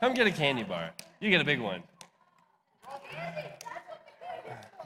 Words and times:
Come 0.00 0.14
get 0.14 0.26
a 0.26 0.30
candy 0.30 0.62
bar. 0.62 0.92
You 1.20 1.28
get 1.28 1.42
a 1.42 1.44
big 1.44 1.60
one. 1.60 1.82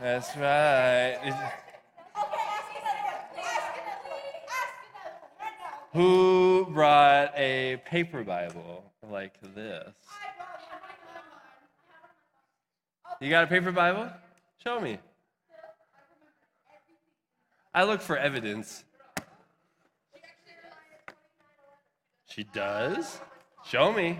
That's 0.01 0.37
right. 0.37 1.51
Who 5.93 6.67
brought 6.71 7.33
a 7.39 7.81
paper 7.85 8.25
Bible 8.25 8.91
like 9.09 9.35
this? 9.55 9.95
You 13.21 13.31
got 13.31 13.45
a 13.45 13.47
paper 13.47 13.71
Bible? 13.71 14.11
Show 14.65 14.81
me. 14.81 14.99
I 17.73 17.85
look 17.85 18.01
for 18.01 18.17
evidence. 18.17 18.83
She 22.27 22.43
does? 22.43 23.21
Show 23.65 23.93
me. 23.93 24.19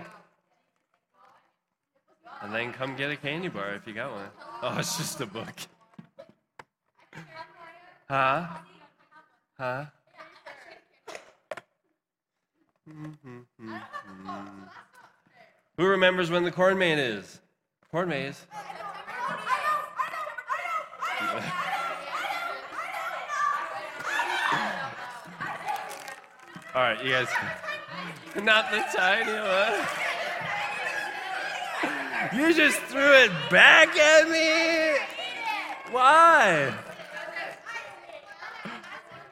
And 2.45 2.53
then 2.53 2.71
come 2.73 2.95
get 2.95 3.09
a 3.09 3.15
candy 3.15 3.47
bar 3.47 3.73
if 3.73 3.87
you 3.87 3.93
got 3.93 4.11
one. 4.11 4.27
Oh, 4.61 4.77
it's 4.77 4.97
just 4.97 5.19
a 5.19 5.25
book. 5.25 5.51
Huh? 8.07 8.45
Huh? 9.57 9.85
Who 15.77 15.87
remembers 15.87 16.29
when 16.29 16.43
the 16.43 16.51
corn 16.51 16.77
maze 16.77 16.99
is? 16.99 17.41
Corn 17.89 18.09
maze. 18.09 18.45
All 26.75 26.81
right, 26.81 27.03
you 27.03 27.09
guys. 27.09 27.27
Not 28.43 28.69
the 28.69 28.85
tiny 28.95 29.31
one. 29.31 30.04
You 32.33 32.53
just 32.53 32.79
threw 32.83 33.13
it 33.13 33.31
back 33.49 33.95
at 33.97 34.29
me? 34.29 34.97
Why? 35.91 36.73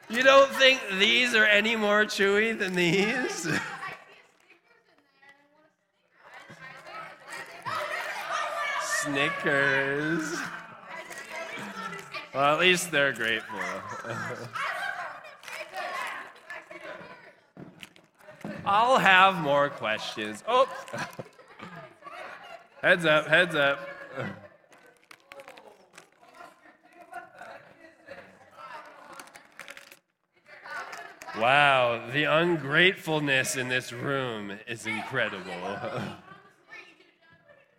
You 0.08 0.22
don't 0.22 0.50
think 0.52 0.80
these 0.98 1.34
are 1.34 1.44
any 1.46 1.76
more 1.76 2.04
chewy 2.04 2.56
than 2.56 2.74
these? 2.74 3.48
Snickers. 8.82 10.36
Well, 12.34 12.54
at 12.54 12.60
least 12.60 12.90
they're 12.90 13.12
grateful. 13.12 13.58
I'll 18.66 18.98
have 18.98 19.36
more 19.36 19.68
questions. 19.68 20.42
Oh, 20.48 20.68
heads 22.84 23.06
up, 23.06 23.26
heads 23.26 23.54
up. 23.54 23.78
Wow, 31.40 32.10
the 32.12 32.24
ungratefulness 32.24 33.56
in 33.56 33.68
this 33.68 33.90
room 33.92 34.52
is 34.68 34.86
incredible. 34.86 35.78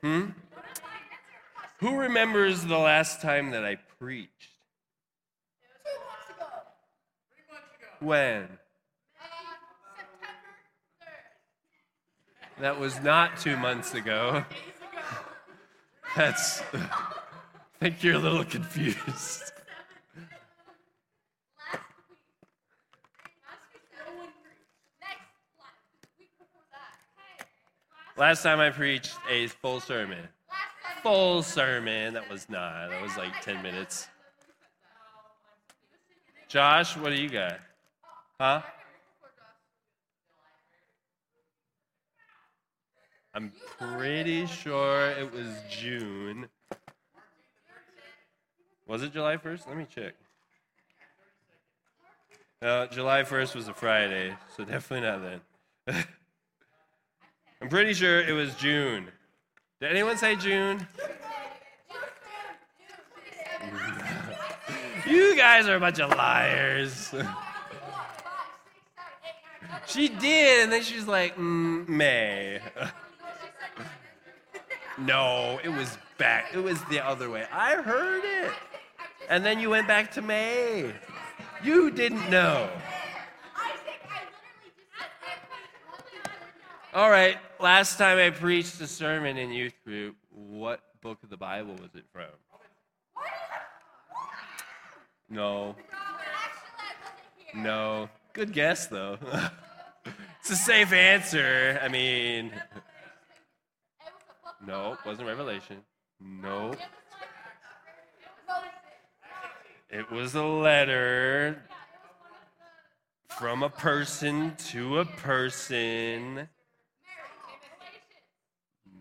hmm? 0.02 0.26
Who 1.78 1.98
remembers 1.98 2.66
the 2.66 2.78
last 2.78 3.22
time 3.22 3.52
that 3.52 3.64
I 3.64 3.78
preached? 4.00 4.32
Was 5.86 6.00
months 6.02 6.30
ago. 6.36 6.46
Pretty 7.30 7.44
much 7.52 7.62
ago. 7.80 8.06
When? 8.06 8.48
That 12.60 12.80
was 12.80 13.00
not 13.02 13.38
two 13.38 13.56
months 13.56 13.94
ago. 13.94 14.44
That's. 16.16 16.62
I 16.74 16.90
think 17.80 18.04
you're 18.04 18.16
a 18.16 18.20
little 18.20 18.46
confused. 18.46 19.52
Last 28.18 28.44
time 28.44 28.62
I 28.62 28.70
preached 28.70 29.18
a 29.30 29.48
full 29.48 29.82
sermon. 29.82 30.26
Full 31.04 31.44
sermon. 31.44 32.14
That 32.14 32.30
was 32.30 32.50
not. 32.50 32.90
That 32.90 33.02
was 33.02 33.18
like 33.18 33.42
10 33.42 33.62
minutes. 33.62 34.08
Josh, 36.48 36.96
what 36.96 37.10
do 37.10 37.22
you 37.22 37.30
got? 37.30 37.60
Huh? 38.40 38.62
I'm 43.36 43.52
pretty 43.78 44.46
sure 44.46 45.12
it 45.12 45.30
was 45.30 45.50
June. 45.70 46.48
Was 48.88 49.04
it 49.04 49.12
July 49.12 49.36
1st? 49.36 49.68
Let 49.68 49.76
me 49.76 49.86
check. 49.94 50.14
No, 52.62 52.88
July 52.88 53.24
1st 53.24 53.56
was 53.56 53.68
a 53.68 53.74
Friday, 53.74 54.34
so 54.56 54.64
definitely 54.64 55.06
not 55.06 55.22
then. 55.22 55.42
I'm 57.62 57.68
pretty 57.68 57.94
sure 57.94 58.22
it 58.22 58.32
was 58.32 58.56
June. 58.56 59.08
Did 59.82 59.92
anyone 59.92 60.18
say 60.18 60.38
June? 60.38 60.88
you 65.06 65.36
guys 65.36 65.68
are 65.68 65.76
a 65.76 65.80
bunch 65.82 66.00
of 66.00 66.12
liars. 66.12 67.14
she 69.88 70.08
did, 70.08 70.64
and 70.64 70.72
then 70.72 70.84
she's 70.84 71.06
like, 71.06 71.36
mm, 71.36 71.86
May. 71.90 72.62
No, 74.98 75.60
it 75.64 75.70
was 75.70 75.98
back. 76.18 76.54
It 76.54 76.60
was 76.60 76.82
the 76.86 77.06
other 77.06 77.30
way. 77.30 77.46
I 77.52 77.76
heard 77.76 78.24
it. 78.24 78.54
And 79.30 79.46
then 79.46 79.60
you 79.60 79.70
went 79.70 79.88
back 79.88 80.12
to 80.14 80.22
May. 80.22 80.94
You 81.64 81.92
didn't 81.92 82.30
know. 82.30 82.70
All 86.94 87.10
right, 87.10 87.38
last 87.60 87.98
time 87.98 88.18
I 88.18 88.30
preached 88.30 88.80
a 88.80 88.88
sermon 88.88 89.38
in 89.38 89.52
youth 89.52 89.74
group, 89.84 90.16
what 90.30 90.80
book 91.02 91.22
of 91.24 91.30
the 91.30 91.36
Bible 91.36 91.74
was 91.74 91.94
it 91.94 92.06
from? 92.14 92.30
No. 95.30 95.76
No. 97.54 98.10
Good 98.32 98.54
guess, 98.54 98.88
though. 98.88 99.18
it's 100.40 100.52
a 100.52 100.56
safe 100.56 100.94
answer. 100.94 101.80
I 101.84 101.90
mean, 101.90 102.54
no, 104.68 104.98
wasn't 105.06 105.28
Revelation. 105.28 105.78
No. 106.20 106.74
It 109.90 110.10
was 110.12 110.36
a 110.36 110.44
letter 110.44 111.62
from 113.38 113.64
a 113.64 113.70
person 113.70 114.56
to 114.70 115.00
a 115.00 115.06
person. 115.06 116.48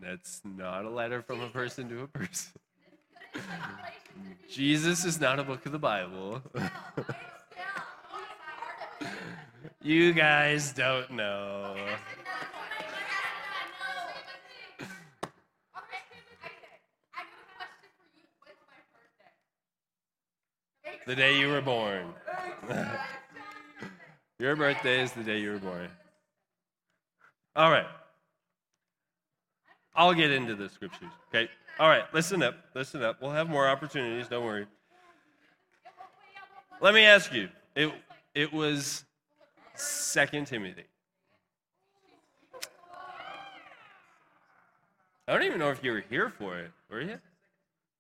That's 0.00 0.40
not 0.44 0.84
a 0.84 0.90
letter 0.90 1.22
from 1.22 1.40
a 1.40 1.48
person 1.48 1.88
to 1.88 2.02
a 2.02 2.06
person. 2.06 2.52
Jesus 4.50 5.04
is 5.04 5.20
not 5.20 5.38
a 5.38 5.44
book 5.44 5.66
of 5.66 5.72
the 5.72 5.78
Bible. 5.78 6.42
you 9.82 10.12
guys 10.12 10.72
don't 10.72 11.10
know. 11.10 11.76
The 21.06 21.14
day 21.14 21.38
you 21.38 21.48
were 21.48 21.60
born. 21.60 22.14
Your 24.38 24.56
birthday 24.56 25.02
is 25.02 25.12
the 25.12 25.22
day 25.22 25.38
you 25.38 25.52
were 25.52 25.58
born. 25.58 25.88
All 27.54 27.70
right. 27.70 27.86
I'll 29.94 30.14
get 30.14 30.30
into 30.30 30.54
the 30.54 30.68
scriptures. 30.68 31.10
Okay. 31.28 31.48
All 31.78 31.88
right. 31.88 32.04
Listen 32.12 32.42
up. 32.42 32.54
Listen 32.74 33.02
up. 33.02 33.20
We'll 33.20 33.30
have 33.30 33.48
more 33.48 33.68
opportunities. 33.68 34.28
Don't 34.28 34.44
worry. 34.44 34.66
Let 36.80 36.94
me 36.94 37.04
ask 37.04 37.32
you. 37.32 37.48
It 37.76 37.92
it 38.34 38.52
was 38.52 39.04
Second 39.74 40.46
Timothy. 40.46 40.84
I 45.26 45.32
don't 45.32 45.42
even 45.44 45.58
know 45.58 45.70
if 45.70 45.82
you 45.82 45.92
were 45.92 46.04
here 46.08 46.32
for 46.38 46.58
it. 46.58 46.70
Were 46.90 47.00
you? 47.00 47.18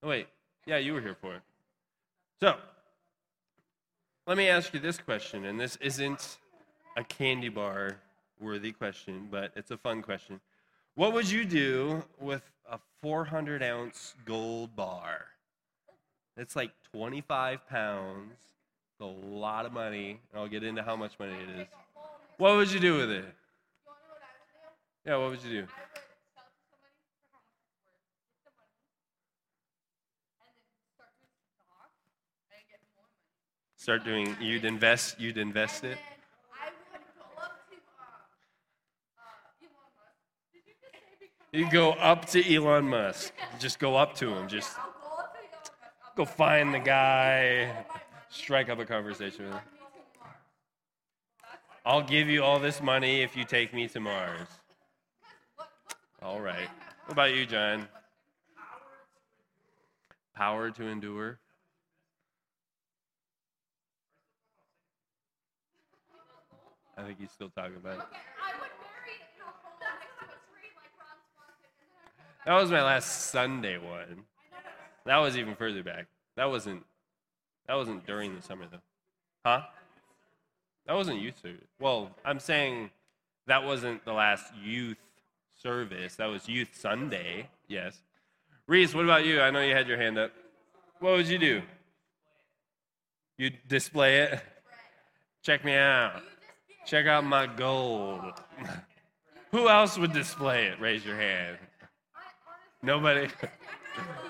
Oh 0.02 0.08
wait. 0.08 0.26
Yeah, 0.66 0.78
you 0.78 0.94
were 0.94 1.00
here 1.00 1.16
for 1.20 1.34
it. 1.36 1.42
So, 2.40 2.56
let 4.26 4.36
me 4.36 4.48
ask 4.48 4.72
you 4.72 4.80
this 4.80 4.98
question, 4.98 5.44
and 5.44 5.60
this 5.60 5.76
isn't 5.80 6.38
a 6.96 7.04
candy 7.04 7.48
bar 7.48 7.96
worthy 8.40 8.72
question, 8.72 9.28
but 9.30 9.52
it's 9.54 9.70
a 9.70 9.76
fun 9.76 10.02
question. 10.02 10.40
What 10.94 11.12
would 11.12 11.30
you 11.30 11.44
do 11.44 12.02
with 12.20 12.42
a 12.70 12.78
400 13.02 13.62
ounce 13.62 14.14
gold 14.24 14.74
bar? 14.74 15.26
It's 16.36 16.56
like 16.56 16.70
25 16.92 17.68
pounds. 17.68 18.32
It's 18.92 19.00
a 19.00 19.04
lot 19.04 19.66
of 19.66 19.72
money. 19.72 20.20
And 20.32 20.40
I'll 20.40 20.48
get 20.48 20.62
into 20.64 20.82
how 20.82 20.96
much 20.96 21.18
money 21.18 21.34
it 21.34 21.60
is. 21.60 21.66
What 22.38 22.56
would 22.56 22.70
you 22.72 22.80
do 22.80 22.96
with 22.96 23.10
it? 23.10 23.24
Yeah, 25.04 25.16
what 25.16 25.30
would 25.30 25.42
you 25.44 25.50
do? 25.50 25.66
I 25.66 25.84
would 25.84 26.00
sell 26.32 26.48
to 26.48 26.64
somebody 26.72 26.96
for 27.04 27.28
how 27.28 27.38
much 27.44 27.60
it's 27.68 27.84
worth, 27.92 28.08
get 28.32 28.40
the 28.40 28.50
money, 28.56 28.88
and 30.40 30.56
then 30.56 30.80
start 30.96 31.12
doing 31.20 31.44
stock 31.60 31.92
and 32.50 32.64
get 32.66 32.80
more 32.96 33.04
money. 33.04 33.36
Start 33.84 34.02
doing. 34.02 34.34
You'd 34.40 34.64
invest. 34.64 35.20
You'd 35.20 35.36
invest 35.36 35.84
it. 35.84 35.98
you 41.52 41.70
go 41.70 41.90
up 41.90 42.24
to 42.30 42.54
Elon 42.54 42.88
Musk. 42.88 43.34
Just 43.58 43.78
go 43.78 43.94
up 43.94 44.14
to 44.14 44.34
him. 44.34 44.48
Just 44.48 44.74
go 46.16 46.24
find 46.24 46.72
the 46.72 46.78
guy. 46.78 47.84
Strike 48.30 48.70
up 48.70 48.78
a 48.78 48.86
conversation 48.86 49.44
with 49.44 49.52
him. 49.52 49.60
I'll 51.84 52.00
give 52.00 52.30
you 52.30 52.42
all 52.42 52.58
this 52.58 52.80
money 52.80 53.20
if 53.20 53.36
you 53.36 53.44
take 53.44 53.74
me 53.74 53.86
to 53.88 54.00
Mars. 54.00 54.48
All 56.22 56.40
right. 56.40 56.70
What 57.04 57.12
about 57.12 57.34
you, 57.34 57.44
John? 57.44 57.86
Power 60.34 60.70
to 60.70 60.86
endure. 60.86 61.38
I 66.96 67.02
think 67.02 67.18
he's 67.18 67.30
still 67.30 67.50
talking 67.50 67.76
about 67.76 67.94
it. 67.94 68.00
Okay, 68.00 68.22
I 68.42 68.60
would 68.60 68.70
bury 68.78 69.18
it 69.18 69.28
in 69.34 69.42
a 69.42 69.50
hole 69.62 69.74
next 69.80 70.14
to 70.18 70.24
a 70.24 70.38
tree 70.50 70.70
like 70.76 70.92
Ron 70.98 71.18
Swanson, 71.34 71.70
and 71.80 71.90
then 71.90 72.02
I'd 72.06 72.14
go 72.14 72.26
back. 72.30 72.46
That 72.46 72.54
was 72.54 72.70
my 72.70 72.82
last 72.82 73.30
Sunday 73.30 73.78
one. 73.78 74.24
That 75.06 75.18
was 75.18 75.36
even 75.36 75.54
further 75.54 75.82
back. 75.82 76.06
That 76.36 76.50
wasn't. 76.50 76.84
That 77.66 77.74
wasn't 77.74 78.06
during 78.06 78.34
the 78.34 78.42
summer 78.42 78.66
though. 78.70 78.82
Huh? 79.44 79.62
That 80.86 80.94
wasn't 80.94 81.20
youth 81.20 81.40
service. 81.40 81.68
Well, 81.80 82.10
I'm 82.24 82.38
saying 82.38 82.90
that 83.46 83.64
wasn't 83.64 84.04
the 84.04 84.12
last 84.12 84.52
youth 84.62 84.98
service. 85.54 86.16
That 86.16 86.26
was 86.26 86.48
youth 86.48 86.68
Sunday. 86.72 87.48
Yes. 87.68 88.02
Reese, 88.66 88.94
what 88.94 89.04
about 89.04 89.24
you? 89.24 89.40
I 89.40 89.50
know 89.50 89.60
you 89.60 89.74
had 89.74 89.88
your 89.88 89.98
hand 89.98 90.18
up. 90.18 90.32
What 91.00 91.12
would 91.12 91.26
you 91.26 91.38
do? 91.38 91.62
You 93.36 93.50
display 93.68 94.20
it. 94.20 94.40
Check 95.42 95.64
me 95.64 95.74
out. 95.74 96.22
Check 96.84 97.06
out 97.06 97.24
my 97.24 97.46
gold. 97.46 98.34
Who 99.50 99.68
else 99.68 99.96
would 99.96 100.12
display 100.12 100.66
it? 100.66 100.80
Raise 100.80 101.04
your 101.04 101.16
hand. 101.16 101.58
Nobody. 102.82 103.28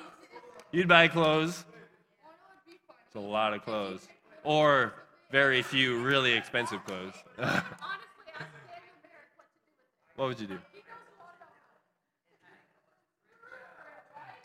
You'd 0.72 0.88
buy 0.88 1.08
clothes. 1.08 1.64
It's 3.06 3.16
a 3.16 3.20
lot 3.20 3.54
of 3.54 3.64
clothes. 3.64 4.06
Or 4.42 4.94
very 5.30 5.62
few 5.62 6.02
really 6.02 6.32
expensive 6.32 6.84
clothes. 6.84 7.14
What 10.16 10.28
would 10.28 10.40
you 10.40 10.46
do? 10.46 10.58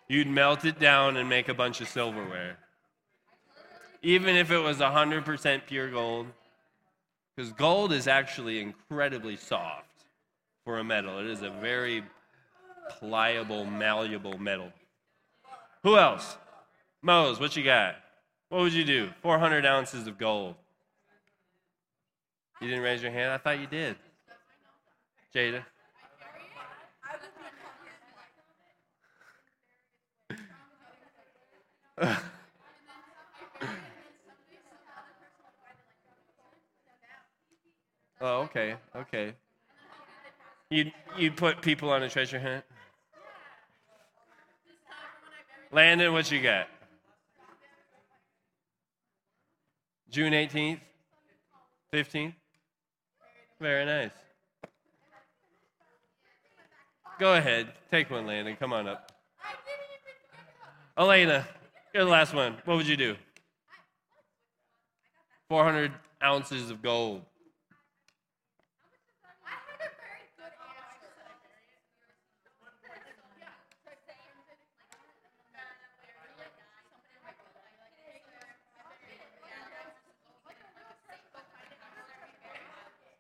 You'd 0.08 0.28
melt 0.28 0.66
it 0.66 0.80
down 0.80 1.18
and 1.18 1.30
make 1.30 1.50
a 1.50 1.54
bunch 1.54 1.82
of 1.82 1.88
silverware. 1.88 2.58
Even 4.02 4.36
if 4.36 4.50
it 4.50 4.58
was 4.58 4.78
100% 4.78 5.62
pure 5.68 5.92
gold. 5.92 6.26
Because 7.40 7.54
gold 7.54 7.94
is 7.94 8.06
actually 8.10 8.60
incredibly 8.60 9.38
soft 9.38 10.04
for 10.66 10.80
a 10.80 10.84
metal. 10.84 11.20
It 11.20 11.28
is 11.28 11.42
a 11.42 11.50
very 11.50 12.04
pliable, 12.90 13.64
malleable 13.64 14.38
metal. 14.38 14.74
Who 15.84 15.96
else? 15.96 16.36
Mose, 17.02 17.40
what 17.40 17.56
you 17.56 17.64
got? 17.64 17.96
What 18.50 18.60
would 18.60 18.74
you 18.74 18.84
do? 18.84 19.12
400 19.22 19.66
ounces 19.66 20.06
of 20.06 20.18
gold. 20.18 20.56
You 22.60 22.68
didn't 22.68 22.84
raise 22.84 23.02
your 23.02 23.14
hand? 23.14 23.32
I 23.32 23.38
thought 23.38 23.58
you 23.58 23.68
did. 23.68 23.96
Jada? 25.34 25.64
I 32.02 32.04
would 32.04 32.12
become 32.12 32.30
Oh, 38.22 38.42
okay, 38.42 38.76
okay. 38.96 39.34
You 40.70 40.92
you 41.18 41.32
put 41.32 41.62
people 41.62 41.90
on 41.90 42.04
a 42.04 42.10
treasure 42.10 42.40
hunt. 42.40 42.64
Landon, 45.72 46.14
what 46.14 46.30
you 46.32 46.42
got? 46.42 46.68
June 50.10 50.34
eighteenth, 50.34 50.80
fifteenth. 51.92 52.36
Very 53.60 53.86
nice. 53.86 54.12
Go 57.20 57.36
ahead, 57.36 57.68
take 57.92 58.10
one, 58.10 58.26
Landon. 58.26 58.56
Come 58.56 58.74
on 58.74 58.88
up. 58.88 59.12
Elena, 60.98 61.48
you're 61.94 62.04
the 62.04 62.10
last 62.10 62.34
one. 62.34 62.58
What 62.66 62.76
would 62.76 62.88
you 62.88 62.98
do? 62.98 63.16
400 65.50 65.92
ounces 66.24 66.70
of 66.70 66.82
gold. 66.82 67.22
I 69.46 69.50
had 69.50 69.80
a 69.80 69.90
very 69.98 70.28
good 70.38 70.46
answer. 70.46 71.10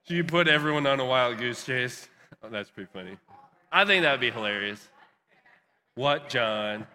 So 0.09 0.15
you 0.15 0.23
put 0.23 0.47
everyone 0.47 0.87
on 0.87 0.99
a 0.99 1.05
wild 1.05 1.37
goose 1.37 1.63
chase? 1.63 2.09
Oh, 2.41 2.49
that's 2.49 2.71
pretty 2.71 2.89
funny. 2.91 3.15
I 3.71 3.85
think 3.85 4.01
that 4.01 4.09
would 4.09 4.19
be 4.19 4.31
hilarious. 4.31 4.87
What, 5.93 6.29
John? 6.29 6.87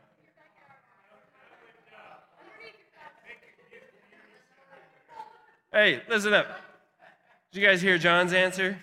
Hey, 5.72 6.02
listen 6.08 6.34
up. 6.34 6.48
Did 7.52 7.60
you 7.60 7.64
guys 7.68 7.80
hear 7.80 7.98
John's 7.98 8.32
answer? 8.32 8.82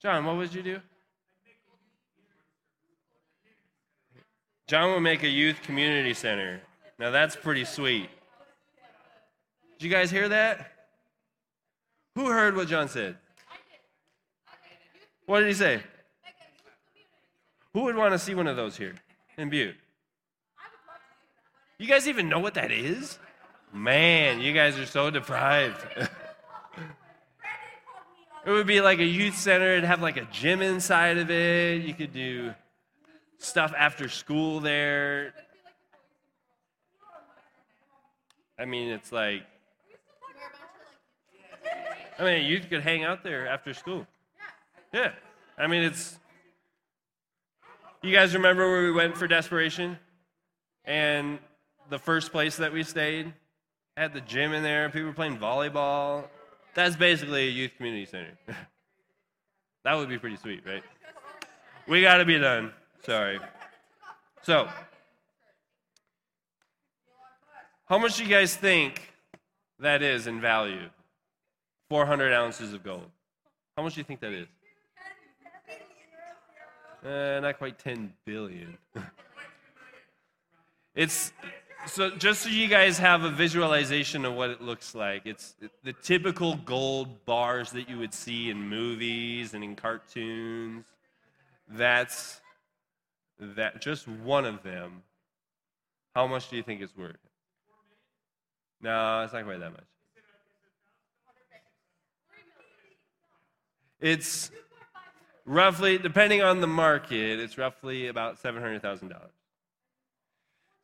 John, 0.00 0.24
what 0.24 0.36
would 0.38 0.54
you 0.54 0.62
do? 0.62 0.80
John 4.66 4.92
would 4.92 5.00
make 5.00 5.24
a 5.24 5.28
youth 5.28 5.60
community 5.60 6.14
center. 6.14 6.62
Now 6.98 7.10
that's 7.10 7.36
pretty 7.36 7.66
sweet. 7.66 8.08
Did 9.78 9.84
you 9.84 9.90
guys 9.90 10.10
hear 10.10 10.30
that? 10.30 10.73
Who 12.14 12.26
heard 12.26 12.54
what 12.56 12.68
John 12.68 12.88
said? 12.88 13.16
What 15.26 15.40
did 15.40 15.48
he 15.48 15.54
say? 15.54 15.82
Who 17.72 17.82
would 17.82 17.96
want 17.96 18.12
to 18.12 18.18
see 18.18 18.34
one 18.34 18.46
of 18.46 18.56
those 18.56 18.76
here 18.76 18.94
in 19.36 19.50
Butte? 19.50 19.76
You 21.78 21.88
guys 21.88 22.06
even 22.06 22.28
know 22.28 22.38
what 22.38 22.54
that 22.54 22.70
is? 22.70 23.18
Man, 23.72 24.40
you 24.40 24.52
guys 24.52 24.78
are 24.78 24.86
so 24.86 25.10
deprived. 25.10 25.84
it 28.46 28.50
would 28.50 28.68
be 28.68 28.80
like 28.80 29.00
a 29.00 29.04
youth 29.04 29.36
center, 29.36 29.72
it'd 29.72 29.84
have 29.84 30.00
like 30.00 30.16
a 30.16 30.28
gym 30.30 30.62
inside 30.62 31.18
of 31.18 31.30
it. 31.30 31.82
You 31.82 31.94
could 31.94 32.12
do 32.12 32.54
stuff 33.38 33.74
after 33.76 34.08
school 34.08 34.60
there. 34.60 35.34
I 38.56 38.66
mean, 38.66 38.90
it's 38.90 39.10
like, 39.10 39.42
I 42.18 42.24
mean, 42.24 42.46
you 42.46 42.60
could 42.60 42.82
hang 42.82 43.04
out 43.04 43.22
there 43.22 43.46
after 43.46 43.74
school. 43.74 44.06
Yeah. 44.92 45.12
I 45.58 45.66
mean, 45.66 45.82
it's. 45.82 46.18
You 48.02 48.12
guys 48.12 48.34
remember 48.34 48.68
where 48.70 48.82
we 48.82 48.92
went 48.92 49.16
for 49.16 49.26
desperation? 49.26 49.98
And 50.84 51.38
the 51.88 51.98
first 51.98 52.32
place 52.32 52.56
that 52.56 52.72
we 52.72 52.82
stayed 52.82 53.32
had 53.96 54.12
the 54.12 54.20
gym 54.20 54.52
in 54.52 54.62
there, 54.62 54.88
people 54.90 55.08
were 55.08 55.14
playing 55.14 55.38
volleyball. 55.38 56.24
That's 56.74 56.96
basically 56.96 57.48
a 57.48 57.50
youth 57.50 57.72
community 57.76 58.04
center. 58.04 58.36
that 59.84 59.94
would 59.94 60.08
be 60.08 60.18
pretty 60.18 60.36
sweet, 60.36 60.62
right? 60.66 60.82
We 61.88 62.02
got 62.02 62.18
to 62.18 62.24
be 62.24 62.38
done. 62.38 62.72
Sorry. 63.04 63.38
So, 64.42 64.68
how 67.86 67.98
much 67.98 68.16
do 68.16 68.24
you 68.24 68.30
guys 68.30 68.56
think 68.56 69.12
that 69.78 70.02
is 70.02 70.26
in 70.26 70.40
value? 70.40 70.88
400 71.88 72.32
ounces 72.32 72.72
of 72.72 72.82
gold. 72.82 73.10
How 73.76 73.82
much 73.82 73.94
do 73.94 74.00
you 74.00 74.04
think 74.04 74.20
that 74.20 74.32
is? 74.32 74.46
Uh, 77.04 77.40
not 77.40 77.58
quite 77.58 77.78
10 77.78 78.12
billion. 78.24 78.78
it's 80.94 81.32
so 81.86 82.10
just 82.10 82.42
so 82.42 82.48
you 82.48 82.66
guys 82.66 82.98
have 82.98 83.24
a 83.24 83.30
visualization 83.30 84.24
of 84.24 84.34
what 84.34 84.48
it 84.48 84.62
looks 84.62 84.94
like. 84.94 85.26
It's 85.26 85.54
the 85.82 85.92
typical 85.92 86.56
gold 86.56 87.26
bars 87.26 87.72
that 87.72 87.90
you 87.90 87.98
would 87.98 88.14
see 88.14 88.48
in 88.48 88.68
movies 88.68 89.52
and 89.52 89.62
in 89.62 89.76
cartoons. 89.76 90.84
That's 91.68 92.40
that 93.38 93.82
just 93.82 94.08
one 94.08 94.46
of 94.46 94.62
them. 94.62 95.02
How 96.14 96.26
much 96.26 96.48
do 96.48 96.56
you 96.56 96.62
think 96.62 96.80
it's 96.80 96.96
worth? 96.96 97.16
No, 98.80 99.22
it's 99.22 99.32
not 99.32 99.44
quite 99.44 99.60
that 99.60 99.72
much. 99.72 99.84
It's 104.04 104.50
roughly, 105.46 105.96
depending 105.96 106.42
on 106.42 106.60
the 106.60 106.66
market, 106.66 107.40
it's 107.40 107.56
roughly 107.56 108.08
about 108.08 108.36
$700,000. 108.36 109.16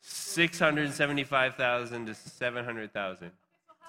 675,000 0.00 2.06
to 2.06 2.14
700,000. 2.14 3.26
It's 3.26 3.34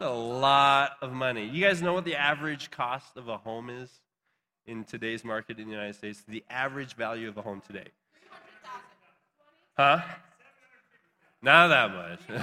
a 0.01 0.09
lot 0.09 0.97
of 1.01 1.13
money. 1.13 1.47
You 1.47 1.63
guys 1.63 1.81
know 1.81 1.93
what 1.93 2.03
the 2.03 2.17
average 2.17 2.71
cost 2.71 3.15
of 3.15 3.29
a 3.29 3.37
home 3.37 3.69
is 3.69 3.89
in 4.65 4.83
today's 4.83 5.23
market 5.23 5.59
in 5.59 5.67
the 5.67 5.71
United 5.71 5.95
States? 5.95 6.23
The 6.27 6.43
average 6.49 6.95
value 6.95 7.29
of 7.29 7.37
a 7.37 7.41
home 7.41 7.61
today. 7.65 7.87
Huh? 9.77 10.01
Not 11.41 11.69
that 11.69 11.93
much. 11.93 12.19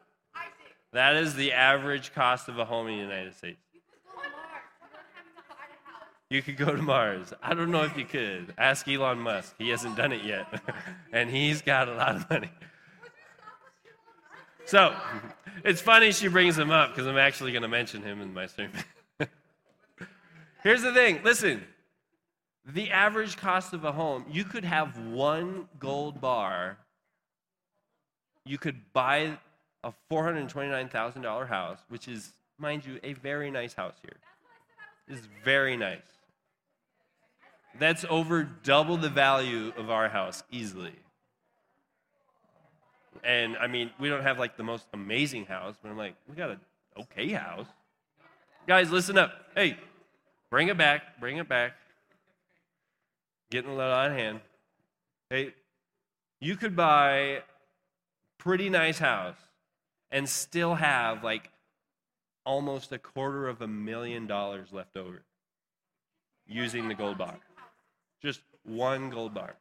That 0.92 1.16
is 1.16 1.34
the 1.34 1.52
average 1.52 2.14
cost 2.14 2.48
of 2.48 2.58
a 2.58 2.64
home 2.64 2.86
in 2.86 2.96
the 2.96 3.02
United 3.02 3.34
States. 3.34 3.58
You 6.30 6.40
could 6.40 6.56
go 6.56 6.74
to 6.74 6.80
Mars. 6.80 7.34
I 7.42 7.52
don't 7.52 7.70
know 7.70 7.82
if 7.82 7.94
you 7.96 8.06
could. 8.06 8.54
Ask 8.56 8.88
Elon 8.88 9.18
Musk. 9.18 9.54
He 9.58 9.68
hasn't 9.68 9.96
done 9.96 10.12
it 10.12 10.24
yet. 10.24 10.46
and 11.12 11.28
he's 11.28 11.60
got 11.60 11.88
a 11.88 11.94
lot 11.94 12.16
of 12.16 12.30
money. 12.30 12.50
So, 14.64 14.94
it's 15.64 15.80
funny 15.80 16.12
she 16.12 16.28
brings 16.28 16.58
him 16.58 16.70
up 16.70 16.90
because 16.90 17.06
I'm 17.06 17.18
actually 17.18 17.52
going 17.52 17.62
to 17.62 17.68
mention 17.68 18.02
him 18.02 18.20
in 18.20 18.32
my 18.32 18.46
sermon. 18.46 18.72
Here's 20.62 20.82
the 20.82 20.92
thing 20.92 21.20
listen, 21.24 21.62
the 22.64 22.90
average 22.90 23.36
cost 23.36 23.72
of 23.72 23.84
a 23.84 23.92
home, 23.92 24.24
you 24.30 24.44
could 24.44 24.64
have 24.64 24.98
one 24.98 25.68
gold 25.78 26.20
bar, 26.20 26.78
you 28.44 28.58
could 28.58 28.80
buy 28.92 29.38
a 29.84 29.92
$429,000 30.10 31.48
house, 31.48 31.78
which 31.88 32.06
is, 32.06 32.32
mind 32.58 32.86
you, 32.86 33.00
a 33.02 33.14
very 33.14 33.50
nice 33.50 33.74
house 33.74 33.94
here. 34.02 34.16
It's 35.08 35.26
very 35.44 35.76
nice. 35.76 35.98
That's 37.78 38.04
over 38.08 38.44
double 38.44 38.96
the 38.96 39.08
value 39.08 39.72
of 39.76 39.90
our 39.90 40.08
house 40.08 40.44
easily. 40.50 40.94
And 43.22 43.56
I 43.56 43.66
mean, 43.66 43.90
we 44.00 44.08
don't 44.08 44.22
have 44.22 44.38
like 44.38 44.56
the 44.56 44.64
most 44.64 44.86
amazing 44.92 45.46
house, 45.46 45.76
but 45.80 45.90
I'm 45.90 45.96
like, 45.96 46.14
we 46.28 46.34
got 46.34 46.50
an 46.50 46.60
okay 47.00 47.28
house. 47.28 47.66
Guys, 48.66 48.90
listen 48.90 49.16
up. 49.18 49.32
Hey, 49.54 49.76
bring 50.50 50.68
it 50.68 50.76
back, 50.76 51.20
bring 51.20 51.36
it 51.36 51.48
back. 51.48 51.74
Getting 53.50 53.70
a 53.70 53.74
little 53.74 53.92
out 53.92 54.10
of 54.10 54.16
hand. 54.16 54.40
Hey, 55.30 55.54
you 56.40 56.56
could 56.56 56.74
buy 56.74 57.42
pretty 58.38 58.68
nice 58.68 58.98
house 58.98 59.36
and 60.10 60.28
still 60.28 60.74
have 60.74 61.22
like 61.22 61.50
almost 62.44 62.92
a 62.92 62.98
quarter 62.98 63.48
of 63.48 63.62
a 63.62 63.68
million 63.68 64.26
dollars 64.26 64.72
left 64.72 64.96
over 64.96 65.22
using 66.46 66.88
the 66.88 66.94
gold 66.94 67.18
bar. 67.18 67.36
Just 68.20 68.40
one 68.64 69.10
gold 69.10 69.34
bar. 69.34 69.54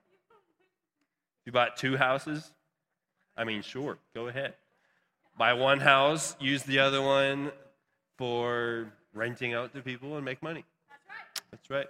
You 1.45 1.51
bought 1.51 1.77
two 1.77 1.97
houses, 1.97 2.51
I 3.37 3.43
mean, 3.43 3.61
sure, 3.61 3.97
go 4.13 4.27
ahead. 4.27 4.53
Buy 5.37 5.53
one 5.53 5.79
house, 5.79 6.35
use 6.39 6.63
the 6.63 6.79
other 6.79 7.01
one 7.01 7.51
for 8.17 8.91
renting 9.13 9.53
out 9.53 9.73
to 9.73 9.81
people 9.81 10.15
and 10.15 10.25
make 10.25 10.43
money. 10.43 10.63
That's 10.89 11.01
right. 11.07 11.47
That's 11.51 11.69
right. 11.69 11.87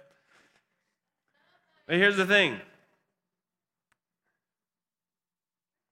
But 1.86 1.96
here's 1.96 2.16
the 2.16 2.26
thing 2.26 2.60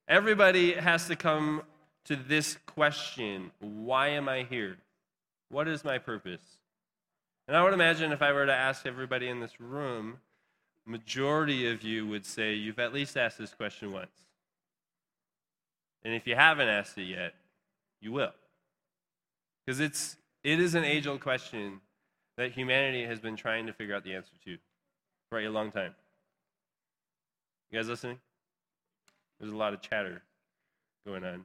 everybody 0.08 0.72
has 0.72 1.06
to 1.06 1.16
come 1.16 1.62
to 2.04 2.16
this 2.16 2.58
question 2.66 3.50
why 3.60 4.08
am 4.08 4.28
I 4.28 4.44
here? 4.44 4.78
What 5.48 5.68
is 5.68 5.84
my 5.84 5.98
purpose? 5.98 6.40
And 7.48 7.56
I 7.56 7.62
would 7.64 7.74
imagine 7.74 8.12
if 8.12 8.22
I 8.22 8.32
were 8.32 8.46
to 8.46 8.54
ask 8.54 8.86
everybody 8.86 9.28
in 9.28 9.40
this 9.40 9.60
room, 9.60 10.18
majority 10.86 11.70
of 11.70 11.82
you 11.82 12.06
would 12.06 12.24
say 12.24 12.54
you've 12.54 12.78
at 12.78 12.92
least 12.92 13.16
asked 13.16 13.38
this 13.38 13.54
question 13.54 13.92
once. 13.92 14.10
And 16.04 16.14
if 16.14 16.26
you 16.26 16.34
haven't 16.34 16.68
asked 16.68 16.96
it 16.98 17.04
yet, 17.04 17.34
you 18.00 18.12
will. 18.12 18.32
Because 19.64 19.80
it's 19.80 20.16
it 20.42 20.58
is 20.58 20.74
an 20.74 20.84
age-old 20.84 21.20
question 21.20 21.80
that 22.36 22.52
humanity 22.52 23.04
has 23.04 23.20
been 23.20 23.36
trying 23.36 23.66
to 23.66 23.72
figure 23.72 23.94
out 23.94 24.04
the 24.04 24.14
answer 24.14 24.32
to 24.44 24.56
for 25.28 25.40
a 25.40 25.48
long 25.48 25.70
time. 25.70 25.94
You 27.70 27.78
guys 27.78 27.88
listening? 27.88 28.18
There's 29.38 29.52
a 29.52 29.56
lot 29.56 29.74
of 29.74 29.82
chatter 29.82 30.22
going 31.06 31.24
on. 31.24 31.44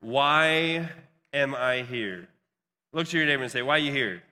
Why 0.00 0.90
am 1.32 1.54
I 1.54 1.82
here? 1.82 2.28
Look 2.92 3.08
to 3.08 3.16
your 3.16 3.26
neighbor 3.26 3.42
and 3.42 3.52
say, 3.52 3.62
Why 3.62 3.76
are 3.76 3.78
you 3.78 3.92
here? 3.92 4.22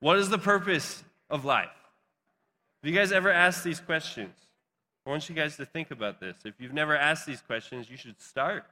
What 0.00 0.18
is 0.18 0.28
the 0.28 0.38
purpose 0.38 1.02
of 1.30 1.44
life? 1.44 1.73
Have 2.84 2.92
you 2.92 2.98
guys 2.98 3.12
ever 3.12 3.30
asked 3.30 3.64
these 3.64 3.80
questions? 3.80 4.34
I 5.06 5.10
want 5.10 5.26
you 5.30 5.34
guys 5.34 5.56
to 5.56 5.64
think 5.64 5.90
about 5.90 6.20
this. 6.20 6.36
If 6.44 6.60
you've 6.60 6.74
never 6.74 6.94
asked 6.94 7.24
these 7.24 7.40
questions, 7.40 7.88
you 7.88 7.96
should 7.96 8.20
start. 8.20 8.66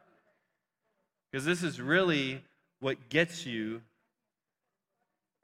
Because 1.31 1.47
this 1.47 1.63
is 1.63 1.81
really 1.81 2.43
what 2.79 3.09
gets 3.09 3.47
you 3.47 3.81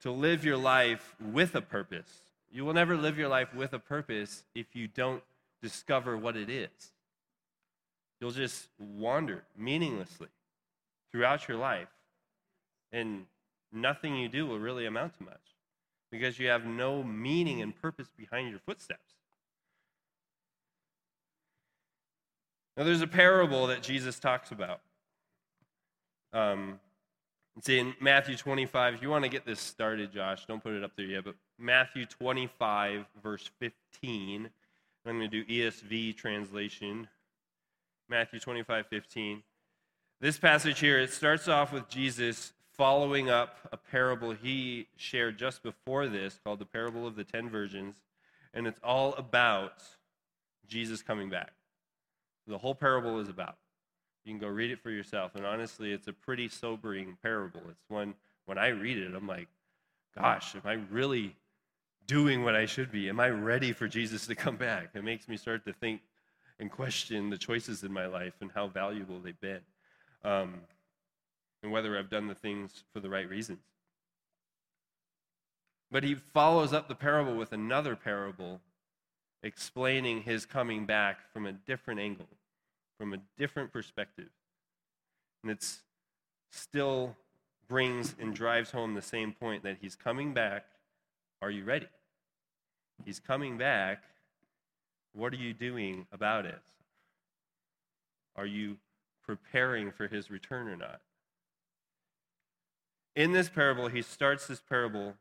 to 0.02 0.10
live 0.10 0.44
your 0.44 0.58
life 0.58 1.14
with 1.32 1.54
a 1.54 1.62
purpose. 1.62 2.20
You 2.52 2.66
will 2.66 2.74
never 2.74 2.94
live 2.94 3.16
your 3.16 3.28
life 3.28 3.54
with 3.54 3.72
a 3.72 3.78
purpose 3.78 4.44
if 4.54 4.76
you 4.76 4.86
don't 4.86 5.22
discover 5.62 6.14
what 6.18 6.36
it 6.36 6.50
is. 6.50 6.92
You'll 8.20 8.32
just 8.32 8.68
wander 8.78 9.44
meaninglessly 9.56 10.28
throughout 11.10 11.48
your 11.48 11.56
life, 11.56 11.88
and 12.92 13.24
nothing 13.72 14.14
you 14.16 14.28
do 14.28 14.46
will 14.46 14.58
really 14.58 14.84
amount 14.84 15.16
to 15.16 15.24
much 15.24 15.40
because 16.10 16.38
you 16.38 16.48
have 16.48 16.64
no 16.64 17.02
meaning 17.02 17.62
and 17.62 17.74
purpose 17.80 18.08
behind 18.16 18.50
your 18.50 18.60
footsteps. 18.60 19.14
Now, 22.76 22.84
there's 22.84 23.02
a 23.02 23.08
parable 23.08 23.66
that 23.66 23.82
Jesus 23.82 24.20
talks 24.20 24.52
about. 24.52 24.80
Um, 26.32 26.78
it's 27.56 27.68
in 27.68 27.94
Matthew 28.00 28.36
25. 28.36 28.94
If 28.94 29.02
you 29.02 29.10
want 29.10 29.24
to 29.24 29.28
get 29.28 29.44
this 29.44 29.58
started, 29.58 30.12
Josh, 30.12 30.46
don't 30.46 30.62
put 30.62 30.74
it 30.74 30.84
up 30.84 30.92
there 30.96 31.06
yet, 31.06 31.24
but 31.24 31.34
Matthew 31.58 32.06
25, 32.06 33.04
verse 33.20 33.50
15. 33.58 34.48
I'm 35.04 35.18
going 35.18 35.28
to 35.28 35.44
do 35.44 35.44
ESV 35.44 36.16
translation. 36.16 37.08
Matthew 38.08 38.38
25, 38.38 38.86
15. 38.86 39.42
This 40.20 40.38
passage 40.38 40.78
here, 40.78 40.98
it 41.00 41.10
starts 41.10 41.48
off 41.48 41.72
with 41.72 41.88
Jesus 41.88 42.52
following 42.78 43.28
up 43.28 43.58
a 43.72 43.76
parable 43.76 44.32
he 44.32 44.86
shared 44.96 45.36
just 45.36 45.62
before 45.62 46.06
this 46.06 46.38
called 46.42 46.60
the 46.60 46.64
parable 46.64 47.06
of 47.06 47.16
the 47.16 47.24
ten 47.24 47.50
virgins. 47.50 47.96
And 48.54 48.66
it's 48.66 48.80
all 48.82 49.12
about 49.14 49.82
Jesus 50.66 51.02
coming 51.02 51.28
back. 51.28 51.52
The 52.46 52.56
whole 52.56 52.74
parable 52.74 53.18
is 53.18 53.28
about. 53.28 53.56
You 54.24 54.32
can 54.32 54.40
go 54.40 54.46
read 54.46 54.70
it 54.70 54.80
for 54.80 54.90
yourself. 54.90 55.34
And 55.34 55.44
honestly, 55.44 55.92
it's 55.92 56.06
a 56.06 56.12
pretty 56.12 56.48
sobering 56.48 57.18
parable. 57.22 57.62
It's 57.68 57.84
one, 57.88 58.14
when 58.46 58.58
I 58.58 58.68
read 58.68 58.96
it, 58.96 59.14
I'm 59.14 59.26
like, 59.26 59.48
gosh, 60.16 60.54
am 60.54 60.62
I 60.64 60.74
really 60.90 61.36
doing 62.06 62.44
what 62.44 62.54
I 62.54 62.64
should 62.64 62.92
be? 62.92 63.08
Am 63.08 63.20
I 63.20 63.28
ready 63.28 63.72
for 63.72 63.88
Jesus 63.88 64.26
to 64.28 64.34
come 64.34 64.56
back? 64.56 64.90
It 64.94 65.04
makes 65.04 65.28
me 65.28 65.36
start 65.36 65.64
to 65.66 65.72
think 65.72 66.00
and 66.60 66.70
question 66.70 67.28
the 67.28 67.38
choices 67.38 67.82
in 67.82 67.92
my 67.92 68.06
life 68.06 68.34
and 68.40 68.50
how 68.54 68.68
valuable 68.68 69.18
they've 69.20 69.40
been. 69.40 69.60
Um, 70.24 70.54
and 71.62 71.72
whether 71.72 71.98
I've 71.98 72.10
done 72.10 72.28
the 72.28 72.34
things 72.34 72.84
for 72.92 73.00
the 73.00 73.10
right 73.10 73.28
reasons. 73.28 73.60
But 75.90 76.04
he 76.04 76.14
follows 76.14 76.72
up 76.72 76.88
the 76.88 76.94
parable 76.94 77.34
with 77.34 77.52
another 77.52 77.96
parable 77.96 78.60
explaining 79.42 80.22
his 80.22 80.44
coming 80.44 80.84
back 80.84 81.32
from 81.32 81.46
a 81.46 81.52
different 81.52 82.00
angle, 82.00 82.28
from 82.98 83.14
a 83.14 83.18
different 83.38 83.72
perspective. 83.72 84.28
And 85.42 85.50
it 85.50 85.64
still 86.50 87.16
brings 87.68 88.14
and 88.20 88.34
drives 88.34 88.70
home 88.70 88.94
the 88.94 89.02
same 89.02 89.32
point 89.32 89.62
that 89.62 89.78
he's 89.80 89.94
coming 89.94 90.34
back. 90.34 90.64
Are 91.40 91.50
you 91.50 91.64
ready? 91.64 91.88
He's 93.04 93.20
coming 93.20 93.56
back. 93.56 94.02
What 95.14 95.32
are 95.32 95.36
you 95.36 95.52
doing 95.52 96.06
about 96.12 96.46
it? 96.46 96.58
Are 98.36 98.46
you 98.46 98.76
preparing 99.24 99.90
for 99.90 100.08
his 100.08 100.30
return 100.30 100.68
or 100.68 100.76
not? 100.76 101.00
In 103.18 103.32
this 103.32 103.48
parable, 103.48 103.88
he 103.88 104.02
starts 104.02 104.46
this 104.46 104.60
parable, 104.60 105.16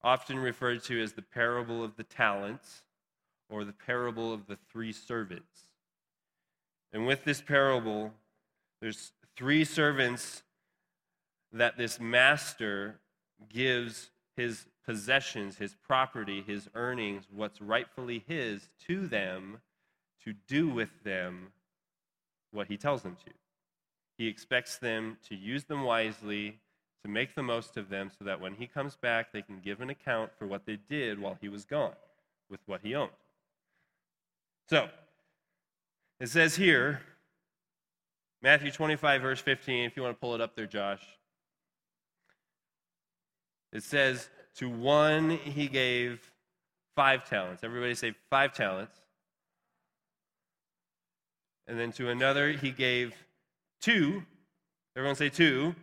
often 0.00 0.38
referred 0.38 0.84
to 0.84 1.02
as 1.02 1.14
the 1.14 1.22
parable 1.22 1.82
of 1.82 1.96
the 1.96 2.04
talents 2.04 2.84
or 3.48 3.64
the 3.64 3.72
parable 3.72 4.32
of 4.32 4.46
the 4.46 4.56
three 4.70 4.92
servants. 4.92 5.66
And 6.92 7.04
with 7.04 7.24
this 7.24 7.40
parable, 7.40 8.12
there's 8.80 9.10
three 9.36 9.64
servants 9.64 10.44
that 11.52 11.76
this 11.76 11.98
master 11.98 13.00
gives 13.48 14.10
his 14.36 14.66
possessions, 14.84 15.58
his 15.58 15.74
property, 15.74 16.44
his 16.46 16.70
earnings, 16.76 17.24
what's 17.34 17.60
rightfully 17.60 18.22
his 18.28 18.68
to 18.86 19.08
them 19.08 19.62
to 20.22 20.32
do 20.46 20.68
with 20.68 21.02
them 21.02 21.48
what 22.52 22.68
he 22.68 22.76
tells 22.76 23.02
them 23.02 23.16
to. 23.24 23.32
He 24.16 24.28
expects 24.28 24.78
them 24.78 25.18
to 25.28 25.34
use 25.34 25.64
them 25.64 25.82
wisely, 25.82 26.60
to 27.06 27.12
make 27.12 27.36
the 27.36 27.42
most 27.42 27.76
of 27.76 27.88
them, 27.88 28.10
so 28.18 28.24
that 28.24 28.40
when 28.40 28.54
he 28.54 28.66
comes 28.66 28.96
back, 28.96 29.32
they 29.32 29.42
can 29.42 29.60
give 29.64 29.80
an 29.80 29.90
account 29.90 30.32
for 30.36 30.46
what 30.46 30.66
they 30.66 30.76
did 30.88 31.20
while 31.20 31.38
he 31.40 31.48
was 31.48 31.64
gone 31.64 31.94
with 32.50 32.60
what 32.66 32.80
he 32.82 32.94
owned. 32.94 33.12
So, 34.68 34.88
it 36.18 36.28
says 36.28 36.56
here, 36.56 37.00
Matthew 38.42 38.72
25, 38.72 39.22
verse 39.22 39.40
15, 39.40 39.84
if 39.84 39.96
you 39.96 40.02
want 40.02 40.16
to 40.16 40.20
pull 40.20 40.34
it 40.34 40.40
up 40.40 40.56
there, 40.56 40.66
Josh. 40.66 41.02
It 43.72 43.84
says, 43.84 44.28
To 44.56 44.68
one 44.68 45.30
he 45.30 45.68
gave 45.68 46.32
five 46.96 47.28
talents. 47.28 47.62
Everybody 47.62 47.94
say 47.94 48.14
five 48.30 48.52
talents. 48.52 48.96
And 51.68 51.78
then 51.78 51.92
to 51.92 52.10
another 52.10 52.50
he 52.50 52.70
gave 52.70 53.14
two. 53.80 54.24
Everyone 54.96 55.16
say 55.16 55.28
two. 55.28 55.74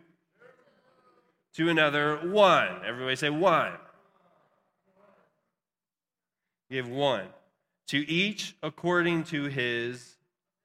To 1.54 1.68
another, 1.68 2.16
one. 2.16 2.80
Everybody 2.84 3.16
say 3.16 3.30
one. 3.30 3.72
Give 6.70 6.88
one. 6.88 7.26
To 7.88 8.08
each 8.10 8.56
according 8.62 9.24
to 9.24 9.44
his 9.44 10.16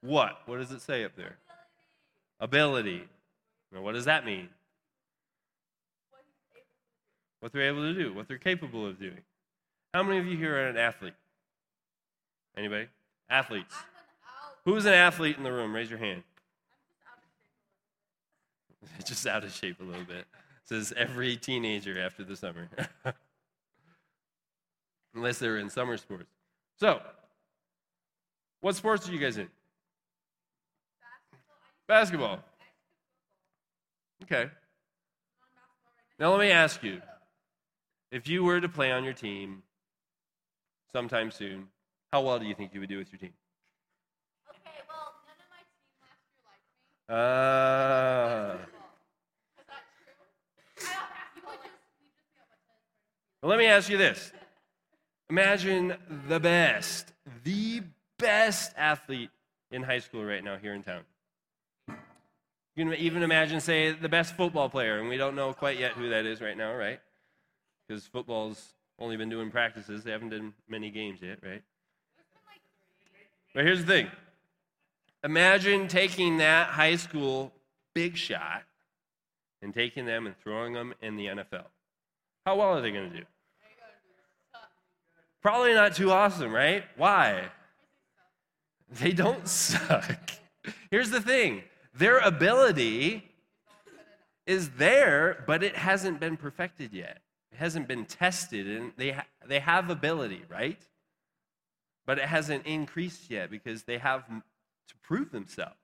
what? 0.01 0.39
What 0.45 0.57
does 0.57 0.71
it 0.71 0.81
say 0.81 1.03
up 1.03 1.15
there? 1.15 1.37
Ability. 2.39 3.03
Now, 3.71 3.81
what 3.81 3.93
does 3.93 4.05
that 4.05 4.25
mean? 4.25 4.49
What 7.39 7.53
they're 7.53 7.63
able 7.63 7.81
to 7.81 7.93
do, 7.93 8.13
what 8.13 8.27
they're 8.27 8.37
capable 8.37 8.85
of 8.85 8.99
doing. 8.99 9.21
How 9.93 10.03
many 10.03 10.17
of 10.17 10.25
you 10.25 10.37
here 10.37 10.55
are 10.55 10.69
an 10.69 10.77
athlete? 10.77 11.13
Anybody? 12.57 12.87
Athletes. 13.29 13.73
I'm 13.75 14.71
an. 14.71 14.73
Who's 14.73 14.85
an 14.85 14.93
athlete 14.93 15.37
in 15.37 15.43
the 15.43 15.51
room? 15.51 15.73
Raise 15.73 15.89
your 15.89 15.99
hand. 15.99 16.23
I'm 18.81 19.03
just 19.05 19.25
out 19.27 19.43
of 19.43 19.53
shape 19.53 19.79
a 19.79 19.83
little 19.83 20.03
bit. 20.03 20.25
Just 20.69 20.91
out 20.91 21.01
of 21.01 21.09
shape 21.09 21.19
a 21.19 21.23
little 21.23 21.29
bit. 21.29 21.29
Says 21.29 21.29
every 21.29 21.37
teenager 21.37 21.99
after 21.99 22.23
the 22.23 22.35
summer. 22.35 22.69
Unless 25.15 25.39
they're 25.39 25.57
in 25.57 25.69
summer 25.69 25.97
sports. 25.97 26.29
So, 26.79 27.01
what 28.61 28.75
sports 28.75 29.07
are 29.09 29.11
you 29.11 29.19
guys 29.19 29.37
in? 29.37 29.49
Basketball. 31.87 32.39
Basketball. 32.39 32.39
Okay. 34.23 34.51
Now 36.19 36.31
let 36.31 36.39
me 36.39 36.51
ask 36.51 36.83
you 36.83 37.01
if 38.11 38.27
you 38.27 38.43
were 38.43 38.59
to 38.59 38.69
play 38.69 38.91
on 38.91 39.03
your 39.03 39.13
team 39.13 39.63
sometime 40.91 41.31
soon, 41.31 41.67
how 42.11 42.21
well 42.21 42.39
do 42.39 42.45
you 42.45 42.55
think 42.55 42.73
you 42.73 42.79
would 42.79 42.89
do 42.89 42.97
with 42.97 43.11
your 43.11 43.19
team? 43.19 43.33
Okay, 44.49 44.79
well, 44.89 45.13
none 45.25 45.37
of 45.39 45.47
my 45.49 45.61
team 45.69 45.95
last 46.01 46.19
year 46.27 46.41
liked 46.43 46.65
me. 46.67 46.83
Uh, 47.07 48.57
Is 49.59 49.65
that 49.69 49.85
true? 49.95 50.11
I 50.81 50.93
don't 50.93 51.09
basketball. 51.13 51.51
Like, 51.51 51.63
we 51.63 51.69
just 51.69 52.25
be 52.25 52.41
able 52.41 52.57
to. 52.57 52.73
Well, 53.41 53.49
let 53.49 53.59
me 53.59 53.65
ask 53.65 53.89
you 53.89 53.97
this 53.97 54.31
Imagine 55.29 55.95
the 56.27 56.39
best, 56.39 57.13
the 57.43 57.83
best 58.17 58.73
athlete 58.75 59.29
in 59.71 59.83
high 59.83 59.99
school 59.99 60.25
right 60.25 60.43
now 60.43 60.57
here 60.57 60.73
in 60.73 60.81
town. 60.81 61.01
You 62.75 62.85
can 62.85 62.93
even 62.95 63.23
imagine, 63.23 63.59
say, 63.59 63.91
the 63.91 64.09
best 64.09 64.35
football 64.35 64.69
player, 64.69 64.99
and 64.99 65.07
we 65.07 65.17
don't 65.17 65.35
know 65.35 65.53
quite 65.53 65.77
yet 65.77 65.91
who 65.91 66.09
that 66.09 66.25
is 66.25 66.41
right 66.41 66.57
now, 66.57 66.73
right? 66.73 66.99
Because 67.87 68.05
football's 68.05 68.73
only 68.97 69.17
been 69.17 69.29
doing 69.29 69.51
practices, 69.51 70.03
they 70.03 70.11
haven't 70.11 70.29
done 70.29 70.53
many 70.67 70.89
games 70.89 71.19
yet, 71.21 71.39
right? 71.43 71.61
But 73.53 73.65
here's 73.65 73.81
the 73.81 73.87
thing 73.87 74.07
imagine 75.23 75.87
taking 75.87 76.37
that 76.37 76.69
high 76.69 76.95
school 76.95 77.51
big 77.93 78.15
shot 78.15 78.63
and 79.61 79.73
taking 79.73 80.05
them 80.05 80.25
and 80.25 80.37
throwing 80.37 80.73
them 80.73 80.93
in 81.01 81.17
the 81.17 81.25
NFL. 81.27 81.65
How 82.49 82.55
well 82.55 82.69
are 82.69 82.81
they 82.81 82.91
going 82.91 83.11
to 83.11 83.15
do? 83.15 83.25
Probably 85.39 85.75
not 85.75 85.93
too 85.93 86.11
awesome, 86.11 86.51
right? 86.51 86.83
Why? 86.97 87.43
They 88.89 89.11
don't 89.11 89.47
suck. 89.47 90.31
Here's 90.89 91.11
the 91.11 91.21
thing 91.21 91.61
their 91.93 92.17
ability 92.17 93.23
is 94.47 94.71
there, 94.71 95.43
but 95.45 95.61
it 95.61 95.75
hasn't 95.75 96.19
been 96.19 96.37
perfected 96.37 96.91
yet. 96.91 97.19
It 97.51 97.59
hasn't 97.59 97.87
been 97.87 98.05
tested, 98.05 98.65
and 98.65 98.93
they, 98.97 99.11
ha- 99.11 99.27
they 99.45 99.59
have 99.59 99.91
ability, 99.91 100.41
right? 100.49 100.81
But 102.07 102.17
it 102.17 102.25
hasn't 102.25 102.65
increased 102.65 103.29
yet 103.29 103.51
because 103.51 103.83
they 103.83 103.99
have 103.99 104.27
to 104.27 104.95
prove 105.03 105.31
themselves. 105.31 105.77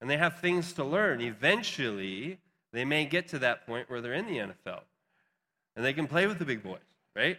And 0.00 0.08
they 0.08 0.16
have 0.16 0.40
things 0.40 0.72
to 0.72 0.84
learn. 0.84 1.20
Eventually, 1.20 2.38
they 2.72 2.86
may 2.86 3.04
get 3.04 3.28
to 3.28 3.38
that 3.40 3.66
point 3.66 3.90
where 3.90 4.00
they're 4.00 4.14
in 4.14 4.26
the 4.26 4.38
NFL 4.38 4.84
and 5.80 5.86
they 5.86 5.94
can 5.94 6.06
play 6.06 6.26
with 6.26 6.38
the 6.38 6.44
big 6.44 6.62
boys, 6.62 6.78
right? 7.16 7.38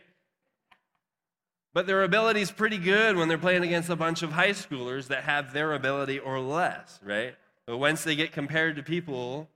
But 1.76 1.86
their 1.86 2.02
ability 2.02 2.42
is 2.42 2.50
pretty 2.50 2.80
good 2.80 3.16
when 3.16 3.28
they're 3.28 3.38
playing 3.38 3.62
against 3.62 3.88
a 3.92 3.96
bunch 3.96 4.24
of 4.24 4.32
high 4.32 4.50
schoolers 4.50 5.10
that 5.10 5.26
have 5.26 5.54
their 5.54 5.74
ability 5.74 6.18
or 6.18 6.40
less, 6.40 7.00
right? 7.04 7.36
But 7.68 7.78
once 7.78 8.04
they 8.04 8.16
get 8.16 8.32
compared 8.32 8.78
to 8.78 8.82
people 8.82 9.48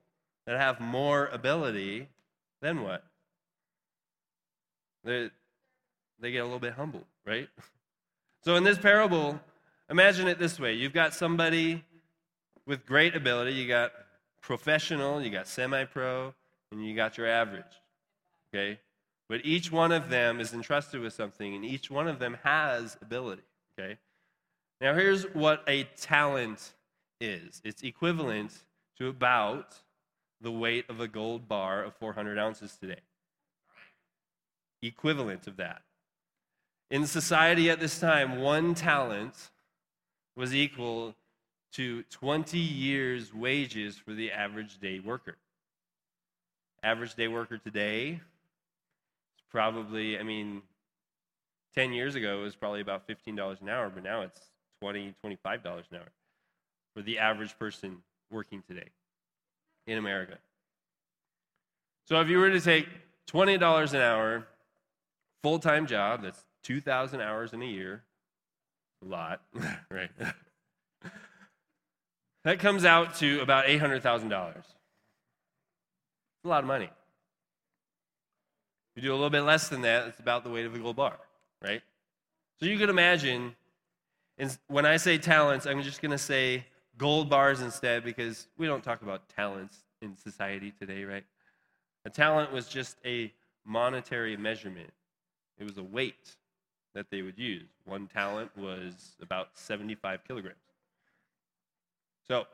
that 0.45 0.59
have 0.59 0.79
more 0.79 1.29
ability, 1.31 2.07
then 2.61 2.83
what? 2.83 3.03
They, 5.03 5.31
they 6.19 6.31
get 6.31 6.41
a 6.41 6.43
little 6.43 6.59
bit 6.59 6.73
humble, 6.73 7.07
right? 7.25 7.49
So 8.43 8.57
in 8.57 8.63
this 8.63 8.77
parable, 8.77 9.41
imagine 9.89 10.27
it 10.27 10.37
this 10.37 10.59
way 10.59 10.73
you've 10.73 10.93
got 10.93 11.15
somebody 11.15 11.83
with 12.67 12.85
great 12.85 13.15
ability, 13.15 13.53
you 13.53 13.67
got 13.67 13.91
professional, 14.39 15.19
you 15.19 15.31
got 15.31 15.47
semi 15.47 15.85
pro, 15.85 16.35
and 16.71 16.85
you 16.85 16.95
got 16.95 17.17
your 17.17 17.25
average, 17.25 17.63
okay? 18.55 18.79
But 19.27 19.41
each 19.43 19.71
one 19.71 19.91
of 19.91 20.09
them 20.09 20.39
is 20.39 20.53
entrusted 20.53 21.01
with 21.01 21.13
something, 21.13 21.55
and 21.55 21.65
each 21.65 21.89
one 21.89 22.07
of 22.07 22.19
them 22.19 22.37
has 22.43 22.97
ability. 23.01 23.41
Okay? 23.77 23.97
Now, 24.79 24.93
here's 24.93 25.23
what 25.33 25.63
a 25.67 25.83
talent 25.99 26.73
is 27.19 27.61
it's 27.63 27.81
equivalent 27.81 28.63
to 28.97 29.07
about 29.07 29.75
the 30.41 30.51
weight 30.51 30.85
of 30.89 30.99
a 30.99 31.07
gold 31.07 31.47
bar 31.47 31.83
of 31.83 31.95
400 31.95 32.37
ounces 32.37 32.77
today. 32.77 32.99
Equivalent 34.81 35.47
of 35.47 35.57
that. 35.57 35.81
In 36.91 37.07
society 37.07 37.69
at 37.69 37.79
this 37.79 37.99
time, 37.99 38.41
one 38.41 38.75
talent 38.75 39.49
was 40.35 40.53
equal 40.53 41.15
to 41.73 42.03
20 42.03 42.59
years' 42.59 43.33
wages 43.33 43.97
for 43.97 44.13
the 44.13 44.31
average 44.31 44.77
day 44.77 44.99
worker. 44.99 45.37
Average 46.83 47.15
day 47.15 47.27
worker 47.27 47.57
today 47.57 48.21
probably, 49.55 50.19
I 50.19 50.23
mean, 50.23 50.61
10 51.75 51.93
years 51.93 52.15
ago 52.15 52.39
it 52.39 52.43
was 52.43 52.57
probably 52.57 52.81
about 52.81 53.07
$15 53.07 53.61
an 53.61 53.69
hour, 53.69 53.89
but 53.89 54.03
now 54.03 54.19
it's 54.19 54.41
$20, 54.83 55.13
$25 55.25 55.37
an 55.63 55.97
hour 55.97 56.11
for 56.93 57.01
the 57.01 57.19
average 57.19 57.57
person 57.57 57.99
working 58.29 58.61
today 58.67 58.89
in 59.87 59.97
America. 59.97 60.37
So 62.03 62.19
if 62.19 62.27
you 62.27 62.37
were 62.37 62.49
to 62.49 62.59
take 62.59 62.89
$20 63.31 63.93
an 63.93 64.01
hour, 64.01 64.45
full 65.41 65.59
time 65.59 65.87
job, 65.87 66.23
that's 66.23 66.43
2,000 66.63 67.21
hours 67.21 67.53
in 67.53 67.61
a 67.61 67.65
year, 67.65 68.03
a 69.05 69.07
lot, 69.07 69.41
right? 69.89 70.11
that 72.43 72.59
comes 72.59 72.83
out 72.83 73.15
to 73.15 73.39
about 73.39 73.67
$800,000. 73.67 74.31
a 76.43 76.47
lot 76.47 76.59
of 76.59 76.67
money. 76.67 76.89
If 78.95 79.03
you 79.03 79.09
do 79.09 79.13
a 79.13 79.15
little 79.15 79.29
bit 79.29 79.41
less 79.41 79.67
than 79.67 79.81
that, 79.81 80.07
it's 80.07 80.19
about 80.19 80.43
the 80.43 80.49
weight 80.49 80.65
of 80.65 80.73
a 80.73 80.79
gold 80.79 80.95
bar, 80.95 81.17
right? 81.61 81.81
So 82.59 82.65
you 82.65 82.77
could 82.77 82.89
imagine, 82.89 83.55
and 84.37 84.57
when 84.67 84.85
I 84.85 84.95
say 84.97 85.17
talents, 85.17 85.65
I'm 85.65 85.81
just 85.81 86.01
going 86.01 86.11
to 86.11 86.17
say 86.17 86.65
gold 86.97 87.29
bars 87.29 87.59
instead 87.59 88.05
because 88.05 88.47
we 88.57 88.67
don't 88.67 88.83
talk 88.83 89.01
about 89.01 89.27
talents 89.27 89.77
in 90.01 90.15
society 90.15 90.71
today, 90.79 91.03
right? 91.03 91.25
A 92.05 92.09
talent 92.09 92.53
was 92.53 92.69
just 92.69 92.97
a 93.03 93.33
monetary 93.65 94.37
measurement, 94.37 94.91
it 95.57 95.63
was 95.63 95.77
a 95.77 95.83
weight 95.83 96.37
that 96.93 97.09
they 97.09 97.21
would 97.21 97.37
use. 97.37 97.67
One 97.83 98.07
talent 98.07 98.55
was 98.57 99.17
about 99.21 99.49
75 99.55 100.23
kilograms. 100.25 100.57
So, 102.27 102.45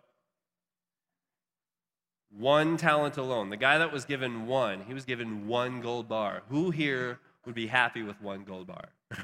one 2.37 2.77
talent 2.77 3.17
alone. 3.17 3.49
The 3.49 3.57
guy 3.57 3.77
that 3.77 3.91
was 3.91 4.05
given 4.05 4.47
one, 4.47 4.83
he 4.87 4.93
was 4.93 5.05
given 5.05 5.47
one 5.47 5.81
gold 5.81 6.07
bar. 6.07 6.43
Who 6.49 6.71
here 6.71 7.19
would 7.45 7.55
be 7.55 7.67
happy 7.67 8.03
with 8.03 8.21
one 8.21 8.43
gold 8.43 8.67
bar? 8.67 8.85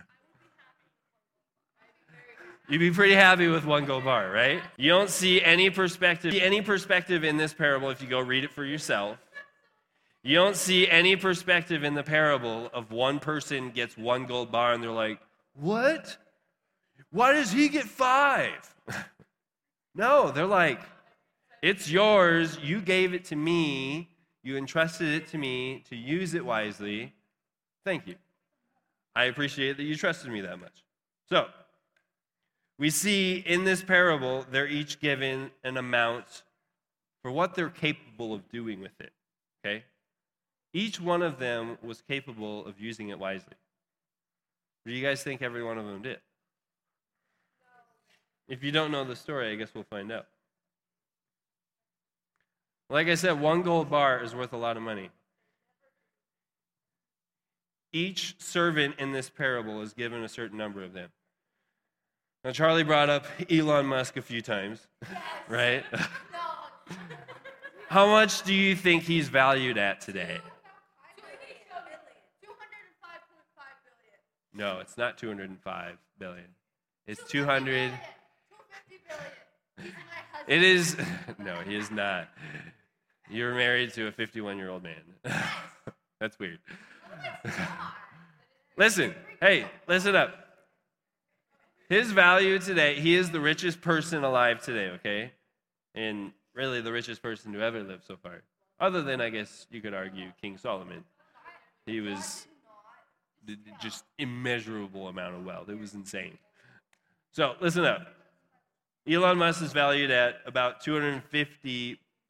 You'd 2.70 2.80
be 2.80 2.92
pretty 2.92 3.14
happy 3.14 3.48
with 3.48 3.66
one 3.66 3.86
gold 3.86 4.04
bar, 4.04 4.30
right? 4.30 4.62
You 4.76 4.90
don't 4.90 5.10
see 5.10 5.42
any 5.42 5.70
perspective, 5.70 6.34
any 6.36 6.62
perspective 6.62 7.24
in 7.24 7.38
this 7.38 7.54
parable 7.54 7.90
if 7.90 8.02
you 8.02 8.10
go 8.10 8.20
read 8.20 8.44
it 8.44 8.52
for 8.52 8.66
yourself. 8.66 9.18
You 10.22 10.36
don't 10.36 10.58
see 10.58 10.90
any 10.90 11.16
perspective 11.16 11.86
in 11.86 11.94
the 11.94 12.04
parable 12.04 12.70
of 12.74 12.92
one 12.92 13.20
person 13.20 13.70
gets 13.70 13.96
one 13.96 14.26
gold 14.26 14.52
bar 14.52 14.74
and 14.74 14.84
they're 14.84 14.92
like, 14.92 15.20
"What? 15.54 16.18
Why 17.12 17.32
does 17.32 17.54
he 17.54 17.70
get 17.70 17.86
5?" 17.86 18.76
no, 19.96 20.32
they're 20.32 20.46
like, 20.46 20.82
"It's 21.62 21.90
yours. 21.90 22.58
You 22.60 22.82
gave 22.82 23.14
it 23.14 23.26
to 23.26 23.36
me. 23.36 24.10
You 24.44 24.58
entrusted 24.58 25.10
it 25.10 25.28
to 25.30 25.38
me 25.38 25.84
to 25.90 25.96
use 25.96 26.34
it 26.34 26.46
wisely. 26.46 27.14
Thank 27.84 28.08
you. 28.08 28.16
I 29.16 29.26
appreciate 29.26 29.78
that 29.78 29.84
you 29.84 29.96
trusted 29.96 30.32
me 30.32 30.42
that 30.42 30.60
much." 30.60 30.84
So, 31.30 31.50
we 32.78 32.90
see 32.90 33.40
in 33.40 33.64
this 33.64 33.84
parable, 33.84 34.46
they're 34.52 34.68
each 34.68 35.00
given 35.00 35.52
an 35.64 35.78
amount 35.78 36.44
for 37.22 37.32
what 37.32 37.56
they're 37.56 37.70
capable 37.70 38.34
of 38.34 38.48
doing 38.50 38.80
with 38.80 39.00
it. 39.02 39.14
Okay? 39.60 39.84
Each 40.74 41.00
one 41.00 41.24
of 41.24 41.40
them 41.40 41.78
was 41.82 42.02
capable 42.02 42.66
of 42.66 42.80
using 42.80 43.10
it 43.10 43.18
wisely. 43.18 43.56
Do 44.86 44.94
you 44.94 45.04
guys 45.04 45.24
think 45.24 45.42
every 45.42 45.64
one 45.64 45.78
of 45.78 45.86
them 45.86 46.02
did? 46.02 46.22
If 48.48 48.64
you 48.64 48.72
don't 48.72 48.92
know 48.92 49.04
the 49.04 49.16
story, 49.16 49.52
I 49.52 49.56
guess 49.56 49.74
we'll 49.74 49.84
find 49.84 50.12
out. 50.12 50.28
Like 52.90 53.08
I 53.08 53.16
said, 53.16 53.40
one 53.40 53.64
gold 53.64 53.90
bar 53.90 54.24
is 54.24 54.34
worth 54.34 54.54
a 54.54 54.58
lot 54.58 54.78
of 54.78 54.84
money. 54.84 55.10
Each 57.92 58.36
servant 58.40 58.96
in 59.00 59.12
this 59.12 59.30
parable 59.30 59.82
is 59.82 59.94
given 59.94 60.24
a 60.24 60.30
certain 60.30 60.58
number 60.58 60.84
of 60.84 60.94
them. 60.94 61.10
Now, 62.44 62.52
Charlie 62.52 62.84
brought 62.84 63.10
up 63.10 63.26
Elon 63.50 63.86
Musk 63.88 64.16
a 64.16 64.22
few 64.22 64.42
times, 64.42 64.88
right? 65.50 65.84
How 67.90 68.08
much 68.08 68.44
do 68.44 68.54
you 68.54 68.76
think 68.76 69.04
he's 69.04 69.30
valued 69.30 69.78
at 69.78 70.02
today? 70.02 70.40
No, 74.54 74.80
it's 74.80 74.98
not 74.98 75.18
205 75.18 75.98
billion. 76.18 76.46
It's 77.06 77.24
200. 77.30 77.92
It 80.48 80.64
is. 80.64 80.96
No, 81.40 81.56
he 81.58 81.76
is 81.76 81.92
not. 81.92 82.30
You're 83.30 83.54
married 83.54 83.94
to 83.94 84.08
a 84.08 84.12
51 84.12 84.58
year 84.58 84.70
old 84.70 84.84
man. 84.84 85.02
That's 86.20 86.40
weird. 86.40 86.60
listen, 88.78 89.14
hey, 89.42 89.66
listen 89.88 90.16
up. 90.16 90.34
His 91.90 92.12
value 92.12 92.60
today, 92.60 93.00
he 93.00 93.16
is 93.16 93.32
the 93.32 93.40
richest 93.40 93.82
person 93.82 94.24
alive 94.24 94.62
today, 94.62 94.90
okay? 94.96 95.32
And 95.96 96.32
really 96.54 96.82
the 96.82 96.92
richest 96.92 97.22
person 97.22 97.54
to 97.54 97.62
ever 97.62 97.82
live 97.82 98.02
so 98.06 98.18
far. 98.22 98.42
Other 98.80 99.02
than, 99.02 99.22
I 99.22 99.30
guess, 99.30 99.68
you 99.72 99.82
could 99.82 99.94
argue 99.94 100.32
King 100.42 100.58
Solomon. 100.58 101.04
He 101.86 102.02
was 102.02 102.48
just 103.82 104.04
immeasurable 104.18 105.08
amount 105.08 105.36
of 105.36 105.46
wealth. 105.46 105.70
It 105.70 105.80
was 105.80 105.94
insane. 105.94 106.38
So 107.32 107.54
listen 107.62 107.86
up. 107.86 108.08
Elon 109.10 109.38
Musk 109.38 109.62
is 109.62 109.72
valued 109.72 110.12
at 110.12 110.42
about 110.46 110.82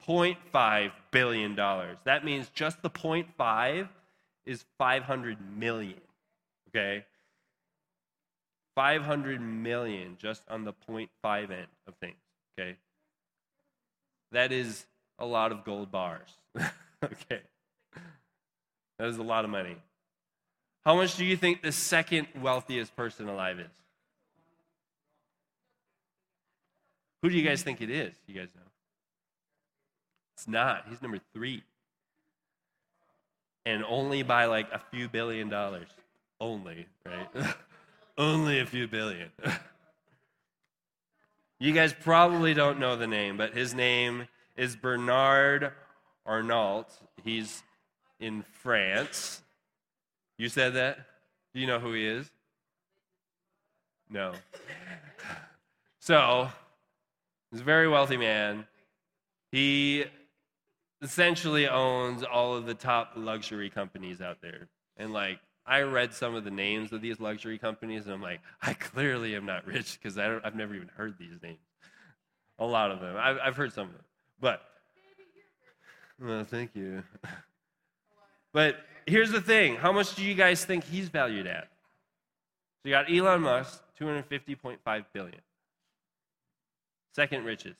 250.5 0.06 0.92
billion 1.10 1.54
dollars. 1.54 1.96
That 2.04 2.24
means 2.24 2.48
just 2.54 2.82
the 2.82 2.90
0.5 2.90 3.88
is 4.46 4.64
500 4.78 5.38
million. 5.56 6.00
Okay? 6.68 7.04
500 8.74 9.40
million 9.40 10.16
just 10.20 10.42
on 10.48 10.64
the 10.64 10.72
0.5 10.88 11.50
end 11.50 11.66
of 11.86 11.94
things. 11.96 12.16
Okay? 12.58 12.76
That 14.32 14.52
is 14.52 14.86
a 15.18 15.26
lot 15.26 15.52
of 15.52 15.64
gold 15.64 15.90
bars. 15.90 16.28
okay? 17.04 17.40
That 18.98 19.08
is 19.08 19.18
a 19.18 19.22
lot 19.22 19.44
of 19.44 19.50
money. 19.50 19.76
How 20.84 20.94
much 20.94 21.16
do 21.16 21.24
you 21.24 21.36
think 21.36 21.62
the 21.62 21.72
second 21.72 22.28
wealthiest 22.40 22.94
person 22.96 23.28
alive 23.28 23.58
is? 23.58 23.66
Who 27.22 27.30
do 27.30 27.36
you 27.36 27.46
guys 27.46 27.62
think 27.62 27.80
it 27.80 27.90
is? 27.90 28.14
You 28.26 28.34
guys 28.34 28.48
know? 28.54 28.67
It's 30.38 30.46
not. 30.46 30.84
He's 30.88 31.02
number 31.02 31.18
three. 31.34 31.64
And 33.66 33.84
only 33.84 34.22
by 34.22 34.44
like 34.44 34.70
a 34.72 34.80
few 34.92 35.08
billion 35.08 35.48
dollars. 35.48 35.88
Only, 36.40 36.86
right? 37.04 37.54
only 38.18 38.60
a 38.60 38.66
few 38.66 38.86
billion. 38.86 39.30
you 41.58 41.72
guys 41.72 41.92
probably 41.92 42.54
don't 42.54 42.78
know 42.78 42.94
the 42.94 43.08
name, 43.08 43.36
but 43.36 43.52
his 43.52 43.74
name 43.74 44.28
is 44.56 44.76
Bernard 44.76 45.72
Arnault. 46.24 46.86
He's 47.24 47.64
in 48.20 48.44
France. 48.62 49.42
You 50.36 50.48
said 50.48 50.74
that? 50.74 50.98
Do 51.52 51.60
you 51.60 51.66
know 51.66 51.80
who 51.80 51.94
he 51.94 52.06
is? 52.06 52.30
No. 54.08 54.34
So, 56.00 56.48
he's 57.50 57.60
a 57.60 57.64
very 57.64 57.86
wealthy 57.86 58.16
man. 58.16 58.66
He 59.52 60.06
essentially 61.02 61.68
owns 61.68 62.22
all 62.22 62.56
of 62.56 62.66
the 62.66 62.74
top 62.74 63.12
luxury 63.16 63.70
companies 63.70 64.20
out 64.20 64.40
there. 64.40 64.68
And 64.96 65.12
like, 65.12 65.38
I 65.66 65.82
read 65.82 66.14
some 66.14 66.34
of 66.34 66.44
the 66.44 66.50
names 66.50 66.92
of 66.92 67.02
these 67.02 67.20
luxury 67.20 67.58
companies, 67.58 68.06
and 68.06 68.14
I'm 68.14 68.22
like, 68.22 68.40
I 68.62 68.72
clearly 68.72 69.36
am 69.36 69.44
not 69.44 69.66
rich 69.66 69.98
because 70.00 70.16
I've 70.18 70.54
never 70.54 70.74
even 70.74 70.88
heard 70.96 71.16
these 71.18 71.42
names. 71.42 71.58
A 72.58 72.64
lot 72.64 72.90
of 72.90 73.00
them. 73.00 73.16
I've, 73.18 73.38
I've 73.42 73.56
heard 73.56 73.72
some 73.72 73.86
of 73.86 73.92
them. 73.92 74.04
But, 74.40 74.62
well, 76.20 76.44
thank 76.44 76.74
you. 76.74 77.02
But 78.50 78.76
here's 79.06 79.30
the 79.30 79.42
thing 79.42 79.76
how 79.76 79.92
much 79.92 80.14
do 80.14 80.24
you 80.24 80.34
guys 80.34 80.64
think 80.64 80.82
he's 80.82 81.08
valued 81.10 81.46
at? 81.46 81.68
So 82.82 82.88
you 82.88 82.90
got 82.90 83.12
Elon 83.12 83.42
Musk, 83.42 83.82
250.5 84.00 85.04
billion. 85.12 85.40
Second 87.14 87.44
richest. 87.44 87.78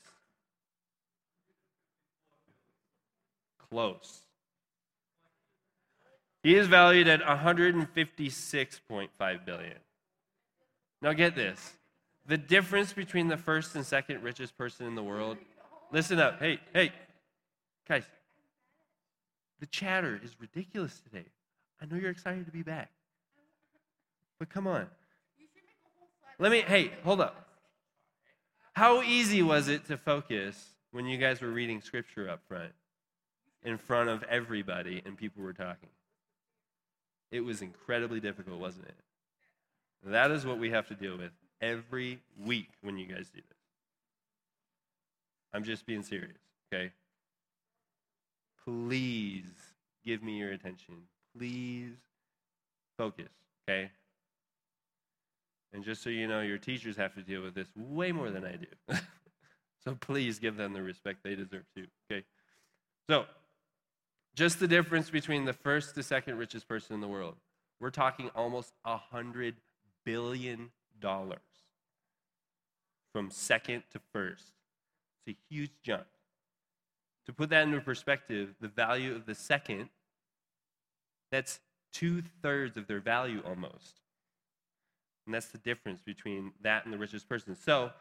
Close. 3.71 4.21
He 6.43 6.55
is 6.55 6.67
valued 6.67 7.07
at 7.07 7.21
156.5 7.21 9.45
billion. 9.45 9.77
Now 11.01 11.13
get 11.13 11.35
this. 11.35 11.73
The 12.25 12.37
difference 12.37 12.93
between 12.93 13.27
the 13.27 13.37
first 13.37 13.75
and 13.75 13.85
second 13.85 14.23
richest 14.23 14.57
person 14.57 14.87
in 14.87 14.95
the 14.95 15.03
world. 15.03 15.37
Listen 15.91 16.19
up. 16.19 16.39
Hey, 16.39 16.59
hey. 16.73 16.91
Guys, 17.87 18.03
the 19.59 19.65
chatter 19.65 20.19
is 20.23 20.35
ridiculous 20.39 20.99
today. 20.99 21.25
I 21.81 21.85
know 21.85 21.95
you're 21.95 22.11
excited 22.11 22.45
to 22.45 22.51
be 22.51 22.61
back. 22.61 22.91
But 24.37 24.49
come 24.49 24.67
on. 24.67 24.87
Let 26.37 26.51
me, 26.51 26.61
hey, 26.61 26.91
hold 27.03 27.19
up. 27.19 27.47
How 28.73 29.01
easy 29.01 29.41
was 29.41 29.67
it 29.67 29.85
to 29.87 29.97
focus 29.97 30.75
when 30.91 31.05
you 31.05 31.17
guys 31.17 31.41
were 31.41 31.49
reading 31.49 31.81
scripture 31.81 32.29
up 32.29 32.41
front, 32.47 32.71
in 33.63 33.77
front 33.77 34.09
of 34.09 34.23
everybody, 34.23 35.01
and 35.05 35.17
people 35.17 35.43
were 35.43 35.53
talking? 35.53 35.89
It 37.31 37.41
was 37.41 37.61
incredibly 37.61 38.19
difficult, 38.19 38.59
wasn't 38.59 38.85
it? 38.85 38.95
That 40.03 40.31
is 40.31 40.45
what 40.45 40.59
we 40.59 40.71
have 40.71 40.87
to 40.87 40.95
deal 40.95 41.17
with 41.17 41.31
every 41.61 42.19
week 42.43 42.69
when 42.81 42.97
you 42.97 43.05
guys 43.05 43.29
do 43.29 43.41
this. 43.41 43.57
I'm 45.53 45.63
just 45.63 45.85
being 45.85 46.03
serious, 46.03 46.37
okay? 46.71 46.91
please 48.69 49.51
give 50.05 50.23
me 50.23 50.37
your 50.37 50.51
attention. 50.51 50.95
Please 51.37 51.93
focus, 52.97 53.29
okay? 53.67 53.91
And 55.73 55.83
just 55.83 56.01
so 56.03 56.09
you 56.09 56.27
know, 56.27 56.41
your 56.41 56.57
teachers 56.57 56.97
have 56.97 57.13
to 57.15 57.21
deal 57.21 57.41
with 57.41 57.53
this 57.53 57.67
way 57.75 58.11
more 58.11 58.29
than 58.31 58.45
I 58.45 58.55
do. 58.55 58.95
so 59.83 59.95
please 59.95 60.39
give 60.39 60.57
them 60.57 60.73
the 60.73 60.81
respect 60.81 61.19
they 61.23 61.35
deserve 61.35 61.65
too, 61.75 61.85
okay? 62.11 62.23
So, 63.09 63.25
just 64.39 64.61
the 64.61 64.67
difference 64.69 65.09
between 65.09 65.43
the 65.43 65.51
first 65.51 65.95
to 65.95 66.01
second 66.01 66.37
richest 66.37 66.65
person 66.65 66.93
in 66.93 67.01
the 67.01 67.07
world. 67.09 67.35
We're 67.81 67.89
talking 67.89 68.31
almost 68.33 68.71
a 68.85 68.95
hundred 68.95 69.55
billion 70.05 70.71
dollars 71.01 71.39
from 73.11 73.31
second 73.31 73.83
to 73.91 73.99
first. 74.13 74.53
It's 75.27 75.35
a 75.35 75.53
huge 75.53 75.71
jump. 75.83 76.07
To 77.25 77.33
put 77.33 77.49
that 77.49 77.63
into 77.63 77.81
perspective, 77.81 78.55
the 78.61 78.69
value 78.69 79.13
of 79.13 79.25
the 79.25 79.35
second, 79.35 79.89
that's 81.33 81.59
two 81.91 82.23
thirds 82.41 82.77
of 82.77 82.87
their 82.87 83.01
value 83.01 83.43
almost. 83.45 83.99
And 85.25 85.35
that's 85.35 85.47
the 85.47 85.57
difference 85.57 86.01
between 86.01 86.53
that 86.61 86.85
and 86.85 86.93
the 86.93 86.97
richest 86.97 87.27
person. 87.27 87.57
So 87.57 87.91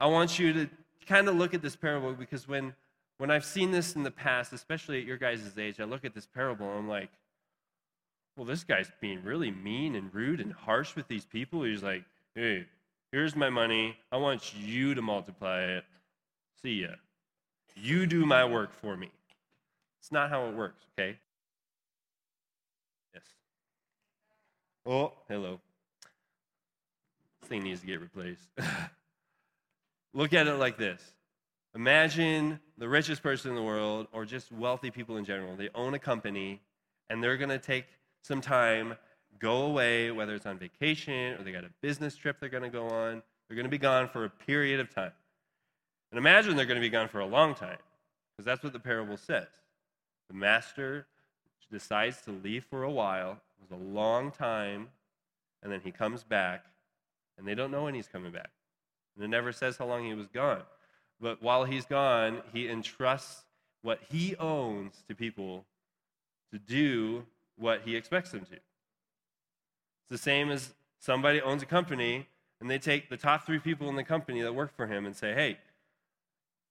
I 0.00 0.06
want 0.06 0.40
you 0.40 0.52
to 0.54 0.68
kind 1.06 1.28
of 1.28 1.36
look 1.36 1.54
at 1.54 1.62
this 1.62 1.76
parable 1.76 2.14
because 2.14 2.48
when, 2.48 2.74
when 3.18 3.30
I've 3.30 3.44
seen 3.44 3.70
this 3.70 3.94
in 3.94 4.02
the 4.02 4.10
past, 4.10 4.52
especially 4.52 5.00
at 5.00 5.06
your 5.06 5.16
guys' 5.16 5.58
age, 5.58 5.80
I 5.80 5.84
look 5.84 6.04
at 6.04 6.14
this 6.14 6.26
parable 6.26 6.68
and 6.68 6.78
I'm 6.78 6.88
like, 6.88 7.10
well, 8.36 8.46
this 8.46 8.64
guy's 8.64 8.90
being 9.00 9.22
really 9.22 9.50
mean 9.50 9.94
and 9.94 10.12
rude 10.12 10.40
and 10.40 10.52
harsh 10.52 10.96
with 10.96 11.06
these 11.06 11.24
people. 11.24 11.62
He's 11.62 11.82
like, 11.82 12.04
hey, 12.34 12.66
Here's 13.14 13.36
my 13.36 13.48
money. 13.48 13.96
I 14.10 14.16
want 14.16 14.54
you 14.56 14.92
to 14.96 15.00
multiply 15.00 15.62
it. 15.62 15.84
See 16.60 16.82
ya. 16.82 16.96
You 17.76 18.06
do 18.06 18.26
my 18.26 18.44
work 18.44 18.72
for 18.72 18.96
me. 18.96 19.08
It's 20.00 20.10
not 20.10 20.30
how 20.30 20.46
it 20.48 20.56
works, 20.56 20.82
okay? 20.98 21.16
Yes. 23.14 23.22
Oh, 24.84 25.12
hello. 25.28 25.60
This 27.40 27.50
thing 27.50 27.62
needs 27.62 27.82
to 27.82 27.86
get 27.86 28.00
replaced. 28.00 28.48
Look 30.12 30.32
at 30.32 30.48
it 30.48 30.54
like 30.54 30.76
this 30.76 31.00
Imagine 31.74 32.60
the 32.78 32.88
richest 32.88 33.22
person 33.22 33.50
in 33.50 33.56
the 33.56 33.62
world, 33.62 34.06
or 34.12 34.24
just 34.24 34.52
wealthy 34.52 34.90
people 34.90 35.16
in 35.16 35.24
general. 35.24 35.56
They 35.56 35.70
own 35.74 35.94
a 35.94 35.98
company, 35.98 36.60
and 37.10 37.22
they're 37.22 37.36
going 37.36 37.50
to 37.50 37.58
take 37.58 37.86
some 38.22 38.40
time, 38.40 38.96
go 39.38 39.66
away, 39.66 40.10
whether 40.10 40.34
it's 40.34 40.46
on 40.46 40.58
vacation 40.58 41.34
or 41.34 41.42
they 41.42 41.52
got 41.52 41.64
a 41.64 41.70
business 41.82 42.16
trip 42.16 42.38
they're 42.40 42.48
going 42.48 42.62
to 42.62 42.70
go 42.70 42.88
on. 42.88 43.22
They're 43.48 43.56
going 43.56 43.64
to 43.64 43.70
be 43.70 43.78
gone 43.78 44.08
for 44.08 44.24
a 44.24 44.30
period 44.30 44.80
of 44.80 44.94
time. 44.94 45.12
And 46.10 46.18
imagine 46.18 46.56
they're 46.56 46.64
going 46.64 46.80
to 46.80 46.80
be 46.80 46.90
gone 46.90 47.08
for 47.08 47.20
a 47.20 47.26
long 47.26 47.54
time, 47.54 47.78
because 48.36 48.46
that's 48.46 48.62
what 48.62 48.72
the 48.72 48.78
parable 48.78 49.16
says. 49.16 49.48
The 50.28 50.34
master 50.34 51.06
decides 51.70 52.22
to 52.22 52.30
leave 52.30 52.64
for 52.64 52.84
a 52.84 52.90
while, 52.90 53.32
it 53.32 53.70
was 53.70 53.80
a 53.80 53.84
long 53.84 54.30
time, 54.30 54.88
and 55.62 55.72
then 55.72 55.80
he 55.82 55.90
comes 55.90 56.22
back, 56.22 56.66
and 57.36 57.46
they 57.46 57.54
don't 57.54 57.70
know 57.70 57.84
when 57.84 57.94
he's 57.94 58.08
coming 58.08 58.30
back. 58.30 58.50
And 59.16 59.24
it 59.24 59.28
never 59.28 59.52
says 59.52 59.76
how 59.76 59.86
long 59.86 60.04
he 60.04 60.14
was 60.14 60.28
gone. 60.28 60.62
But 61.20 61.42
while 61.42 61.64
he's 61.64 61.86
gone, 61.86 62.42
he 62.52 62.68
entrusts 62.68 63.44
what 63.82 64.00
he 64.10 64.36
owns 64.36 65.02
to 65.08 65.14
people 65.14 65.64
to 66.52 66.58
do 66.58 67.24
what 67.56 67.82
he 67.84 67.96
expects 67.96 68.30
them 68.30 68.44
to. 68.46 68.54
It's 68.54 70.10
the 70.10 70.18
same 70.18 70.50
as 70.50 70.74
somebody 70.98 71.40
owns 71.40 71.62
a 71.62 71.66
company 71.66 72.26
and 72.60 72.70
they 72.70 72.78
take 72.78 73.08
the 73.10 73.16
top 73.16 73.46
three 73.46 73.58
people 73.58 73.88
in 73.88 73.96
the 73.96 74.04
company 74.04 74.42
that 74.42 74.54
work 74.54 74.74
for 74.74 74.86
him 74.86 75.06
and 75.06 75.14
say, 75.14 75.34
hey, 75.34 75.58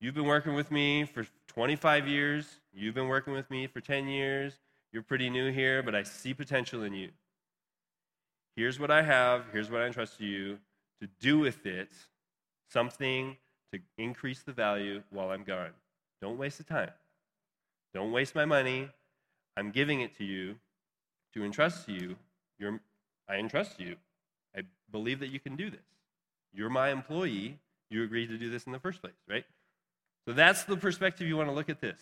you've 0.00 0.14
been 0.14 0.24
working 0.24 0.54
with 0.54 0.70
me 0.70 1.04
for 1.04 1.26
25 1.48 2.08
years, 2.08 2.46
you've 2.72 2.94
been 2.94 3.08
working 3.08 3.32
with 3.32 3.50
me 3.50 3.66
for 3.66 3.80
10 3.80 4.08
years, 4.08 4.54
you're 4.92 5.02
pretty 5.02 5.30
new 5.30 5.52
here, 5.52 5.82
but 5.82 5.94
I 5.94 6.02
see 6.02 6.34
potential 6.34 6.82
in 6.82 6.94
you. 6.94 7.10
Here's 8.56 8.78
what 8.78 8.90
I 8.90 9.02
have, 9.02 9.44
here's 9.52 9.70
what 9.70 9.82
I 9.82 9.86
entrust 9.86 10.18
to 10.18 10.24
you 10.24 10.58
to 11.00 11.08
do 11.20 11.38
with 11.38 11.66
it 11.66 11.90
something 12.70 13.36
to 13.74 13.80
increase 13.98 14.42
the 14.42 14.52
value 14.52 15.02
while 15.10 15.30
I'm 15.30 15.44
gone. 15.44 15.70
Don't 16.22 16.38
waste 16.38 16.58
the 16.58 16.64
time. 16.64 16.90
Don't 17.92 18.12
waste 18.12 18.34
my 18.34 18.44
money. 18.44 18.88
I'm 19.56 19.70
giving 19.70 20.00
it 20.00 20.16
to 20.18 20.24
you 20.24 20.56
to 21.34 21.44
entrust 21.44 21.86
to 21.86 21.92
you. 21.92 22.16
You're, 22.58 22.80
I 23.28 23.36
entrust 23.36 23.80
you. 23.80 23.96
I 24.56 24.62
believe 24.90 25.20
that 25.20 25.28
you 25.28 25.40
can 25.40 25.56
do 25.56 25.70
this. 25.70 25.80
You're 26.52 26.70
my 26.70 26.90
employee. 26.90 27.58
You 27.90 28.04
agreed 28.04 28.28
to 28.28 28.38
do 28.38 28.50
this 28.50 28.64
in 28.64 28.72
the 28.72 28.78
first 28.78 29.00
place, 29.00 29.14
right? 29.28 29.44
So 30.26 30.32
that's 30.32 30.64
the 30.64 30.76
perspective 30.76 31.26
you 31.26 31.36
want 31.36 31.48
to 31.48 31.54
look 31.54 31.68
at 31.68 31.80
this. 31.80 32.00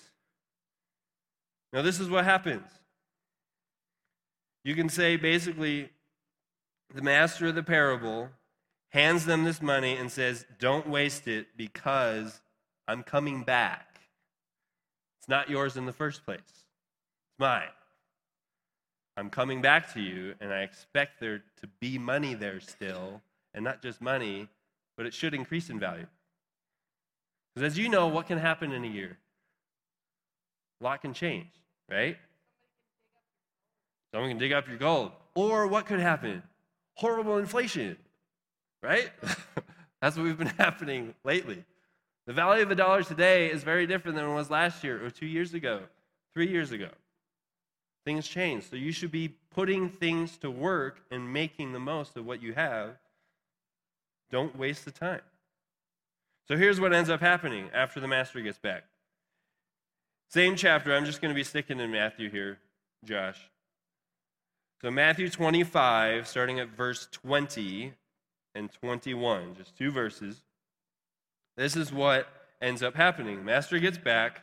Now, 1.72 1.82
this 1.82 1.98
is 1.98 2.08
what 2.08 2.24
happens. 2.24 2.68
You 4.64 4.74
can 4.74 4.88
say 4.88 5.16
basically, 5.16 5.88
the 6.94 7.02
master 7.02 7.46
of 7.46 7.54
the 7.54 7.62
parable 7.62 8.28
hands 8.92 9.24
them 9.24 9.44
this 9.44 9.60
money 9.60 9.96
and 9.96 10.10
says, 10.10 10.44
Don't 10.58 10.86
waste 10.86 11.26
it 11.26 11.48
because 11.56 12.40
I'm 12.86 13.02
coming 13.02 13.42
back. 13.42 14.00
It's 15.18 15.28
not 15.28 15.50
yours 15.50 15.76
in 15.76 15.86
the 15.86 15.92
first 15.92 16.24
place, 16.24 16.40
it's 16.40 17.38
mine. 17.38 17.68
I'm 19.16 19.28
coming 19.28 19.60
back 19.60 19.92
to 19.92 20.00
you, 20.00 20.34
and 20.40 20.52
I 20.52 20.62
expect 20.62 21.20
there 21.20 21.42
to 21.60 21.66
be 21.80 21.98
money 21.98 22.34
there 22.34 22.60
still, 22.60 23.20
and 23.52 23.62
not 23.62 23.82
just 23.82 24.00
money, 24.00 24.48
but 24.96 25.04
it 25.04 25.12
should 25.12 25.34
increase 25.34 25.68
in 25.68 25.78
value. 25.78 26.06
Because 27.54 27.72
as 27.72 27.78
you 27.78 27.90
know, 27.90 28.08
what 28.08 28.26
can 28.26 28.38
happen 28.38 28.72
in 28.72 28.84
a 28.84 28.88
year? 28.88 29.18
A 30.80 30.84
lot 30.84 31.02
can 31.02 31.12
change, 31.12 31.50
right? 31.90 32.16
Someone 34.12 34.30
can 34.30 34.38
dig 34.38 34.52
up 34.52 34.66
your 34.66 34.78
gold. 34.78 35.12
Or 35.34 35.66
what 35.66 35.86
could 35.86 36.00
happen? 36.00 36.42
Horrible 36.94 37.36
inflation 37.36 37.96
right? 38.82 39.10
That's 40.00 40.16
what 40.16 40.24
we've 40.24 40.38
been 40.38 40.46
happening 40.58 41.14
lately. 41.24 41.64
The 42.26 42.32
value 42.32 42.62
of 42.62 42.70
a 42.70 42.74
dollar 42.74 43.02
today 43.02 43.50
is 43.50 43.62
very 43.62 43.86
different 43.86 44.16
than 44.16 44.26
it 44.26 44.34
was 44.34 44.50
last 44.50 44.84
year 44.84 45.04
or 45.04 45.10
two 45.10 45.26
years 45.26 45.54
ago, 45.54 45.80
three 46.34 46.48
years 46.48 46.72
ago. 46.72 46.88
Things 48.04 48.26
change. 48.26 48.68
So 48.68 48.76
you 48.76 48.92
should 48.92 49.12
be 49.12 49.28
putting 49.54 49.88
things 49.88 50.36
to 50.38 50.50
work 50.50 51.00
and 51.10 51.32
making 51.32 51.72
the 51.72 51.78
most 51.78 52.16
of 52.16 52.26
what 52.26 52.42
you 52.42 52.52
have. 52.54 52.96
Don't 54.30 54.56
waste 54.56 54.84
the 54.84 54.90
time. 54.90 55.20
So 56.48 56.56
here's 56.56 56.80
what 56.80 56.92
ends 56.92 57.10
up 57.10 57.20
happening 57.20 57.70
after 57.72 58.00
the 58.00 58.08
master 58.08 58.40
gets 58.40 58.58
back. 58.58 58.84
Same 60.28 60.56
chapter. 60.56 60.94
I'm 60.94 61.04
just 61.04 61.20
going 61.20 61.28
to 61.28 61.38
be 61.38 61.44
sticking 61.44 61.78
in 61.78 61.90
Matthew 61.90 62.30
here, 62.30 62.58
Josh. 63.04 63.38
So, 64.80 64.90
Matthew 64.90 65.28
25, 65.28 66.26
starting 66.26 66.58
at 66.58 66.68
verse 66.68 67.06
20, 67.12 67.92
and 68.54 68.72
21, 68.72 69.54
just 69.56 69.76
two 69.76 69.90
verses. 69.90 70.42
This 71.56 71.76
is 71.76 71.92
what 71.92 72.28
ends 72.60 72.82
up 72.82 72.94
happening. 72.94 73.44
Master 73.44 73.78
gets 73.78 73.98
back, 73.98 74.42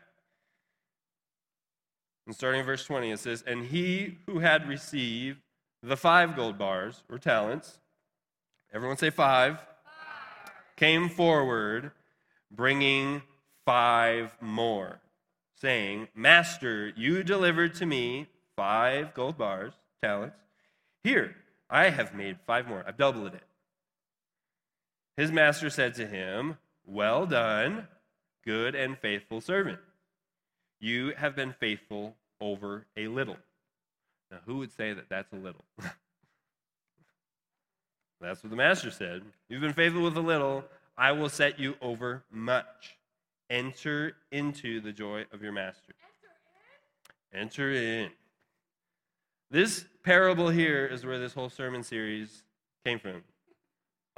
and 2.26 2.36
starting 2.36 2.60
in 2.60 2.66
verse 2.66 2.86
20, 2.86 3.12
it 3.12 3.20
says, 3.20 3.44
And 3.48 3.66
he 3.66 4.18
who 4.28 4.40
had 4.40 4.68
received 4.68 5.40
the 5.82 5.98
five 5.98 6.36
gold 6.36 6.58
bars 6.58 7.04
or 7.10 7.18
talents, 7.18 7.80
everyone 8.72 8.98
say 8.98 9.10
five, 9.10 9.66
came 10.76 11.10
forward 11.10 11.92
bringing 12.52 13.22
five 13.66 14.36
more, 14.42 15.00
saying, 15.56 16.08
Master, 16.14 16.94
you 16.96 17.24
delivered 17.24 17.74
to 17.76 17.86
me 17.86 18.28
five 18.56 19.14
gold 19.14 19.38
bars, 19.38 19.74
talents. 20.04 20.38
Here, 21.04 21.36
I 21.70 21.90
have 21.90 22.14
made 22.14 22.38
five 22.46 22.68
more. 22.68 22.84
I've 22.88 22.98
doubled 22.98 23.34
it. 23.34 23.44
His 25.20 25.34
master 25.34 25.70
said 25.70 25.96
to 25.96 26.08
him, 26.08 26.58
Well 26.86 27.26
done, 27.26 27.90
good 28.46 28.74
and 28.74 28.98
faithful 28.98 29.42
servant. 29.42 29.80
You 30.80 31.12
have 31.18 31.36
been 31.36 31.52
faithful 31.52 32.16
over 32.40 32.86
a 32.96 33.10
little. 33.10 33.36
Now, 34.32 34.38
who 34.46 34.60
would 34.60 34.72
say 34.72 34.94
that 34.94 35.10
that's 35.10 35.34
a 35.34 35.36
little? 35.36 35.66
that's 38.22 38.42
what 38.42 38.50
the 38.50 38.56
master 38.56 38.92
said. 38.92 39.24
You've 39.50 39.60
been 39.60 39.74
faithful 39.74 40.04
with 40.04 40.16
a 40.16 40.22
little, 40.22 40.64
I 40.98 41.12
will 41.12 41.28
set 41.28 41.60
you 41.60 41.76
over 41.82 42.24
much. 42.32 42.98
Enter 43.50 44.14
into 44.32 44.80
the 44.80 44.94
joy 44.94 45.26
of 45.34 45.42
your 45.42 45.52
master. 45.52 45.96
Enter 47.34 47.72
in. 47.72 47.78
Enter 47.82 48.04
in. 48.04 48.10
This 49.52 49.84
parable 50.02 50.48
here 50.48 50.86
is 50.86 51.06
where 51.06 51.20
this 51.20 51.34
whole 51.34 51.50
sermon 51.50 51.84
series 51.84 52.44
came 52.86 53.00
from 53.00 53.22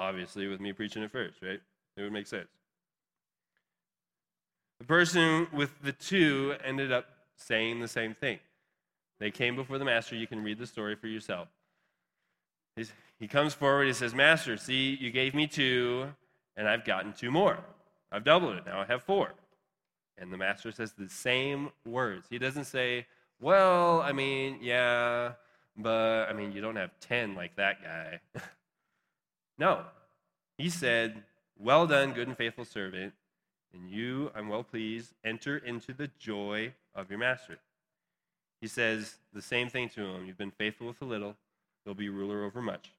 obviously, 0.02 0.48
with 0.48 0.60
me 0.60 0.74
preaching 0.74 1.04
it 1.04 1.12
first, 1.12 1.42
right? 1.42 1.62
It 1.96 2.02
would 2.02 2.12
make 2.12 2.28
sense. 2.28 2.48
The 4.80 4.86
person 4.86 5.48
with 5.54 5.70
the 5.84 5.92
two 5.92 6.56
ended 6.64 6.92
up 6.92 7.06
saying 7.36 7.80
the 7.80 7.88
same 7.88 8.14
thing. 8.14 8.40
They 9.20 9.30
came 9.30 9.56
before 9.56 9.78
the 9.78 9.86
master. 9.86 10.16
You 10.16 10.26
can 10.26 10.44
read 10.44 10.58
the 10.58 10.66
story 10.66 10.96
for 10.96 11.08
yourself. 11.08 11.48
He's, 12.76 12.92
he 13.20 13.28
comes 13.28 13.54
forward. 13.54 13.86
He 13.86 13.94
says, 13.94 14.16
Master, 14.16 14.58
see, 14.58 14.98
you 15.00 15.12
gave 15.12 15.36
me 15.36 15.46
two, 15.46 16.08
and 16.58 16.68
I've 16.68 16.84
gotten 16.84 17.14
two 17.14 17.30
more. 17.30 17.60
I've 18.12 18.24
doubled 18.24 18.56
it. 18.56 18.66
Now 18.66 18.82
I 18.82 18.86
have 18.86 19.04
four. 19.04 19.34
And 20.18 20.34
the 20.34 20.38
master 20.38 20.72
says 20.72 20.94
the 20.94 21.10
same 21.10 21.70
words. 21.86 22.26
He 22.30 22.40
doesn't 22.40 22.66
say, 22.66 23.06
Well, 23.40 24.02
I 24.02 24.12
mean, 24.12 24.58
yeah, 24.62 25.34
but 25.78 26.28
I 26.28 26.34
mean, 26.34 26.52
you 26.52 26.62
don't 26.62 26.76
have 26.76 26.92
10 27.02 27.36
like 27.36 27.56
that 27.58 27.84
guy. 27.84 28.20
No. 29.62 29.82
He 30.58 30.71
said, 30.71 31.21
Well 31.56 31.86
done, 31.86 32.13
good 32.13 32.28
and 32.28 32.36
faithful 32.36 32.65
servant. 32.65 33.13
And 33.76 33.91
you, 33.91 34.32
I'm 34.36 34.50
well 34.50 34.63
pleased, 34.63 35.13
enter 35.24 35.56
into 35.56 35.93
the 35.93 36.10
joy 36.17 36.74
of 36.95 37.12
your 37.12 37.19
master. 37.19 37.60
He 38.60 38.67
says 38.67 39.17
the 39.32 39.41
same 39.41 39.69
thing 39.69 39.88
to 39.89 40.02
him. 40.04 40.26
You've 40.26 40.39
been 40.39 40.50
faithful 40.50 40.88
with 40.88 41.00
a 41.04 41.06
little, 41.06 41.38
you'll 41.86 41.93
be 41.93 42.10
ruler 42.10 42.43
over 42.43 42.60
much. 42.60 42.91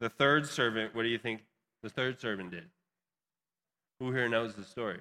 The 0.00 0.10
third 0.10 0.46
servant, 0.46 0.94
what 0.94 1.04
do 1.04 1.08
you 1.08 1.18
think 1.18 1.40
the 1.82 1.88
third 1.88 2.20
servant 2.20 2.50
did? 2.50 2.66
Who 4.00 4.12
here 4.12 4.28
knows 4.28 4.54
the 4.54 4.64
story? 4.64 5.00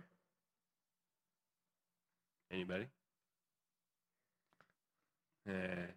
Anybody? 2.49 2.87
Eh. 5.45 5.87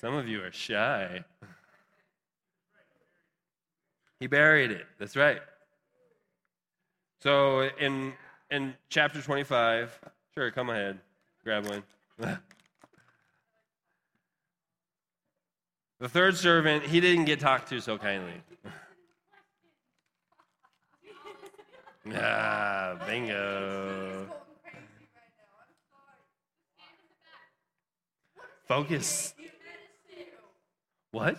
Some 0.00 0.14
of 0.14 0.26
you 0.26 0.42
are 0.42 0.50
shy. 0.50 1.22
He 4.18 4.26
buried 4.28 4.70
it. 4.70 4.86
That's 4.98 5.14
right. 5.14 5.42
So 7.22 7.68
in 7.78 8.14
in 8.50 8.72
chapter 8.88 9.20
25, 9.20 10.00
sure, 10.32 10.50
come 10.52 10.70
ahead. 10.70 10.98
Grab 11.44 11.66
one. 11.66 11.82
The 15.98 16.08
third 16.08 16.34
servant, 16.34 16.84
he 16.84 16.98
didn't 16.98 17.26
get 17.26 17.40
talked 17.40 17.68
to 17.68 17.80
so 17.82 17.98
kindly. 17.98 18.32
ah, 22.16 22.98
bingo. 23.06 24.26
Focus. 28.66 29.34
What? 31.12 31.38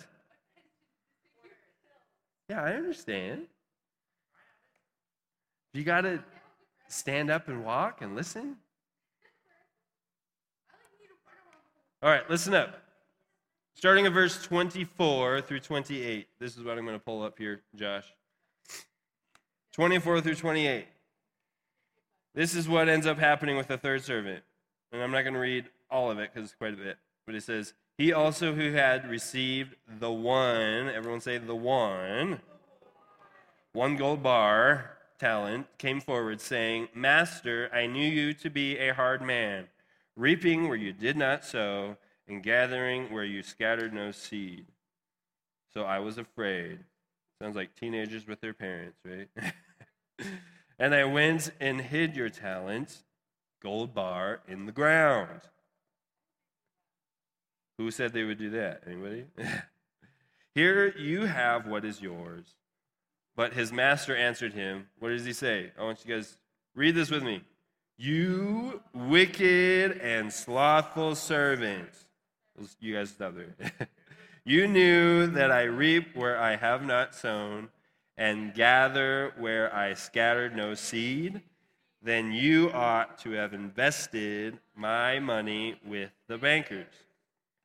Yeah, 2.50 2.64
I 2.64 2.74
understand. 2.74 3.48
You 5.74 5.84
got 5.84 6.02
to 6.02 6.22
stand 6.90 7.30
up 7.30 7.48
and 7.48 7.64
walk 7.64 8.02
and 8.02 8.16
listen. 8.16 8.58
All 12.04 12.10
right, 12.10 12.30
listen 12.30 12.54
up. 12.54 12.82
Starting 13.76 14.06
at 14.06 14.12
verse 14.12 14.42
24 14.44 15.42
through 15.42 15.60
28. 15.60 16.28
This 16.40 16.58
is 16.58 16.64
what 16.64 16.78
I'm 16.78 16.86
going 16.86 16.98
to 16.98 17.04
pull 17.04 17.24
up 17.24 17.38
here, 17.38 17.62
Josh. 17.76 18.06
24 19.74 20.22
through 20.22 20.36
28. 20.36 20.88
This 22.34 22.56
is 22.56 22.68
what 22.68 22.90
ends 22.90 23.06
up 23.06 23.18
happening 23.18 23.56
with 23.56 23.68
the 23.68 23.78
third 23.78 24.04
servant. 24.04 24.44
And 24.92 25.02
I'm 25.02 25.12
not 25.12 25.22
going 25.22 25.34
to 25.34 25.40
read 25.40 25.66
all 25.90 26.12
of 26.12 26.20
it 26.20 26.34
because 26.34 26.50
it's 26.50 26.56
quite 26.56 26.74
a 26.74 26.78
bit. 26.78 26.98
But 27.26 27.36
it 27.36 27.44
says, 27.44 27.74
He 27.98 28.14
also 28.14 28.54
who 28.54 28.72
had 28.72 29.10
received 29.10 29.76
the 30.00 30.12
one, 30.12 30.90
everyone 30.90 31.22
say 31.22 31.38
the 31.38 31.56
one, 31.56 32.42
one 33.74 33.96
gold 33.96 34.24
bar 34.24 34.98
talent, 35.20 35.68
came 35.78 36.02
forward, 36.02 36.42
saying, 36.42 36.90
Master, 36.96 37.70
I 37.72 37.86
knew 37.86 38.08
you 38.08 38.34
to 38.34 38.50
be 38.50 38.78
a 38.80 38.94
hard 38.94 39.22
man, 39.22 39.68
reaping 40.16 40.68
where 40.68 40.78
you 40.78 40.94
did 40.94 41.16
not 41.16 41.46
sow, 41.46 41.98
and 42.28 42.42
gathering 42.42 43.14
where 43.14 43.24
you 43.24 43.44
scattered 43.44 43.94
no 43.94 44.12
seed. 44.12 44.66
So 45.74 45.84
I 45.84 46.00
was 46.00 46.18
afraid. 46.18 46.80
Sounds 47.40 47.56
like 47.56 47.76
teenagers 47.76 48.28
with 48.28 48.42
their 48.42 48.54
parents, 48.54 48.98
right? 49.06 49.30
and 50.80 50.96
I 50.96 51.06
went 51.06 51.52
and 51.60 51.80
hid 51.82 52.16
your 52.16 52.30
talent, 52.30 53.04
gold 53.62 53.94
bar, 53.94 54.42
in 54.48 54.66
the 54.66 54.72
ground. 54.72 55.42
Who 57.82 57.90
said 57.90 58.14
they 58.14 58.24
would 58.24 58.38
do 58.38 58.52
that? 58.52 58.84
Anybody? 58.86 59.26
Here 60.54 60.96
you 60.96 61.26
have 61.26 61.66
what 61.66 61.84
is 61.84 62.00
yours. 62.00 62.54
But 63.36 63.54
his 63.54 63.72
master 63.72 64.16
answered 64.16 64.54
him. 64.54 64.86
What 65.00 65.10
does 65.10 65.26
he 65.26 65.34
say? 65.34 65.72
I 65.80 65.82
want 65.82 66.06
you 66.06 66.14
guys 66.14 66.38
read 66.76 66.94
this 66.94 67.10
with 67.10 67.24
me. 67.24 67.42
You 67.98 68.84
wicked 68.94 69.98
and 69.98 70.32
slothful 70.32 71.16
servant. 71.16 71.90
You 72.80 72.94
guys 72.94 73.10
stop 73.10 73.34
there. 73.36 73.72
you 74.46 74.68
knew 74.68 75.26
that 75.26 75.52
I 75.52 75.64
reap 75.64 76.16
where 76.16 76.40
I 76.40 76.58
have 76.58 76.86
not 76.86 77.16
sown 77.16 77.70
and 78.16 78.54
gather 78.54 79.34
where 79.40 79.76
I 79.76 79.96
scattered 79.96 80.56
no 80.56 80.76
seed. 80.76 81.42
Then 82.04 82.32
you 82.32 82.72
ought 82.74 83.18
to 83.24 83.32
have 83.32 83.56
invested 83.56 84.60
my 84.76 85.18
money 85.18 85.80
with 85.84 86.12
the 86.28 86.38
bankers. 86.38 86.94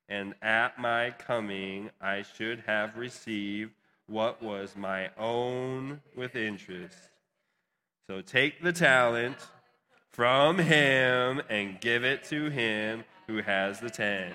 And 0.09 0.35
at 0.41 0.79
my 0.79 1.11
coming, 1.11 1.91
I 2.01 2.23
should 2.23 2.63
have 2.67 2.97
received 2.97 3.73
what 4.07 4.43
was 4.43 4.77
my 4.77 5.11
own 5.19 6.01
with 6.15 6.37
interest. 6.37 6.97
So 8.07 8.21
take 8.21 8.63
the 8.63 8.73
talent 8.73 9.37
from 10.13 10.59
him 10.59 11.43
and 11.49 11.81
give 11.81 12.05
it 12.05 12.23
to 12.25 12.49
him 12.51 13.05
who 13.27 13.43
has 13.43 13.81
the 13.81 13.91
ten. 13.91 14.33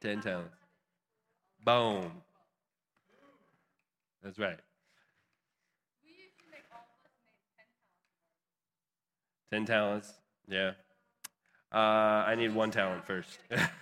Ten 0.00 0.20
talents. 0.20 0.56
Boom. 1.64 2.10
That's 4.24 4.38
right. 4.38 4.58
Ten 9.52 9.64
talents. 9.64 10.12
Yeah. 10.48 10.72
Uh, 11.72 11.76
I 12.26 12.34
need 12.34 12.54
one 12.54 12.70
talent 12.70 13.04
first. 13.04 13.38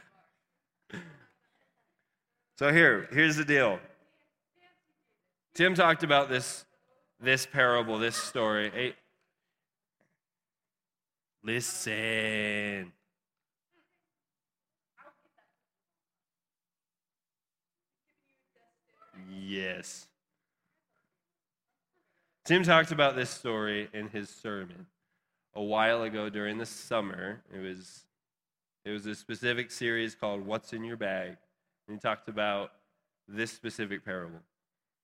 so 2.61 2.71
here, 2.71 3.09
here's 3.11 3.37
the 3.37 3.45
deal. 3.47 3.79
Tim 5.55 5.75
talked 5.75 6.03
about 6.03 6.29
this, 6.29 6.67
this 7.19 7.47
parable, 7.47 7.99
this 7.99 8.17
story. 8.17 8.69
Hey, 8.69 8.95
listen. 11.43 12.93
Yes. 19.33 20.07
Tim 22.45 22.63
talked 22.63 22.93
about 22.93 23.17
this 23.17 23.31
story 23.31 23.89
in 23.95 24.09
his 24.09 24.29
sermon 24.29 24.85
a 25.55 25.63
while 25.63 26.03
ago 26.03 26.29
during 26.29 26.59
the 26.59 26.67
summer. 26.67 27.41
It 27.55 27.61
was 27.61 28.05
it 28.85 28.91
was 28.91 29.07
a 29.07 29.15
specific 29.15 29.71
series 29.71 30.15
called 30.15 30.45
What's 30.45 30.75
in 30.75 30.85
Your 30.85 30.99
Bag. 30.99 31.39
And 31.91 31.99
he 31.99 32.01
talked 32.01 32.29
about 32.29 32.71
this 33.27 33.51
specific 33.51 34.05
parable. 34.05 34.39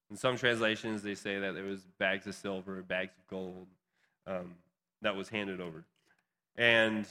In 0.09 0.16
some 0.16 0.37
translations, 0.37 1.03
they 1.03 1.16
say 1.16 1.37
that 1.40 1.53
there 1.53 1.64
was 1.64 1.81
bags 1.99 2.29
of 2.29 2.37
silver, 2.37 2.81
bags 2.81 3.11
of 3.18 3.27
gold 3.27 3.66
um, 4.25 4.55
that 5.03 5.16
was 5.16 5.29
handed 5.29 5.61
over. 5.61 5.83
And 6.55 7.05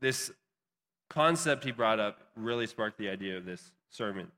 this 0.00 0.30
concept 1.08 1.64
he 1.64 1.72
brought 1.72 2.00
up 2.00 2.18
really 2.36 2.66
sparked 2.66 2.98
the 2.98 3.08
idea 3.08 3.38
of 3.38 3.46
this 3.46 3.72
sermon. 3.88 4.30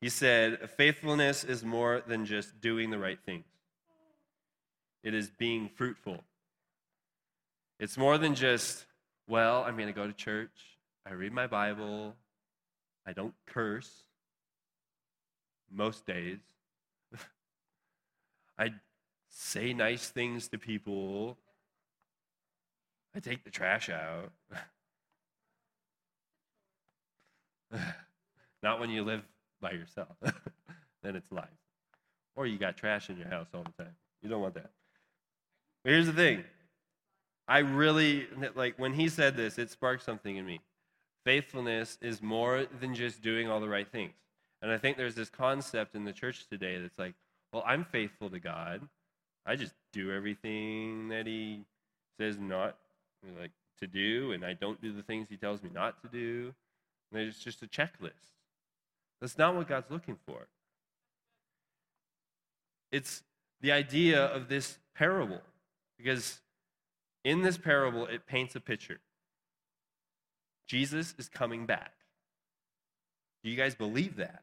He 0.00 0.10
said, 0.10 0.70
Faithfulness 0.76 1.42
is 1.42 1.64
more 1.64 2.00
than 2.06 2.26
just 2.26 2.60
doing 2.60 2.90
the 2.90 2.98
right 2.98 3.18
things, 3.26 3.46
it 5.02 5.14
is 5.14 5.32
being 5.36 5.68
fruitful. 5.68 6.22
It's 7.80 7.98
more 7.98 8.18
than 8.18 8.36
just, 8.36 8.86
well, 9.26 9.64
I'm 9.64 9.74
going 9.74 9.88
to 9.88 9.92
go 9.92 10.06
to 10.06 10.12
church, 10.12 10.77
I 11.08 11.14
read 11.14 11.32
my 11.32 11.46
Bible, 11.46 12.14
I 13.06 13.14
don't 13.14 13.34
curse 13.46 14.02
most 15.72 16.04
days. 16.04 16.38
I 18.58 18.74
say 19.30 19.72
nice 19.72 20.10
things 20.10 20.48
to 20.48 20.58
people. 20.58 21.38
I 23.16 23.20
take 23.20 23.42
the 23.44 23.50
trash 23.50 23.88
out. 23.88 24.32
Not 28.62 28.80
when 28.80 28.90
you 28.90 29.02
live 29.02 29.22
by 29.62 29.70
yourself. 29.70 30.14
then 31.02 31.16
it's 31.16 31.32
life. 31.32 31.48
Or 32.36 32.46
you 32.46 32.58
got 32.58 32.76
trash 32.76 33.08
in 33.08 33.16
your 33.16 33.28
house 33.28 33.48
all 33.54 33.62
the 33.62 33.82
time. 33.82 33.94
You 34.22 34.28
don't 34.28 34.42
want 34.42 34.54
that. 34.54 34.70
But 35.84 35.92
here's 35.92 36.06
the 36.06 36.12
thing. 36.12 36.44
I 37.46 37.60
really, 37.60 38.26
like, 38.54 38.78
when 38.78 38.92
he 38.92 39.08
said 39.08 39.36
this, 39.36 39.56
it 39.58 39.70
sparked 39.70 40.04
something 40.04 40.36
in 40.36 40.44
me. 40.44 40.60
Faithfulness 41.28 41.98
is 42.00 42.22
more 42.22 42.64
than 42.80 42.94
just 42.94 43.20
doing 43.20 43.50
all 43.50 43.60
the 43.60 43.68
right 43.68 43.86
things. 43.92 44.14
And 44.62 44.72
I 44.72 44.78
think 44.78 44.96
there's 44.96 45.14
this 45.14 45.28
concept 45.28 45.94
in 45.94 46.06
the 46.06 46.12
church 46.14 46.46
today 46.48 46.80
that's 46.80 46.98
like, 46.98 47.12
well, 47.52 47.62
I'm 47.66 47.84
faithful 47.84 48.30
to 48.30 48.38
God. 48.38 48.80
I 49.44 49.54
just 49.54 49.74
do 49.92 50.10
everything 50.10 51.08
that 51.08 51.26
He 51.26 51.66
says 52.18 52.38
not 52.38 52.78
like 53.38 53.50
to 53.78 53.86
do, 53.86 54.32
and 54.32 54.42
I 54.42 54.54
don't 54.54 54.80
do 54.80 54.90
the 54.90 55.02
things 55.02 55.26
He 55.28 55.36
tells 55.36 55.62
me 55.62 55.68
not 55.74 56.00
to 56.00 56.08
do. 56.08 56.54
And 57.12 57.20
it's 57.20 57.44
just 57.44 57.62
a 57.62 57.66
checklist. 57.66 58.30
That's 59.20 59.36
not 59.36 59.54
what 59.54 59.68
God's 59.68 59.90
looking 59.90 60.16
for. 60.26 60.46
It's 62.90 63.22
the 63.60 63.72
idea 63.72 64.24
of 64.24 64.48
this 64.48 64.78
parable, 64.94 65.42
because 65.98 66.40
in 67.22 67.42
this 67.42 67.58
parable, 67.58 68.06
it 68.06 68.26
paints 68.26 68.56
a 68.56 68.60
picture. 68.60 69.00
Jesus 70.68 71.14
is 71.18 71.28
coming 71.28 71.66
back. 71.66 71.92
Do 73.42 73.50
you 73.50 73.56
guys 73.56 73.74
believe 73.74 74.16
that? 74.16 74.42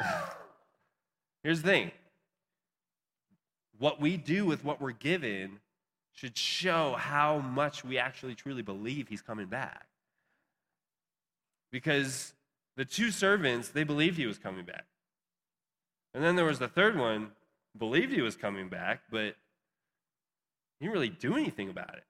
Yeah. 0.00 0.20
Here's 1.44 1.62
the 1.62 1.68
thing 1.68 1.90
what 3.78 4.00
we 4.00 4.16
do 4.16 4.46
with 4.46 4.64
what 4.64 4.80
we're 4.80 4.92
given 4.92 5.60
should 6.12 6.36
show 6.36 6.94
how 6.98 7.38
much 7.38 7.84
we 7.84 7.98
actually 7.98 8.34
truly 8.34 8.62
believe 8.62 9.08
he's 9.08 9.22
coming 9.22 9.46
back. 9.46 9.86
Because 11.72 12.34
the 12.76 12.84
two 12.84 13.10
servants, 13.10 13.68
they 13.68 13.84
believed 13.84 14.16
he 14.18 14.26
was 14.26 14.38
coming 14.38 14.64
back. 14.64 14.86
And 16.12 16.24
then 16.24 16.36
there 16.36 16.44
was 16.44 16.58
the 16.58 16.68
third 16.68 16.98
one, 16.98 17.30
believed 17.78 18.12
he 18.12 18.20
was 18.20 18.36
coming 18.36 18.68
back, 18.68 19.02
but 19.10 19.36
he 20.78 20.86
didn't 20.86 20.92
really 20.92 21.08
do 21.08 21.36
anything 21.36 21.70
about 21.70 21.94
it. 21.94 22.04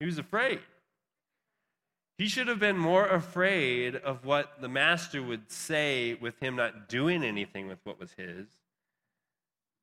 He 0.00 0.06
was 0.06 0.18
afraid. 0.18 0.60
He 2.18 2.28
should 2.28 2.48
have 2.48 2.58
been 2.58 2.78
more 2.78 3.06
afraid 3.06 3.96
of 3.96 4.24
what 4.24 4.60
the 4.60 4.68
master 4.68 5.22
would 5.22 5.50
say 5.50 6.14
with 6.14 6.40
him 6.40 6.56
not 6.56 6.88
doing 6.88 7.22
anything 7.22 7.68
with 7.68 7.78
what 7.84 8.00
was 8.00 8.12
his 8.12 8.46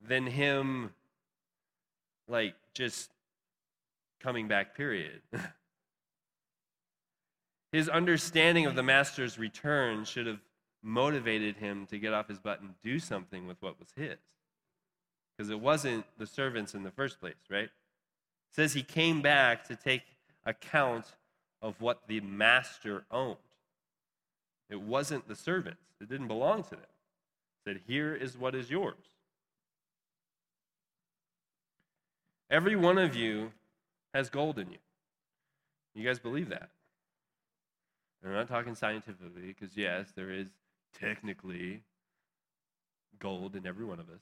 than 0.05 0.25
him, 0.25 0.91
like, 2.27 2.55
just 2.73 3.09
coming 4.19 4.47
back, 4.47 4.75
period. 4.75 5.21
his 7.71 7.87
understanding 7.87 8.65
of 8.65 8.75
the 8.75 8.83
master's 8.83 9.37
return 9.37 10.03
should 10.03 10.27
have 10.27 10.39
motivated 10.81 11.57
him 11.57 11.85
to 11.87 11.97
get 11.97 12.13
off 12.13 12.27
his 12.27 12.39
butt 12.39 12.61
and 12.61 12.73
do 12.81 12.99
something 12.99 13.47
with 13.47 13.57
what 13.61 13.79
was 13.79 13.89
his. 13.95 14.17
Because 15.37 15.49
it 15.49 15.59
wasn't 15.59 16.05
the 16.17 16.27
servants 16.27 16.73
in 16.73 16.83
the 16.83 16.91
first 16.91 17.19
place, 17.19 17.35
right? 17.49 17.69
Says 18.53 18.73
he 18.73 18.83
came 18.83 19.21
back 19.21 19.67
to 19.67 19.75
take 19.75 20.03
account 20.45 21.05
of 21.61 21.79
what 21.81 22.01
the 22.07 22.21
master 22.21 23.03
owned. 23.09 23.37
It 24.69 24.81
wasn't 24.81 25.27
the 25.27 25.35
servants, 25.35 25.81
it 25.99 26.09
didn't 26.09 26.27
belong 26.27 26.63
to 26.63 26.71
them. 26.71 26.79
Said, 27.65 27.81
Here 27.87 28.13
is 28.13 28.37
what 28.37 28.55
is 28.55 28.69
yours. 28.69 28.95
Every 32.49 32.75
one 32.75 32.97
of 32.97 33.15
you 33.15 33.51
has 34.13 34.29
gold 34.29 34.59
in 34.59 34.69
you. 34.69 34.77
You 35.95 36.03
guys 36.03 36.19
believe 36.19 36.49
that? 36.49 36.69
I'm 38.25 38.33
not 38.33 38.47
talking 38.47 38.75
scientifically, 38.75 39.47
because 39.47 39.75
yes, 39.75 40.13
there 40.15 40.31
is 40.31 40.47
technically 40.97 41.81
gold 43.19 43.55
in 43.55 43.65
every 43.65 43.85
one 43.85 43.99
of 43.99 44.09
us, 44.09 44.21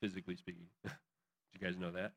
physically 0.00 0.36
speaking. 0.36 0.66
Did 0.84 0.92
you 1.54 1.60
guys 1.60 1.78
know 1.78 1.90
that? 1.92 2.12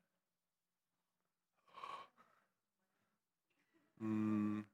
Mm. 4.02 4.64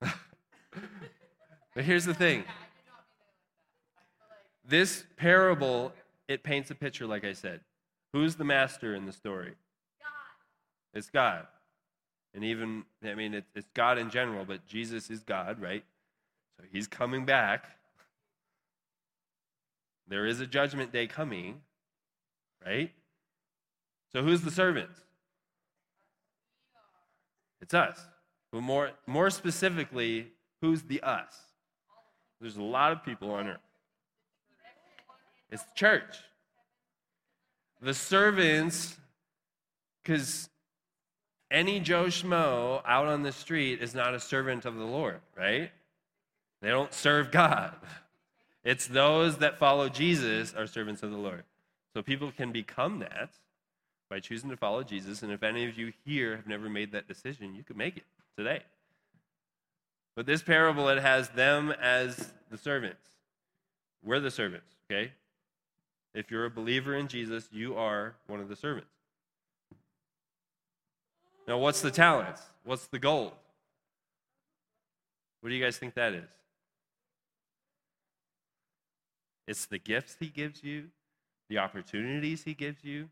but 0.00 1.84
here's 1.84 2.04
the 2.04 2.14
thing 2.14 2.44
this 4.68 5.04
parable, 5.16 5.92
it 6.28 6.42
paints 6.42 6.70
a 6.70 6.74
picture, 6.74 7.06
like 7.06 7.24
I 7.24 7.32
said. 7.32 7.60
Who's 8.12 8.34
the 8.34 8.44
master 8.44 8.94
in 8.94 9.06
the 9.06 9.12
story? 9.12 9.52
God. 10.00 10.98
It's 10.98 11.10
God. 11.10 11.46
And 12.34 12.44
even, 12.44 12.84
I 13.04 13.14
mean, 13.14 13.34
it, 13.34 13.44
it's 13.54 13.68
God 13.74 13.98
in 13.98 14.10
general, 14.10 14.44
but 14.44 14.66
Jesus 14.66 15.08
is 15.10 15.22
God, 15.22 15.60
right? 15.60 15.84
So 16.58 16.64
he's 16.72 16.86
coming 16.86 17.24
back. 17.24 17.64
There 20.08 20.26
is 20.26 20.40
a 20.40 20.46
judgment 20.46 20.92
day 20.92 21.06
coming, 21.06 21.60
right? 22.64 22.92
So 24.12 24.22
who's 24.22 24.42
the 24.42 24.50
servants? 24.50 25.00
It's 27.60 27.74
us. 27.74 28.00
But 28.56 28.62
more, 28.62 28.90
more 29.06 29.28
specifically, 29.28 30.28
who's 30.62 30.80
the 30.80 31.02
us? 31.02 31.36
There's 32.40 32.56
a 32.56 32.62
lot 32.62 32.90
of 32.90 33.04
people 33.04 33.30
on 33.32 33.48
earth. 33.48 33.58
It's 35.50 35.62
the 35.62 35.74
church. 35.74 36.16
The 37.82 37.92
servants, 37.92 38.96
because 40.02 40.48
any 41.50 41.80
Joe 41.80 42.06
Schmo 42.06 42.80
out 42.86 43.08
on 43.08 43.24
the 43.24 43.30
street 43.30 43.82
is 43.82 43.94
not 43.94 44.14
a 44.14 44.20
servant 44.20 44.64
of 44.64 44.76
the 44.76 44.86
Lord, 44.86 45.20
right? 45.36 45.70
They 46.62 46.70
don't 46.70 46.94
serve 46.94 47.30
God. 47.30 47.74
It's 48.64 48.86
those 48.86 49.36
that 49.36 49.58
follow 49.58 49.90
Jesus 49.90 50.54
are 50.54 50.66
servants 50.66 51.02
of 51.02 51.10
the 51.10 51.18
Lord. 51.18 51.44
So 51.92 52.00
people 52.00 52.32
can 52.32 52.52
become 52.52 53.00
that 53.00 53.32
by 54.08 54.20
choosing 54.20 54.48
to 54.48 54.56
follow 54.56 54.82
Jesus. 54.82 55.22
And 55.22 55.30
if 55.30 55.42
any 55.42 55.66
of 55.66 55.76
you 55.76 55.92
here 56.06 56.36
have 56.36 56.46
never 56.46 56.70
made 56.70 56.92
that 56.92 57.06
decision, 57.06 57.54
you 57.54 57.62
can 57.62 57.76
make 57.76 57.98
it 57.98 58.04
today. 58.36 58.60
But 60.14 60.26
this 60.26 60.42
parable, 60.42 60.88
it 60.88 60.98
has 60.98 61.28
them 61.30 61.72
as 61.80 62.32
the 62.50 62.58
servants. 62.58 63.08
We're 64.04 64.20
the 64.20 64.30
servants, 64.30 64.74
okay? 64.90 65.12
If 66.14 66.30
you're 66.30 66.46
a 66.46 66.50
believer 66.50 66.94
in 66.94 67.08
Jesus, 67.08 67.48
you 67.52 67.76
are 67.76 68.14
one 68.26 68.40
of 68.40 68.48
the 68.48 68.56
servants. 68.56 68.88
Now, 71.46 71.58
what's 71.58 71.80
the 71.80 71.90
talents? 71.90 72.40
What's 72.64 72.86
the 72.86 72.98
gold? 72.98 73.32
What 75.40 75.50
do 75.50 75.54
you 75.54 75.62
guys 75.62 75.76
think 75.76 75.94
that 75.94 76.12
is? 76.12 76.28
It's 79.46 79.66
the 79.66 79.78
gifts 79.78 80.16
he 80.18 80.26
gives 80.26 80.64
you, 80.64 80.86
the 81.48 81.58
opportunities 81.58 82.42
he 82.42 82.54
gives 82.54 82.82
you. 82.82 83.10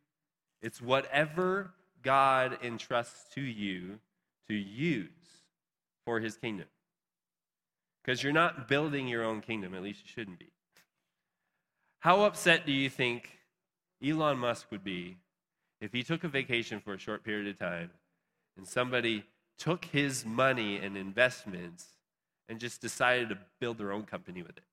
It's 0.63 0.81
whatever 0.81 1.75
God 2.03 2.59
entrusts 2.63 3.33
to 3.35 3.41
you 3.41 4.01
to 4.49 4.55
use 4.55 5.09
for 6.05 6.21
his 6.21 6.37
kingdom. 6.37 6.67
Because 8.03 8.23
you're 8.23 8.33
not 8.33 8.69
building 8.69 9.09
your 9.09 9.25
own 9.25 9.41
kingdom, 9.41 9.75
at 9.75 9.83
least 9.83 10.03
you 10.05 10.11
shouldn't 10.15 10.39
be. 10.39 10.51
How 12.01 12.25
upset 12.25 12.67
do 12.67 12.73
you 12.73 12.91
think 12.91 13.39
Elon 14.05 14.39
Musk 14.39 14.71
would 14.71 14.85
be 14.85 15.17
if 15.81 15.93
he 15.93 16.03
took 16.03 16.23
a 16.23 16.29
vacation 16.29 16.81
for 16.81 16.93
a 16.93 16.99
short 16.99 17.25
period 17.25 17.49
of 17.49 17.59
time 17.59 17.91
and 18.59 18.69
somebody 18.69 19.25
took 19.59 19.87
his 19.87 20.27
money 20.27 20.77
and 20.77 20.97
investments 20.99 21.87
and 22.49 22.61
just 22.61 22.83
decided 22.83 23.31
to 23.31 23.39
build 23.59 23.79
their 23.79 23.91
own 23.91 24.03
company 24.03 24.43
with 24.43 24.57
it? 24.59 24.65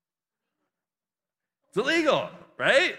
It's 1.70 1.78
illegal, 1.78 2.30
right? 2.58 2.98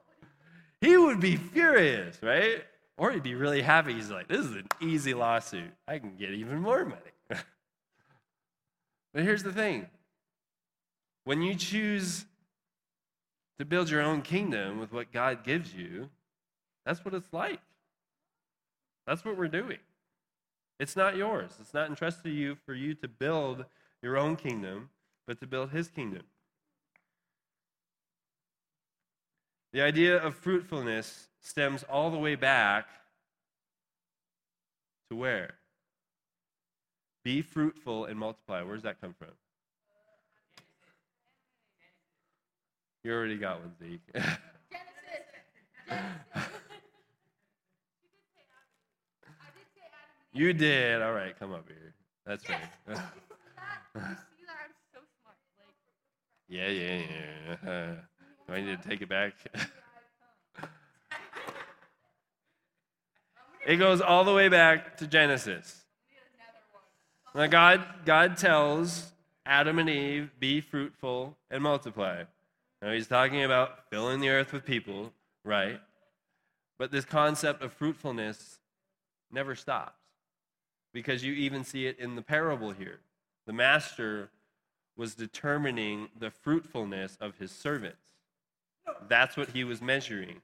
he 0.80 0.96
would 0.96 1.20
be 1.20 1.36
furious, 1.36 2.18
right? 2.22 2.64
Or 3.00 3.10
he'd 3.12 3.22
be 3.22 3.34
really 3.34 3.62
happy. 3.62 3.94
He's 3.94 4.10
like, 4.10 4.28
this 4.28 4.44
is 4.44 4.54
an 4.54 4.66
easy 4.78 5.14
lawsuit. 5.14 5.72
I 5.88 5.98
can 5.98 6.16
get 6.16 6.32
even 6.32 6.60
more 6.60 6.84
money. 6.84 7.00
but 7.30 9.22
here's 9.22 9.42
the 9.42 9.54
thing 9.54 9.86
when 11.24 11.40
you 11.40 11.54
choose 11.54 12.26
to 13.58 13.64
build 13.64 13.88
your 13.88 14.02
own 14.02 14.20
kingdom 14.20 14.78
with 14.78 14.92
what 14.92 15.12
God 15.12 15.44
gives 15.44 15.72
you, 15.72 16.10
that's 16.84 17.02
what 17.02 17.14
it's 17.14 17.32
like. 17.32 17.60
That's 19.06 19.24
what 19.24 19.38
we're 19.38 19.48
doing. 19.48 19.78
It's 20.78 20.94
not 20.94 21.16
yours. 21.16 21.52
It's 21.58 21.72
not 21.72 21.88
entrusted 21.88 22.24
to 22.24 22.30
you 22.30 22.54
for 22.66 22.74
you 22.74 22.92
to 22.96 23.08
build 23.08 23.64
your 24.02 24.18
own 24.18 24.36
kingdom, 24.36 24.90
but 25.26 25.40
to 25.40 25.46
build 25.46 25.70
his 25.70 25.88
kingdom. 25.88 26.24
The 29.72 29.80
idea 29.80 30.22
of 30.22 30.34
fruitfulness 30.34 31.29
stems 31.40 31.82
all 31.84 32.10
the 32.10 32.18
way 32.18 32.34
back 32.34 32.86
to 35.10 35.16
where? 35.16 35.54
Be 37.24 37.42
fruitful 37.42 38.06
and 38.06 38.18
multiply. 38.18 38.62
Where 38.62 38.74
does 38.74 38.84
that 38.84 39.00
come 39.00 39.14
from? 39.18 39.28
You 43.04 43.12
already 43.12 43.36
got 43.38 43.60
one, 43.60 43.72
Zeke. 43.78 44.00
Genesis. 44.12 44.34
Genesis. 44.70 45.90
I 45.90 45.96
did 49.56 49.66
say 49.74 49.86
Adam 49.88 50.10
and 50.34 50.34
Eve. 50.34 50.40
you 50.40 50.52
did. 50.52 51.02
All 51.02 51.12
right, 51.12 51.38
come 51.38 51.52
up 51.52 51.66
here. 51.66 51.94
That's 52.26 52.44
Yes. 52.48 52.60
right. 52.60 52.70
You 52.88 52.94
see 52.94 53.00
that? 53.56 53.80
You 53.94 54.00
see 54.36 54.44
that? 54.46 54.56
I'm 54.64 54.72
so 54.92 55.00
smart. 55.22 55.36
Like, 55.58 55.74
yeah, 56.48 56.68
yeah, 56.68 57.56
yeah. 57.64 57.94
Do 58.46 58.52
I 58.54 58.60
need 58.60 58.82
to 58.82 58.88
take 58.88 59.00
it 59.02 59.08
back? 59.08 59.32
it 63.66 63.76
goes 63.76 64.00
all 64.00 64.24
the 64.24 64.32
way 64.32 64.48
back 64.48 64.96
to 64.98 65.06
Genesis. 65.06 65.84
Now 67.34 67.46
God, 67.46 67.84
God 68.04 68.36
tells 68.36 69.12
Adam 69.46 69.78
and 69.78 69.88
Eve, 69.88 70.30
be 70.38 70.60
fruitful 70.60 71.36
and 71.50 71.62
multiply. 71.62 72.24
Now 72.82 72.92
he's 72.92 73.06
talking 73.06 73.44
about 73.44 73.90
filling 73.90 74.20
the 74.20 74.30
earth 74.30 74.52
with 74.52 74.64
people, 74.64 75.12
right? 75.44 75.80
But 76.78 76.90
this 76.90 77.04
concept 77.04 77.62
of 77.62 77.72
fruitfulness 77.72 78.58
never 79.30 79.54
stops 79.54 80.00
because 80.92 81.22
you 81.22 81.32
even 81.34 81.62
see 81.62 81.86
it 81.86 81.98
in 81.98 82.16
the 82.16 82.22
parable 82.22 82.72
here. 82.72 83.00
The 83.46 83.52
master 83.52 84.30
was 84.96 85.14
determining 85.14 86.08
the 86.18 86.30
fruitfulness 86.30 87.16
of 87.20 87.36
his 87.38 87.50
servants. 87.50 87.98
That's 89.08 89.36
what 89.36 89.50
he 89.50 89.64
was 89.64 89.80
measuring. 89.80 90.42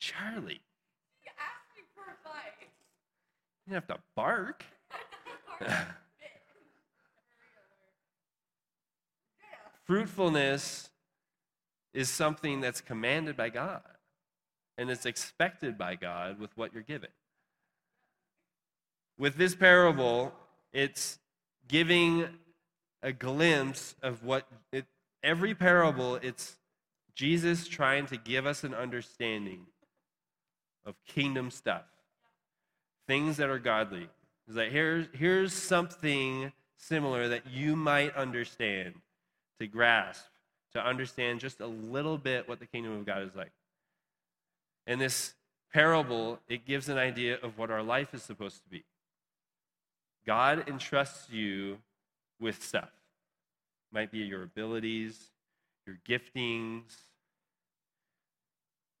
Charlie, 0.00 0.60
he 1.20 1.28
asked 1.38 1.76
me 1.76 1.82
for 1.94 2.02
advice. 2.02 2.70
You 3.68 3.74
don't 3.74 3.86
have 3.86 3.96
to 3.98 4.02
bark. 4.14 4.64
Fruitfulness 9.84 10.88
is 11.92 12.08
something 12.08 12.62
that's 12.62 12.80
commanded 12.80 13.36
by 13.36 13.50
God 13.50 13.82
and 14.78 14.88
it's 14.90 15.04
expected 15.04 15.76
by 15.76 15.96
God 15.96 16.38
with 16.38 16.56
what 16.56 16.72
you're 16.72 16.82
given. 16.82 17.10
With 19.18 19.36
this 19.36 19.54
parable, 19.54 20.32
it's 20.72 21.18
giving 21.66 22.26
a 23.02 23.12
glimpse 23.12 23.96
of 24.02 24.24
what 24.24 24.46
it, 24.72 24.86
every 25.22 25.54
parable, 25.54 26.16
it's 26.16 26.56
Jesus 27.14 27.68
trying 27.68 28.06
to 28.06 28.16
give 28.16 28.46
us 28.46 28.64
an 28.64 28.72
understanding 28.72 29.66
of 30.86 30.94
kingdom 31.06 31.50
stuff, 31.50 31.84
things 33.08 33.38
that 33.38 33.48
are 33.48 33.58
godly. 33.58 34.06
It's 34.46 34.56
like, 34.56 34.70
here's, 34.70 35.06
here's 35.12 35.52
something 35.52 36.52
similar 36.76 37.28
that 37.28 37.48
you 37.50 37.74
might 37.74 38.14
understand, 38.14 38.94
to 39.58 39.66
grasp, 39.66 40.24
to 40.74 40.80
understand 40.80 41.40
just 41.40 41.60
a 41.60 41.66
little 41.66 42.16
bit 42.16 42.48
what 42.48 42.60
the 42.60 42.66
kingdom 42.66 42.92
of 42.92 43.04
God 43.04 43.22
is 43.22 43.34
like. 43.34 43.50
And 44.86 45.00
this 45.00 45.34
parable, 45.72 46.38
it 46.48 46.64
gives 46.64 46.88
an 46.88 46.98
idea 46.98 47.38
of 47.42 47.58
what 47.58 47.70
our 47.70 47.82
life 47.82 48.14
is 48.14 48.22
supposed 48.22 48.62
to 48.62 48.68
be. 48.68 48.84
God 50.26 50.68
entrusts 50.68 51.30
you 51.30 51.78
with 52.38 52.62
stuff. 52.62 52.90
It 53.90 53.94
might 53.94 54.12
be 54.12 54.18
your 54.18 54.42
abilities, 54.42 55.18
your 55.86 55.98
giftings, 56.08 56.94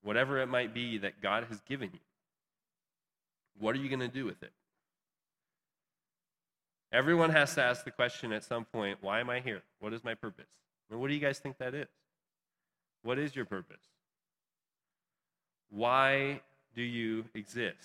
whatever 0.02 0.40
it 0.40 0.46
might 0.46 0.74
be 0.74 0.98
that 0.98 1.22
God 1.22 1.44
has 1.48 1.60
given 1.60 1.90
you. 1.92 2.00
What 3.58 3.74
are 3.74 3.78
you 3.78 3.88
going 3.88 4.00
to 4.00 4.08
do 4.08 4.24
with 4.24 4.42
it? 4.42 4.52
Everyone 6.92 7.30
has 7.30 7.54
to 7.54 7.62
ask 7.62 7.84
the 7.84 7.90
question 7.90 8.32
at 8.32 8.44
some 8.44 8.64
point 8.64 8.98
why 9.02 9.20
am 9.20 9.28
I 9.28 9.40
here? 9.40 9.62
What 9.80 9.92
is 9.92 10.02
my 10.02 10.14
purpose? 10.14 10.48
And 10.90 11.00
what 11.00 11.08
do 11.08 11.14
you 11.14 11.20
guys 11.20 11.38
think 11.38 11.58
that 11.58 11.74
is? 11.74 11.88
What 13.02 13.18
is 13.18 13.36
your 13.36 13.44
purpose? 13.44 13.76
Why 15.70 16.40
do 16.74 16.82
you 16.82 17.26
exist? 17.34 17.76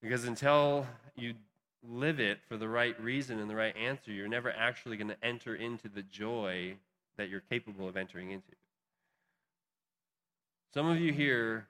Because 0.00 0.24
until 0.24 0.86
you 1.16 1.34
live 1.82 2.20
it 2.20 2.38
for 2.48 2.56
the 2.56 2.68
right 2.68 3.00
reason 3.00 3.40
and 3.40 3.50
the 3.50 3.56
right 3.56 3.76
answer, 3.76 4.12
you're 4.12 4.28
never 4.28 4.52
actually 4.52 4.96
going 4.96 5.08
to 5.08 5.24
enter 5.24 5.54
into 5.54 5.88
the 5.88 6.02
joy 6.02 6.74
that 7.16 7.28
you're 7.28 7.40
capable 7.40 7.88
of 7.88 7.96
entering 7.96 8.30
into. 8.30 8.52
Some 10.72 10.88
of 10.88 11.00
you 11.00 11.12
here 11.12 11.66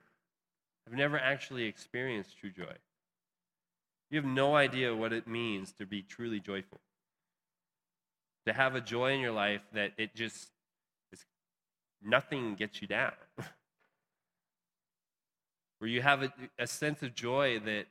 have 0.89 0.97
never 0.97 1.19
actually 1.19 1.65
experienced 1.65 2.39
true 2.39 2.51
joy. 2.51 2.73
You 4.11 4.17
have 4.17 4.25
no 4.25 4.57
idea 4.57 4.97
what 4.97 5.13
it 5.13 5.29
means 5.29 5.73
to 5.73 5.85
be 5.85 6.01
truly 6.03 6.41
joyful. 6.41 6.81
To 8.47 8.55
have 8.55 8.75
a 8.75 8.81
joy 8.81 9.13
in 9.13 9.21
your 9.21 9.33
life 9.33 9.61
that 9.75 9.93
it 9.99 10.15
just 10.15 10.49
is 11.13 11.27
nothing 12.03 12.55
gets 12.55 12.81
you 12.81 12.89
down. 12.89 13.13
Where 15.79 15.91
you 15.91 16.01
have 16.01 16.23
a, 16.23 16.33
a 16.59 16.67
sense 16.67 17.03
of 17.03 17.15
joy 17.15 17.61
that 17.61 17.85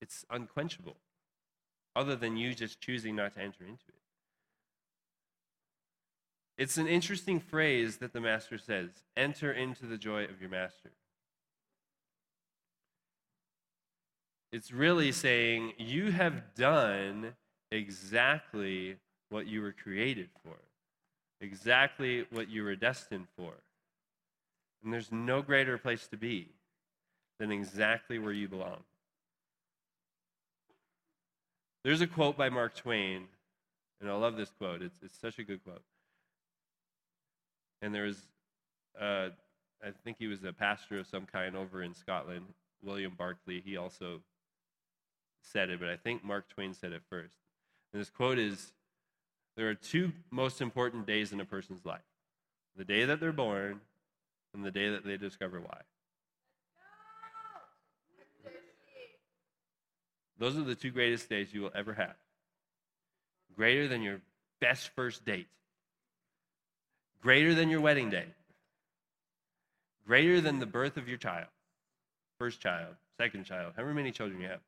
it's 0.00 0.24
unquenchable, 0.30 0.96
other 1.94 2.16
than 2.16 2.38
you 2.38 2.54
just 2.54 2.80
choosing 2.80 3.14
not 3.16 3.34
to 3.34 3.40
enter 3.40 3.64
into 3.64 3.84
it. 3.88 3.94
It's 6.56 6.78
an 6.78 6.86
interesting 6.86 7.40
phrase 7.40 7.98
that 7.98 8.14
the 8.14 8.20
master 8.20 8.56
says 8.56 8.88
enter 9.16 9.52
into 9.52 9.84
the 9.84 9.98
joy 9.98 10.24
of 10.24 10.40
your 10.40 10.48
master. 10.48 10.92
It's 14.56 14.72
really 14.72 15.12
saying 15.12 15.74
you 15.76 16.12
have 16.12 16.54
done 16.54 17.34
exactly 17.70 18.96
what 19.28 19.46
you 19.46 19.60
were 19.60 19.74
created 19.74 20.30
for, 20.42 20.56
exactly 21.42 22.24
what 22.30 22.48
you 22.48 22.64
were 22.64 22.74
destined 22.74 23.26
for. 23.36 23.52
And 24.82 24.94
there's 24.94 25.12
no 25.12 25.42
greater 25.42 25.76
place 25.76 26.06
to 26.06 26.16
be 26.16 26.48
than 27.38 27.52
exactly 27.52 28.18
where 28.18 28.32
you 28.32 28.48
belong. 28.48 28.78
There's 31.84 32.00
a 32.00 32.06
quote 32.06 32.38
by 32.38 32.48
Mark 32.48 32.74
Twain, 32.74 33.24
and 34.00 34.08
I 34.08 34.14
love 34.14 34.38
this 34.38 34.52
quote. 34.56 34.80
It's, 34.80 34.96
it's 35.02 35.20
such 35.20 35.38
a 35.38 35.44
good 35.44 35.62
quote. 35.64 35.84
And 37.82 37.94
there's, 37.94 38.26
uh, 38.98 39.28
I 39.84 39.90
think 40.02 40.16
he 40.18 40.28
was 40.28 40.44
a 40.44 40.52
pastor 40.54 40.98
of 40.98 41.06
some 41.06 41.26
kind 41.26 41.54
over 41.54 41.82
in 41.82 41.92
Scotland, 41.92 42.46
William 42.82 43.12
Barclay. 43.18 43.60
He 43.60 43.76
also 43.76 44.22
said 45.46 45.70
it, 45.70 45.80
but 45.80 45.88
I 45.88 45.96
think 45.96 46.24
Mark 46.24 46.48
Twain 46.48 46.74
said 46.74 46.92
it 46.92 47.02
first. 47.08 47.34
And 47.92 48.00
this 48.00 48.10
quote 48.10 48.38
is 48.38 48.72
There 49.56 49.68
are 49.68 49.74
two 49.74 50.12
most 50.30 50.60
important 50.60 51.06
days 51.06 51.32
in 51.32 51.40
a 51.40 51.44
person's 51.44 51.84
life 51.84 52.00
the 52.76 52.84
day 52.84 53.04
that 53.04 53.20
they're 53.20 53.32
born 53.32 53.80
and 54.54 54.64
the 54.64 54.70
day 54.70 54.90
that 54.90 55.04
they 55.04 55.16
discover 55.16 55.60
why. 55.60 55.80
Those 60.38 60.58
are 60.58 60.62
the 60.62 60.74
two 60.74 60.90
greatest 60.90 61.28
days 61.28 61.52
you 61.54 61.62
will 61.62 61.72
ever 61.74 61.94
have. 61.94 62.14
Greater 63.56 63.88
than 63.88 64.02
your 64.02 64.20
best 64.60 64.90
first 64.94 65.24
date, 65.24 65.46
greater 67.22 67.54
than 67.54 67.70
your 67.70 67.80
wedding 67.80 68.10
day, 68.10 68.26
greater 70.06 70.42
than 70.42 70.58
the 70.58 70.66
birth 70.66 70.98
of 70.98 71.08
your 71.08 71.16
child, 71.16 71.48
first 72.38 72.60
child, 72.60 72.96
second 73.16 73.44
child, 73.44 73.72
however 73.76 73.94
many 73.94 74.12
children 74.12 74.40
you 74.40 74.48
have. 74.48 74.60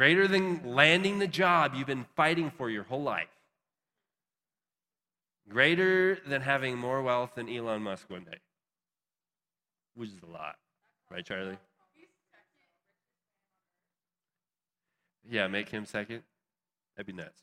Greater 0.00 0.26
than 0.26 0.62
landing 0.64 1.18
the 1.18 1.26
job 1.26 1.74
you've 1.74 1.86
been 1.86 2.06
fighting 2.16 2.50
for 2.56 2.70
your 2.70 2.84
whole 2.84 3.02
life. 3.02 3.28
Greater 5.46 6.18
than 6.26 6.40
having 6.40 6.78
more 6.78 7.02
wealth 7.02 7.34
than 7.34 7.54
Elon 7.54 7.82
Musk 7.82 8.08
one 8.08 8.24
day, 8.24 8.38
which 9.94 10.08
is 10.08 10.22
a 10.26 10.32
lot, 10.32 10.56
right, 11.10 11.22
Charlie? 11.22 11.58
Yeah, 15.28 15.48
make 15.48 15.68
him 15.68 15.84
second. 15.84 16.22
That'd 16.96 17.06
be 17.06 17.12
nuts. 17.12 17.42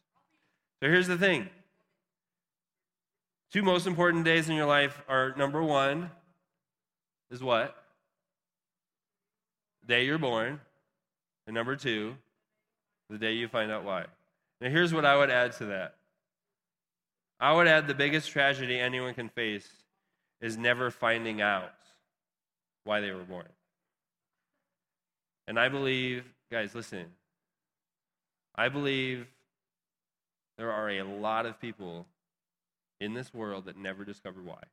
So 0.82 0.89
here's 0.89 1.05
the 1.05 1.16
thing 1.16 1.49
two 3.51 3.62
most 3.62 3.86
important 3.86 4.26
days 4.26 4.49
in 4.49 4.55
your 4.55 4.66
life 4.66 4.99
are 5.08 5.36
number 5.38 5.62
one 5.62 6.10
is 7.30 7.43
what? 7.43 7.76
The 9.82 9.93
day 9.93 10.05
you're 10.05 10.18
born. 10.18 10.60
And 11.45 11.53
number 11.53 11.76
two, 11.76 12.18
the 13.10 13.18
day 13.18 13.34
you 13.34 13.47
find 13.47 13.72
out 13.72 13.84
why. 13.84 14.05
Now, 14.62 14.70
here's 14.70 14.93
what 14.93 15.05
I 15.05 15.18
would 15.18 15.30
add 15.30 15.53
to 15.53 15.66
that 15.66 15.95
I 17.39 17.53
would 17.53 17.68
add 17.68 17.88
the 17.88 17.93
biggest 17.93 18.32
tragedy 18.32 18.80
anyone 18.80 19.14
can 19.14 19.30
face 19.30 19.68
is 20.41 20.58
never 20.58 20.89
finding 20.91 21.41
out 21.41 21.74
why 22.84 22.99
they 23.01 23.12
were 23.12 23.24
born. 23.24 23.47
And 25.47 25.60
I 25.60 25.70
believe, 25.70 26.24
guys, 26.51 26.76
listen, 26.76 27.05
I 28.55 28.70
believe 28.70 29.28
there 30.58 30.72
are 30.72 30.89
a 30.89 31.03
lot 31.03 31.45
of 31.45 31.62
people 31.62 32.08
in 32.99 33.14
this 33.14 33.34
world 33.34 33.66
that 33.66 33.78
never 33.78 34.03
discover 34.03 34.41
why. 34.41 34.64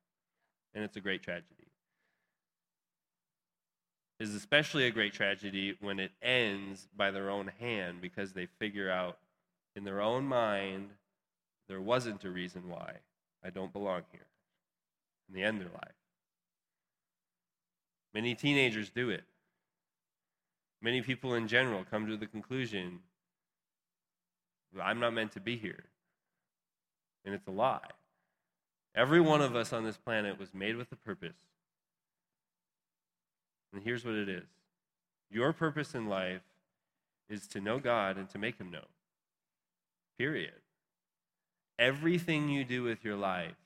And 0.74 0.82
it's 0.82 0.96
a 0.96 1.00
great 1.00 1.22
tragedy 1.22 1.63
is 4.20 4.34
especially 4.34 4.86
a 4.86 4.90
great 4.90 5.12
tragedy 5.12 5.76
when 5.80 5.98
it 5.98 6.12
ends 6.22 6.88
by 6.96 7.10
their 7.10 7.30
own 7.30 7.50
hand 7.58 8.00
because 8.00 8.32
they 8.32 8.46
figure 8.46 8.90
out 8.90 9.18
in 9.74 9.84
their 9.84 10.00
own 10.00 10.24
mind 10.24 10.90
there 11.68 11.80
wasn't 11.80 12.24
a 12.24 12.30
reason 12.30 12.68
why 12.68 12.94
I 13.44 13.50
don't 13.50 13.72
belong 13.72 14.02
here. 14.12 14.26
And 15.28 15.36
they 15.36 15.42
end 15.42 15.60
their 15.60 15.68
life. 15.68 15.94
Many 18.12 18.34
teenagers 18.34 18.90
do 18.90 19.10
it. 19.10 19.24
Many 20.80 21.02
people 21.02 21.34
in 21.34 21.48
general 21.48 21.84
come 21.90 22.06
to 22.06 22.16
the 22.16 22.26
conclusion 22.26 23.00
I'm 24.82 25.00
not 25.00 25.14
meant 25.14 25.32
to 25.32 25.40
be 25.40 25.56
here. 25.56 25.84
And 27.24 27.34
it's 27.34 27.46
a 27.46 27.52
lie. 27.52 27.78
Every 28.94 29.20
one 29.20 29.40
of 29.40 29.56
us 29.56 29.72
on 29.72 29.84
this 29.84 29.96
planet 29.96 30.38
was 30.38 30.52
made 30.52 30.76
with 30.76 30.92
a 30.92 30.96
purpose. 30.96 31.36
And 33.74 33.82
here's 33.82 34.04
what 34.04 34.14
it 34.14 34.28
is 34.28 34.44
your 35.30 35.52
purpose 35.52 35.94
in 35.94 36.08
life 36.08 36.42
is 37.28 37.46
to 37.48 37.60
know 37.60 37.78
God 37.78 38.16
and 38.16 38.28
to 38.30 38.38
make 38.38 38.58
him 38.58 38.70
known. 38.70 38.82
Period. 40.16 40.52
Everything 41.78 42.48
you 42.48 42.64
do 42.64 42.84
with 42.84 43.04
your 43.04 43.16
life 43.16 43.56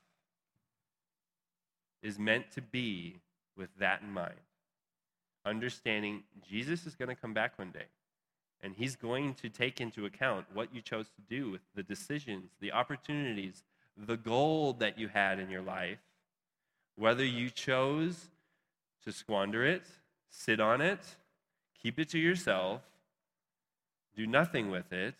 is 2.01 2.17
meant 2.17 2.51
to 2.53 2.61
be 2.61 3.17
with 3.55 3.69
that 3.77 4.01
in 4.01 4.11
mind. 4.11 4.33
Understanding 5.45 6.23
Jesus 6.47 6.87
is 6.87 6.95
going 6.95 7.09
to 7.09 7.15
come 7.15 7.33
back 7.33 7.59
one 7.59 7.71
day. 7.71 7.85
And 8.61 8.73
he's 8.75 8.95
going 8.95 9.35
to 9.35 9.49
take 9.49 9.79
into 9.79 10.05
account 10.05 10.45
what 10.53 10.73
you 10.73 10.81
chose 10.81 11.05
to 11.07 11.21
do 11.29 11.51
with 11.51 11.61
the 11.75 11.83
decisions, 11.83 12.49
the 12.59 12.71
opportunities, 12.71 13.63
the 13.95 14.17
goal 14.17 14.73
that 14.73 14.97
you 14.97 15.07
had 15.07 15.39
in 15.39 15.49
your 15.49 15.61
life, 15.61 15.99
whether 16.95 17.23
you 17.23 17.49
chose 17.49 18.29
to 19.03 19.11
squander 19.11 19.65
it, 19.65 19.83
sit 20.29 20.59
on 20.59 20.81
it, 20.81 20.99
keep 21.81 21.99
it 21.99 22.09
to 22.09 22.19
yourself, 22.19 22.81
do 24.15 24.27
nothing 24.27 24.69
with 24.69 24.91
it, 24.91 25.15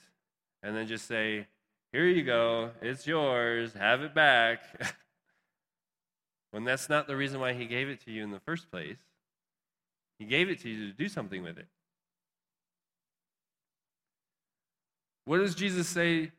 and 0.61 0.75
then 0.75 0.87
just 0.87 1.07
say, 1.07 1.47
Here 1.91 2.05
you 2.05 2.23
go, 2.23 2.71
it's 2.81 3.07
yours, 3.07 3.73
have 3.73 4.01
it 4.01 4.13
back. 4.13 4.61
when 6.51 6.63
that's 6.63 6.89
not 6.89 7.07
the 7.07 7.15
reason 7.15 7.39
why 7.39 7.53
he 7.53 7.65
gave 7.65 7.89
it 7.89 8.03
to 8.05 8.11
you 8.11 8.23
in 8.23 8.31
the 8.31 8.39
first 8.39 8.69
place. 8.71 8.99
He 10.17 10.25
gave 10.25 10.49
it 10.49 10.59
to 10.61 10.69
you 10.69 10.87
to 10.87 10.93
do 10.93 11.07
something 11.07 11.43
with 11.43 11.57
it. 11.57 11.67
What 15.25 15.37
does 15.37 15.55
Jesus 15.55 15.87
say 15.87 16.31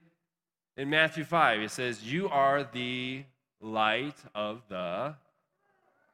in 0.76 0.90
Matthew 0.90 1.24
5? 1.24 1.60
He 1.60 1.68
says, 1.68 2.02
You 2.02 2.28
are 2.28 2.64
the 2.64 3.24
light 3.60 4.16
of 4.34 4.62
the 4.68 5.14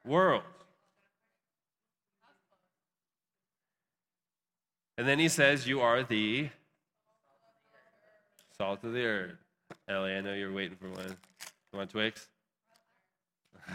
world. 0.05 0.43
And 4.99 5.07
then 5.07 5.19
he 5.19 5.29
says, 5.29 5.67
You 5.67 5.81
are 5.81 6.03
the 6.03 6.49
salt 8.57 8.83
of 8.85 8.93
the 8.93 9.05
earth. 9.05 9.37
Ellie, 9.89 10.13
I 10.13 10.21
know 10.21 10.35
you're 10.35 10.53
waiting 10.53 10.77
for 10.77 10.89
one. 10.89 11.17
You 11.73 11.79
want 11.79 11.91
Twix? 11.91 12.29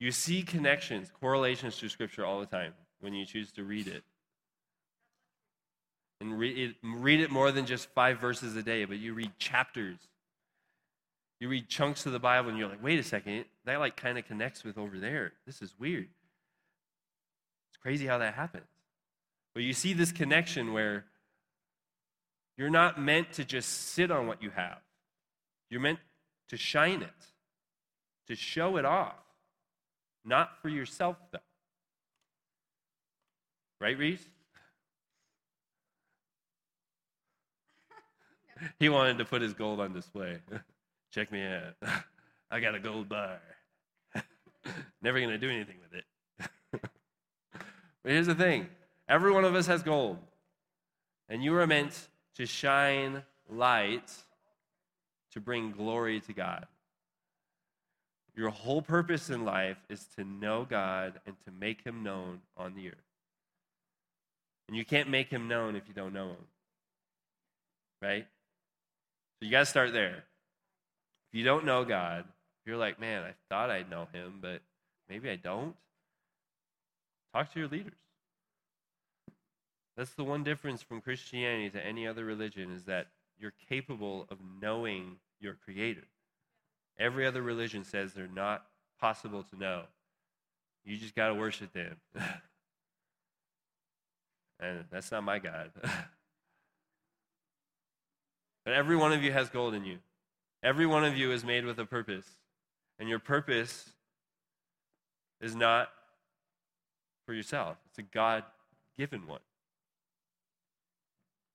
you 0.00 0.10
see 0.12 0.42
connections, 0.42 1.10
correlations 1.20 1.78
to 1.78 1.88
Scripture 1.88 2.26
all 2.26 2.40
the 2.40 2.46
time 2.46 2.74
when 3.00 3.14
you 3.14 3.24
choose 3.24 3.52
to 3.52 3.64
read 3.64 3.86
it. 3.88 4.02
And 6.20 6.38
read 6.38 6.58
it, 6.58 6.76
read 6.82 7.20
it 7.20 7.30
more 7.30 7.50
than 7.52 7.64
just 7.66 7.88
five 7.90 8.18
verses 8.18 8.56
a 8.56 8.62
day, 8.62 8.84
but 8.84 8.98
you 8.98 9.14
read 9.14 9.32
chapters. 9.38 9.98
You 11.40 11.48
read 11.48 11.68
chunks 11.68 12.06
of 12.06 12.12
the 12.12 12.20
Bible 12.20 12.50
and 12.50 12.58
you're 12.58 12.68
like, 12.68 12.82
wait 12.82 12.98
a 12.98 13.02
second, 13.02 13.46
that 13.64 13.78
like 13.80 13.96
kind 13.96 14.18
of 14.18 14.26
connects 14.26 14.64
with 14.64 14.78
over 14.78 14.98
there. 14.98 15.32
This 15.46 15.60
is 15.60 15.74
weird. 15.78 16.08
Crazy 17.84 18.06
how 18.06 18.18
that 18.18 18.34
happens. 18.34 18.64
But 19.52 19.62
you 19.62 19.74
see 19.74 19.92
this 19.92 20.10
connection 20.10 20.72
where 20.72 21.04
you're 22.56 22.70
not 22.70 23.00
meant 23.00 23.32
to 23.34 23.44
just 23.44 23.90
sit 23.90 24.10
on 24.10 24.26
what 24.26 24.42
you 24.42 24.50
have. 24.50 24.78
You're 25.70 25.80
meant 25.80 25.98
to 26.48 26.56
shine 26.56 27.02
it, 27.02 27.10
to 28.28 28.34
show 28.34 28.78
it 28.78 28.84
off. 28.84 29.14
Not 30.24 30.62
for 30.62 30.70
yourself, 30.70 31.16
though. 31.30 31.38
Right, 33.80 33.98
Reese? 33.98 34.24
he 38.78 38.88
wanted 38.88 39.18
to 39.18 39.26
put 39.26 39.42
his 39.42 39.52
gold 39.52 39.80
on 39.80 39.92
display. 39.92 40.38
Check 41.12 41.30
me 41.30 41.44
out. 41.44 41.74
I 42.50 42.60
got 42.60 42.74
a 42.74 42.80
gold 42.80 43.08
bar. 43.08 43.40
Never 45.02 45.18
going 45.18 45.30
to 45.30 45.38
do 45.38 45.50
anything 45.50 45.76
with 45.82 45.92
it. 45.92 46.04
But 48.04 48.12
here's 48.12 48.28
the 48.28 48.34
thing 48.34 48.68
every 49.08 49.32
one 49.32 49.44
of 49.44 49.54
us 49.56 49.66
has 49.66 49.82
gold. 49.82 50.18
And 51.28 51.42
you 51.42 51.56
are 51.56 51.66
meant 51.66 52.08
to 52.36 52.46
shine 52.46 53.22
light 53.48 54.12
to 55.32 55.40
bring 55.40 55.72
glory 55.72 56.20
to 56.20 56.32
God. 56.32 56.66
Your 58.36 58.50
whole 58.50 58.82
purpose 58.82 59.30
in 59.30 59.44
life 59.44 59.78
is 59.88 60.06
to 60.16 60.24
know 60.24 60.66
God 60.68 61.20
and 61.26 61.34
to 61.44 61.50
make 61.50 61.82
him 61.82 62.02
known 62.02 62.40
on 62.56 62.74
the 62.74 62.88
earth. 62.88 62.94
And 64.68 64.76
you 64.76 64.84
can't 64.84 65.08
make 65.08 65.28
him 65.28 65.48
known 65.48 65.76
if 65.76 65.88
you 65.88 65.94
don't 65.94 66.12
know 66.12 66.28
him. 66.28 66.46
Right? 68.02 68.26
So 69.38 69.46
you 69.46 69.50
got 69.50 69.60
to 69.60 69.66
start 69.66 69.92
there. 69.92 70.24
If 71.28 71.38
you 71.38 71.44
don't 71.44 71.64
know 71.64 71.84
God, 71.84 72.24
you're 72.66 72.76
like, 72.76 73.00
man, 73.00 73.22
I 73.22 73.32
thought 73.48 73.70
I'd 73.70 73.90
know 73.90 74.08
him, 74.12 74.38
but 74.40 74.60
maybe 75.08 75.30
I 75.30 75.36
don't. 75.36 75.74
Talk 77.34 77.52
to 77.52 77.58
your 77.58 77.68
leaders. 77.68 77.98
That's 79.96 80.14
the 80.14 80.22
one 80.22 80.44
difference 80.44 80.82
from 80.82 81.00
Christianity 81.00 81.70
to 81.70 81.84
any 81.84 82.06
other 82.06 82.24
religion 82.24 82.70
is 82.70 82.84
that 82.84 83.08
you're 83.38 83.54
capable 83.68 84.28
of 84.30 84.38
knowing 84.62 85.16
your 85.40 85.54
creator. 85.64 86.04
Every 86.96 87.26
other 87.26 87.42
religion 87.42 87.82
says 87.82 88.12
they're 88.12 88.28
not 88.28 88.64
possible 89.00 89.42
to 89.42 89.56
know. 89.58 89.82
You 90.84 90.96
just 90.96 91.16
got 91.16 91.28
to 91.28 91.34
worship 91.34 91.72
them. 91.72 91.96
and 94.60 94.84
that's 94.92 95.10
not 95.10 95.24
my 95.24 95.40
God. 95.40 95.72
but 98.64 98.74
every 98.74 98.94
one 98.94 99.12
of 99.12 99.24
you 99.24 99.32
has 99.32 99.48
gold 99.48 99.74
in 99.74 99.84
you. 99.84 99.98
Every 100.62 100.86
one 100.86 101.04
of 101.04 101.16
you 101.16 101.32
is 101.32 101.42
made 101.44 101.64
with 101.64 101.80
a 101.80 101.84
purpose. 101.84 102.28
And 103.00 103.08
your 103.08 103.18
purpose 103.18 103.90
is 105.40 105.56
not 105.56 105.88
for 107.26 107.34
yourself, 107.34 107.76
it's 107.88 107.98
a 107.98 108.02
God 108.02 108.44
given 108.98 109.26
one. 109.26 109.40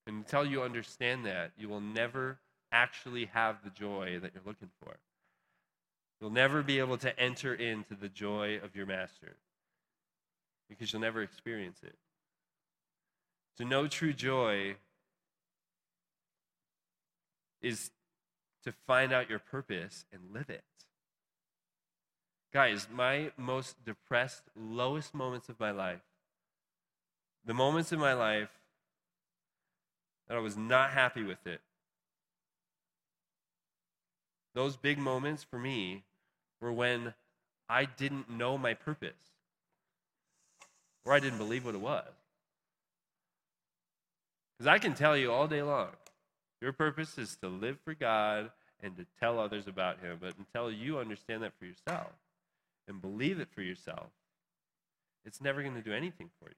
And 0.07 0.17
until 0.17 0.45
you 0.45 0.63
understand 0.63 1.25
that, 1.25 1.51
you 1.57 1.69
will 1.69 1.81
never 1.81 2.39
actually 2.71 3.25
have 3.25 3.63
the 3.63 3.69
joy 3.69 4.19
that 4.21 4.31
you're 4.33 4.43
looking 4.45 4.69
for. 4.83 4.97
You'll 6.19 6.31
never 6.31 6.63
be 6.63 6.79
able 6.79 6.97
to 6.97 7.17
enter 7.19 7.53
into 7.53 7.95
the 7.95 8.09
joy 8.09 8.59
of 8.63 8.75
your 8.75 8.85
master 8.85 9.37
because 10.69 10.91
you'll 10.91 11.01
never 11.01 11.21
experience 11.21 11.79
it. 11.83 11.95
To 13.57 13.65
know 13.65 13.87
true 13.87 14.13
joy 14.13 14.75
is 17.61 17.91
to 18.63 18.73
find 18.87 19.13
out 19.13 19.29
your 19.29 19.39
purpose 19.39 20.05
and 20.11 20.21
live 20.33 20.49
it. 20.49 20.63
Guys, 22.51 22.87
my 22.91 23.31
most 23.37 23.75
depressed, 23.85 24.41
lowest 24.55 25.13
moments 25.13 25.49
of 25.49 25.59
my 25.59 25.69
life, 25.69 26.01
the 27.45 27.53
moments 27.53 27.91
in 27.91 27.99
my 27.99 28.13
life 28.13 28.49
that 30.27 30.35
I 30.35 30.39
was 30.39 30.57
not 30.57 30.89
happy 30.91 31.23
with 31.23 31.45
it, 31.45 31.61
those 34.55 34.75
big 34.75 34.97
moments 34.97 35.43
for 35.43 35.59
me 35.59 36.03
were 36.59 36.73
when 36.73 37.13
I 37.69 37.85
didn't 37.85 38.29
know 38.31 38.57
my 38.57 38.73
purpose 38.73 39.13
or 41.05 41.13
I 41.13 41.19
didn't 41.19 41.37
believe 41.37 41.65
what 41.65 41.75
it 41.75 41.81
was. 41.81 42.07
Because 44.57 44.67
I 44.67 44.79
can 44.79 44.95
tell 44.95 45.15
you 45.15 45.31
all 45.31 45.47
day 45.47 45.61
long, 45.61 45.89
your 46.61 46.73
purpose 46.73 47.17
is 47.19 47.37
to 47.37 47.47
live 47.47 47.77
for 47.85 47.93
God 47.93 48.49
and 48.81 48.97
to 48.97 49.05
tell 49.19 49.39
others 49.39 49.67
about 49.67 49.99
Him. 49.99 50.17
But 50.19 50.33
until 50.37 50.71
you 50.71 50.97
understand 50.97 51.43
that 51.43 51.53
for 51.59 51.65
yourself 51.65 52.11
and 52.89 53.01
believe 53.01 53.39
it 53.39 53.47
for 53.53 53.61
yourself, 53.61 54.09
it's 55.23 55.39
never 55.39 55.61
going 55.61 55.75
to 55.75 55.81
do 55.81 55.93
anything 55.93 56.29
for 56.41 56.49
you. 56.49 56.55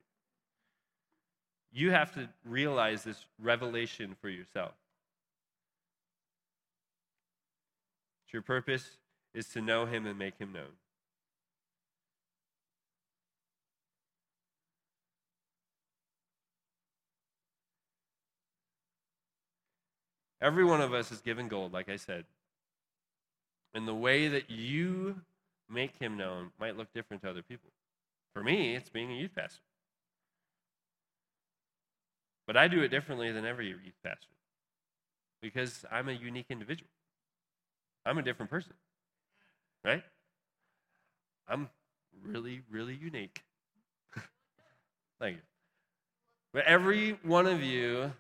You 1.74 1.92
have 1.92 2.14
to 2.16 2.30
realize 2.46 3.04
this 3.04 3.26
revelation 3.40 4.16
for 4.20 4.30
yourself. 4.30 4.72
Your 8.32 8.42
purpose 8.42 8.98
is 9.34 9.50
to 9.50 9.62
know 9.62 9.86
him 9.86 10.06
and 10.06 10.18
make 10.18 10.38
him 10.38 10.54
known. 10.54 10.72
Every 20.42 20.64
one 20.64 20.80
of 20.82 20.94
us 20.94 21.12
is 21.12 21.20
given 21.20 21.50
gold, 21.50 21.74
like 21.74 21.90
I 21.90 21.98
said. 21.98 22.24
And 23.74 23.88
the 23.88 23.94
way 23.94 24.30
that 24.30 24.50
you 24.50 25.22
make 25.72 25.98
him 25.98 26.18
known 26.18 26.52
might 26.60 26.78
look 26.78 26.94
different 26.94 27.24
to 27.24 27.30
other 27.30 27.42
people. 27.42 27.70
For 28.34 28.44
me, 28.44 28.76
it's 28.76 28.90
being 28.90 29.12
a 29.12 29.16
youth 29.16 29.32
pastor. 29.36 29.62
But 32.48 32.58
I 32.58 32.68
do 32.68 32.82
it 32.82 32.90
differently 32.90 33.32
than 33.32 33.46
every 33.46 33.68
youth 33.68 33.98
pastor 34.04 34.28
because 35.42 35.86
I'm 35.92 36.10
a 36.10 36.14
unique 36.14 36.48
individual. 36.50 36.90
I'm 38.06 38.18
a 38.18 38.22
different 38.22 38.50
person, 38.50 38.74
right? 39.84 40.04
I'm 41.48 41.70
really, 42.24 42.62
really 42.70 42.96
unique. 42.96 43.44
Thank 45.20 45.38
you. 45.38 45.42
But 46.54 46.66
every 46.66 47.18
one 47.24 47.48
of 47.48 47.62
you 47.62 48.12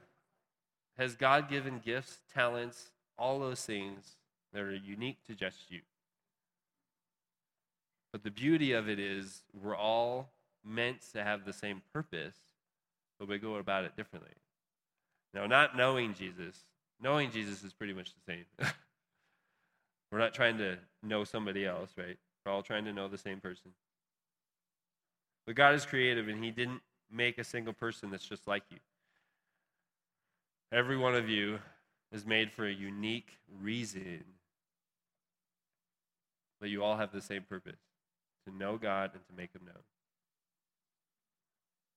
has 0.97 1.15
God 1.15 1.49
given 1.49 1.81
gifts, 1.83 2.19
talents, 2.33 2.91
all 3.17 3.39
those 3.39 3.65
things 3.65 4.15
that 4.53 4.61
are 4.61 4.73
unique 4.73 5.17
to 5.27 5.35
just 5.35 5.69
you. 5.69 5.81
But 8.11 8.23
the 8.23 8.31
beauty 8.31 8.73
of 8.73 8.89
it 8.89 8.99
is 8.99 9.43
we're 9.53 9.75
all 9.75 10.31
meant 10.65 11.01
to 11.13 11.23
have 11.23 11.45
the 11.45 11.53
same 11.53 11.81
purpose, 11.93 12.35
but 13.19 13.27
we 13.27 13.37
go 13.37 13.55
about 13.55 13.85
it 13.85 13.95
differently. 13.95 14.33
Now, 15.33 15.47
not 15.47 15.77
knowing 15.77 16.13
Jesus, 16.13 16.57
knowing 17.01 17.31
Jesus 17.31 17.63
is 17.63 17.71
pretty 17.73 17.93
much 17.93 18.11
the 18.13 18.33
same. 18.33 18.45
We're 20.11 20.19
not 20.19 20.33
trying 20.33 20.57
to 20.57 20.77
know 21.01 21.23
somebody 21.23 21.65
else, 21.65 21.91
right? 21.97 22.17
We're 22.45 22.51
all 22.51 22.63
trying 22.63 22.83
to 22.83 22.91
know 22.91 23.07
the 23.07 23.17
same 23.17 23.39
person. 23.39 23.71
But 25.45 25.55
God 25.55 25.73
is 25.73 25.85
creative, 25.85 26.27
and 26.27 26.43
He 26.43 26.51
didn't 26.51 26.81
make 27.09 27.37
a 27.37 27.45
single 27.45 27.71
person 27.71 28.11
that's 28.11 28.27
just 28.27 28.45
like 28.45 28.63
you. 28.69 28.77
Every 30.73 30.97
one 30.97 31.15
of 31.15 31.29
you 31.29 31.59
is 32.11 32.25
made 32.25 32.51
for 32.51 32.65
a 32.65 32.73
unique 32.73 33.37
reason. 33.61 34.25
But 36.59 36.69
you 36.69 36.83
all 36.83 36.97
have 36.97 37.13
the 37.13 37.21
same 37.21 37.43
purpose 37.43 37.79
to 38.47 38.55
know 38.55 38.77
God 38.77 39.11
and 39.13 39.25
to 39.27 39.33
make 39.35 39.53
Him 39.53 39.61
known. 39.65 39.83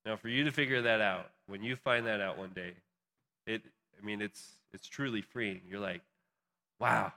Now, 0.04 0.16
for 0.16 0.28
you 0.28 0.44
to 0.44 0.50
figure 0.50 0.82
that 0.82 1.00
out, 1.00 1.30
when 1.46 1.62
you 1.62 1.76
find 1.76 2.06
that 2.06 2.20
out 2.20 2.36
one 2.36 2.50
day, 2.54 2.72
it, 3.46 3.62
I 4.00 4.04
mean, 4.04 4.20
it's, 4.20 4.56
it's 4.72 4.86
truly 4.86 5.22
freeing. 5.22 5.62
You're 5.68 5.80
like, 5.80 6.02
wow, 6.78 7.12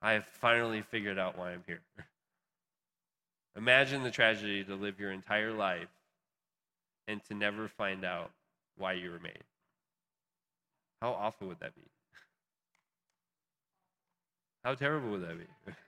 I 0.00 0.12
have 0.12 0.24
finally 0.24 0.80
figured 0.80 1.18
out 1.18 1.36
why 1.36 1.52
I'm 1.52 1.62
here. 1.66 1.82
Imagine 3.56 4.02
the 4.02 4.10
tragedy 4.10 4.64
to 4.64 4.74
live 4.74 4.98
your 4.98 5.12
entire 5.12 5.52
life 5.52 5.88
and 7.06 7.22
to 7.24 7.34
never 7.34 7.68
find 7.68 8.04
out 8.04 8.30
why 8.76 8.94
you 8.94 9.10
were 9.10 9.20
made. 9.20 9.44
How 11.00 11.12
awful 11.12 11.48
would 11.48 11.60
that 11.60 11.74
be? 11.74 11.82
How 14.64 14.74
terrible 14.74 15.10
would 15.10 15.22
that 15.22 15.38
be? 15.38 15.72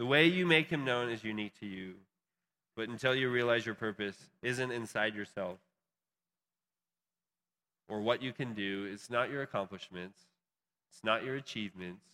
the 0.00 0.06
way 0.06 0.24
you 0.24 0.46
make 0.46 0.70
him 0.70 0.82
known 0.82 1.10
is 1.10 1.24
unique 1.24 1.60
to 1.60 1.66
you. 1.66 1.92
But 2.74 2.88
until 2.88 3.14
you 3.14 3.28
realize 3.28 3.66
your 3.66 3.74
purpose 3.74 4.16
isn't 4.40 4.72
inside 4.72 5.14
yourself 5.14 5.58
or 7.86 8.00
what 8.00 8.22
you 8.22 8.32
can 8.32 8.54
do, 8.54 8.88
it's 8.90 9.10
not 9.10 9.28
your 9.28 9.42
accomplishments, 9.42 10.18
it's 10.90 11.04
not 11.04 11.22
your 11.22 11.34
achievements, 11.34 12.06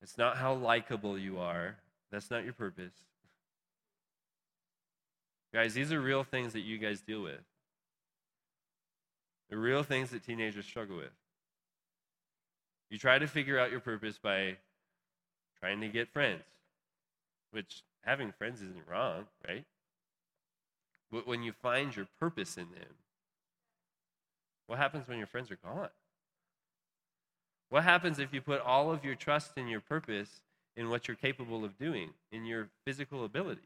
it's 0.00 0.16
not 0.16 0.36
how 0.36 0.54
likable 0.54 1.18
you 1.18 1.40
are. 1.40 1.74
That's 2.12 2.30
not 2.30 2.44
your 2.44 2.52
purpose. 2.52 2.94
Guys, 5.52 5.74
these 5.74 5.90
are 5.90 6.00
real 6.00 6.22
things 6.22 6.52
that 6.52 6.60
you 6.60 6.78
guys 6.78 7.00
deal 7.00 7.22
with. 7.22 7.42
The 9.50 9.56
real 9.56 9.82
things 9.82 10.10
that 10.10 10.24
teenagers 10.24 10.66
struggle 10.66 10.98
with. 10.98 11.16
You 12.90 12.98
try 12.98 13.18
to 13.18 13.26
figure 13.26 13.58
out 13.58 13.72
your 13.72 13.80
purpose 13.80 14.20
by 14.22 14.58
trying 15.66 15.80
to 15.80 15.88
get 15.88 16.08
friends, 16.08 16.44
which 17.50 17.82
having 18.02 18.30
friends 18.30 18.62
isn't 18.62 18.88
wrong, 18.88 19.24
right? 19.48 19.64
But 21.10 21.26
when 21.26 21.42
you 21.42 21.52
find 21.60 21.94
your 21.94 22.06
purpose 22.20 22.56
in 22.56 22.66
them, 22.70 22.94
what 24.68 24.78
happens 24.78 25.08
when 25.08 25.18
your 25.18 25.26
friends 25.26 25.50
are 25.50 25.58
gone? 25.64 25.88
What 27.70 27.82
happens 27.82 28.20
if 28.20 28.32
you 28.32 28.40
put 28.40 28.60
all 28.60 28.92
of 28.92 29.04
your 29.04 29.16
trust 29.16 29.52
in 29.56 29.66
your 29.66 29.80
purpose 29.80 30.42
in 30.76 30.88
what 30.88 31.08
you're 31.08 31.16
capable 31.16 31.64
of 31.64 31.76
doing, 31.78 32.10
in 32.30 32.44
your 32.44 32.68
physical 32.84 33.24
abilities? 33.24 33.64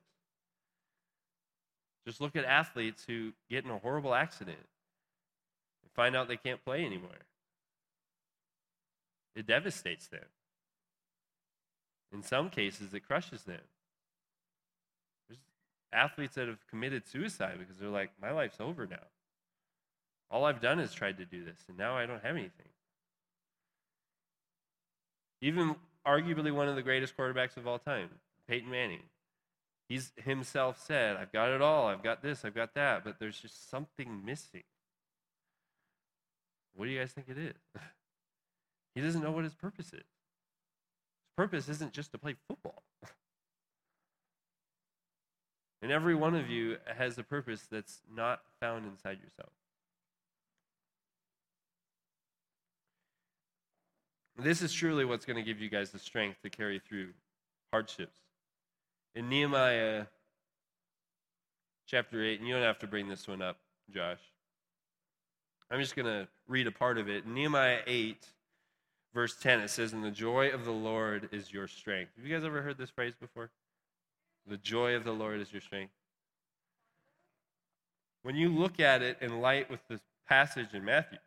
Just 2.06 2.18
look 2.18 2.34
at 2.34 2.46
athletes 2.46 3.04
who 3.06 3.32
get 3.50 3.66
in 3.66 3.70
a 3.70 3.78
horrible 3.78 4.14
accident 4.14 4.56
and 4.56 5.92
find 5.94 6.16
out 6.16 6.28
they 6.28 6.38
can't 6.38 6.64
play 6.64 6.82
anymore. 6.86 7.10
It 9.36 9.46
devastates 9.46 10.08
them. 10.08 10.24
In 12.12 12.22
some 12.22 12.50
cases, 12.50 12.92
it 12.92 13.06
crushes 13.06 13.42
them. 13.44 13.60
There's 15.28 15.40
athletes 15.92 16.34
that 16.34 16.48
have 16.48 16.66
committed 16.68 17.06
suicide 17.06 17.56
because 17.58 17.76
they're 17.78 17.88
like, 17.88 18.10
my 18.20 18.32
life's 18.32 18.60
over 18.60 18.86
now. 18.86 18.96
All 20.30 20.44
I've 20.44 20.60
done 20.60 20.78
is 20.78 20.92
tried 20.92 21.18
to 21.18 21.24
do 21.24 21.44
this, 21.44 21.58
and 21.68 21.76
now 21.76 21.96
I 21.96 22.06
don't 22.06 22.22
have 22.22 22.36
anything. 22.36 22.68
Even 25.40 25.76
arguably 26.06 26.52
one 26.52 26.68
of 26.68 26.76
the 26.76 26.82
greatest 26.82 27.16
quarterbacks 27.16 27.56
of 27.56 27.66
all 27.66 27.78
time, 27.78 28.08
Peyton 28.48 28.70
Manning. 28.70 29.02
He's 29.88 30.12
himself 30.16 30.80
said, 30.84 31.16
I've 31.16 31.32
got 31.32 31.50
it 31.50 31.60
all, 31.60 31.88
I've 31.88 32.02
got 32.02 32.22
this, 32.22 32.44
I've 32.44 32.54
got 32.54 32.74
that, 32.74 33.02
but 33.02 33.18
there's 33.18 33.40
just 33.40 33.70
something 33.70 34.24
missing. 34.24 34.62
What 36.74 36.84
do 36.84 36.92
you 36.92 37.00
guys 37.00 37.10
think 37.10 37.28
it 37.28 37.38
is? 37.38 37.56
he 38.94 39.00
doesn't 39.00 39.22
know 39.22 39.32
what 39.32 39.44
his 39.44 39.54
purpose 39.54 39.92
is. 39.92 40.04
Purpose 41.36 41.68
isn't 41.68 41.92
just 41.92 42.12
to 42.12 42.18
play 42.18 42.34
football. 42.48 42.82
and 45.82 45.90
every 45.90 46.14
one 46.14 46.34
of 46.34 46.50
you 46.50 46.76
has 46.96 47.18
a 47.18 47.22
purpose 47.22 47.66
that's 47.70 48.00
not 48.14 48.40
found 48.60 48.86
inside 48.86 49.18
yourself. 49.22 49.52
This 54.42 54.62
is 54.62 54.72
truly 54.72 55.04
what's 55.04 55.26
going 55.26 55.36
to 55.36 55.42
give 55.42 55.60
you 55.60 55.68
guys 55.68 55.90
the 55.90 55.98
strength 55.98 56.40
to 56.42 56.50
carry 56.50 56.78
through 56.78 57.08
hardships. 57.72 58.18
In 59.14 59.28
Nehemiah 59.28 60.06
chapter 61.86 62.24
8, 62.24 62.38
and 62.38 62.48
you 62.48 62.54
don't 62.54 62.62
have 62.62 62.78
to 62.78 62.86
bring 62.86 63.08
this 63.08 63.28
one 63.28 63.42
up, 63.42 63.58
Josh. 63.90 64.20
I'm 65.70 65.80
just 65.80 65.94
going 65.94 66.06
to 66.06 66.28
read 66.48 66.66
a 66.66 66.72
part 66.72 66.96
of 66.98 67.08
it. 67.08 67.24
In 67.24 67.34
Nehemiah 67.34 67.80
8, 67.86 68.26
verse 69.14 69.36
10, 69.36 69.60
it 69.60 69.70
says, 69.70 69.92
And 69.92 70.04
the 70.04 70.10
joy 70.10 70.50
of 70.50 70.64
the 70.64 70.70
Lord 70.72 71.28
is 71.32 71.52
your 71.52 71.68
strength. 71.68 72.12
Have 72.16 72.26
you 72.26 72.34
guys 72.34 72.44
ever 72.44 72.62
heard 72.62 72.78
this 72.78 72.90
phrase 72.90 73.14
before? 73.20 73.50
The 74.46 74.56
joy 74.56 74.94
of 74.94 75.04
the 75.04 75.12
Lord 75.12 75.40
is 75.40 75.52
your 75.52 75.60
strength. 75.60 75.92
When 78.22 78.36
you 78.36 78.48
look 78.48 78.80
at 78.80 79.02
it 79.02 79.18
in 79.20 79.40
light 79.40 79.70
with 79.70 79.80
this 79.88 80.00
passage 80.28 80.74
in 80.74 80.84
Matthew, 80.84 81.18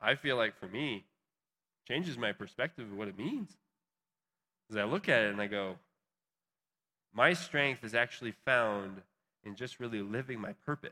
I 0.00 0.14
feel 0.14 0.36
like 0.36 0.58
for 0.58 0.66
me, 0.66 1.04
changes 1.86 2.18
my 2.18 2.32
perspective 2.32 2.90
of 2.90 2.96
what 2.96 3.08
it 3.08 3.18
means. 3.18 3.50
As 4.70 4.76
I 4.76 4.84
look 4.84 5.08
at 5.08 5.22
it 5.22 5.32
and 5.32 5.40
I 5.40 5.46
go, 5.46 5.76
my 7.12 7.32
strength 7.32 7.84
is 7.84 7.94
actually 7.94 8.34
found 8.44 9.02
in 9.44 9.54
just 9.54 9.80
really 9.80 10.00
living 10.00 10.40
my 10.40 10.52
purpose 10.64 10.90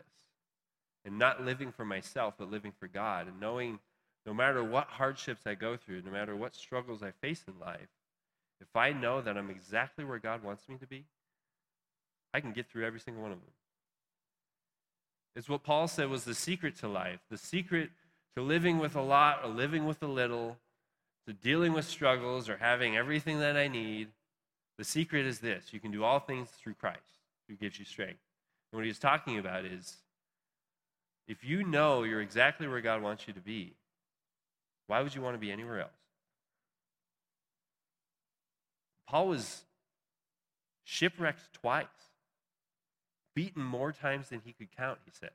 and 1.04 1.18
not 1.18 1.44
living 1.44 1.72
for 1.72 1.84
myself, 1.84 2.34
but 2.38 2.50
living 2.50 2.72
for 2.78 2.88
God 2.88 3.26
and 3.26 3.40
knowing 3.40 3.78
no 4.26 4.34
matter 4.34 4.62
what 4.62 4.86
hardships 4.86 5.46
I 5.46 5.54
go 5.54 5.76
through, 5.76 6.02
no 6.02 6.10
matter 6.10 6.36
what 6.36 6.54
struggles 6.54 7.02
I 7.02 7.10
face 7.10 7.44
in 7.48 7.54
life, 7.58 7.88
if 8.60 8.76
I 8.76 8.92
know 8.92 9.20
that 9.20 9.36
I'm 9.36 9.50
exactly 9.50 10.04
where 10.04 10.18
God 10.18 10.42
wants 10.42 10.68
me 10.68 10.76
to 10.76 10.86
be, 10.86 11.04
I 12.34 12.40
can 12.40 12.52
get 12.52 12.68
through 12.68 12.86
every 12.86 13.00
single 13.00 13.22
one 13.22 13.32
of 13.32 13.38
them. 13.38 13.52
It's 15.34 15.48
what 15.48 15.62
Paul 15.62 15.88
said 15.88 16.08
was 16.08 16.24
the 16.24 16.34
secret 16.34 16.76
to 16.76 16.88
life, 16.88 17.20
the 17.30 17.38
secret 17.38 17.90
to 18.36 18.42
living 18.42 18.78
with 18.78 18.94
a 18.96 19.00
lot 19.00 19.40
or 19.42 19.48
living 19.48 19.86
with 19.86 20.02
a 20.02 20.06
little, 20.06 20.58
to 21.26 21.32
dealing 21.32 21.72
with 21.72 21.84
struggles 21.84 22.48
or 22.48 22.56
having 22.56 22.96
everything 22.96 23.40
that 23.40 23.56
I 23.56 23.68
need. 23.68 24.08
The 24.78 24.84
secret 24.84 25.26
is 25.26 25.38
this 25.38 25.72
you 25.72 25.80
can 25.80 25.90
do 25.90 26.04
all 26.04 26.20
things 26.20 26.48
through 26.50 26.74
Christ 26.74 26.98
who 27.48 27.54
gives 27.54 27.78
you 27.78 27.84
strength. 27.84 28.20
And 28.72 28.78
what 28.78 28.84
he's 28.84 28.98
talking 28.98 29.38
about 29.38 29.64
is 29.64 29.96
if 31.26 31.44
you 31.44 31.64
know 31.64 32.02
you're 32.02 32.20
exactly 32.20 32.66
where 32.66 32.80
God 32.80 33.02
wants 33.02 33.26
you 33.26 33.34
to 33.34 33.40
be, 33.40 33.74
why 34.90 35.00
would 35.02 35.14
you 35.14 35.22
want 35.22 35.36
to 35.36 35.38
be 35.38 35.52
anywhere 35.52 35.82
else? 35.82 35.92
Paul 39.06 39.28
was 39.28 39.62
shipwrecked 40.82 41.52
twice, 41.52 41.86
beaten 43.32 43.62
more 43.62 43.92
times 43.92 44.30
than 44.30 44.40
he 44.44 44.52
could 44.52 44.76
count, 44.76 44.98
he 45.04 45.12
said. 45.12 45.30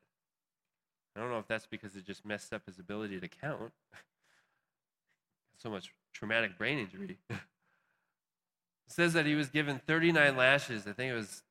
I 1.16 1.22
don't 1.22 1.30
know 1.30 1.39
if 1.39 1.47
that's 1.47 1.68
because 1.68 1.95
it 1.95 2.06
just 2.06 2.26
messed 2.26 2.51
up 2.51 2.66
his 2.66 2.80
ability 2.80 3.18
to 3.22 3.30
count. 3.30 3.72
so 5.58 5.70
much 5.70 5.93
traumatic 6.12 6.58
brain 6.58 6.78
injury. 6.78 7.18
it 7.30 7.38
says 8.88 9.14
that 9.14 9.26
he 9.26 9.36
was 9.36 9.47
given 9.47 9.80
39 9.88 10.36
lashes. 10.36 10.86
I 10.86 10.91
think 10.91 11.14
it 11.14 11.16
was, 11.16 11.43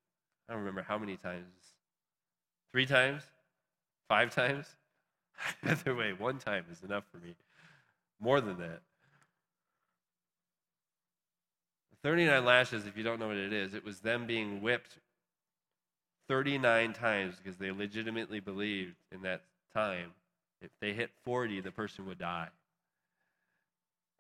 I 0.47 0.53
don't 0.53 0.61
remember 0.61 0.85
how 0.87 0.99
many 0.99 1.17
times. 1.17 1.47
Three 2.71 2.85
times? 2.85 3.23
Five 4.09 4.35
times? 4.35 4.67
Either 5.63 5.95
way, 5.95 6.13
one 6.13 6.37
time 6.37 6.67
is 6.71 6.83
enough 6.83 7.05
for 7.11 7.17
me. 7.17 7.35
More 8.25 8.41
than 8.41 8.57
that. 8.57 8.81
39 12.03 12.43
lashes, 12.43 12.87
if 12.87 12.97
you 12.97 13.03
don't 13.03 13.21
know 13.21 13.29
what 13.29 13.37
it 13.37 13.53
is, 13.53 13.75
it 13.75 13.85
was 13.85 14.01
them 14.01 14.27
being 14.27 14.63
whipped 14.63 14.99
39 16.29 16.95
times 16.95 17.35
because 17.37 17.59
they 17.59 17.71
legitimately 17.71 18.41
believed 18.41 18.95
in 19.13 19.21
that 19.23 19.43
time 19.75 20.13
if 20.63 20.71
they 20.81 20.95
hit 20.95 21.11
40, 21.27 21.61
the 21.61 21.71
person 21.71 22.07
would 22.07 22.19
die. 22.19 22.49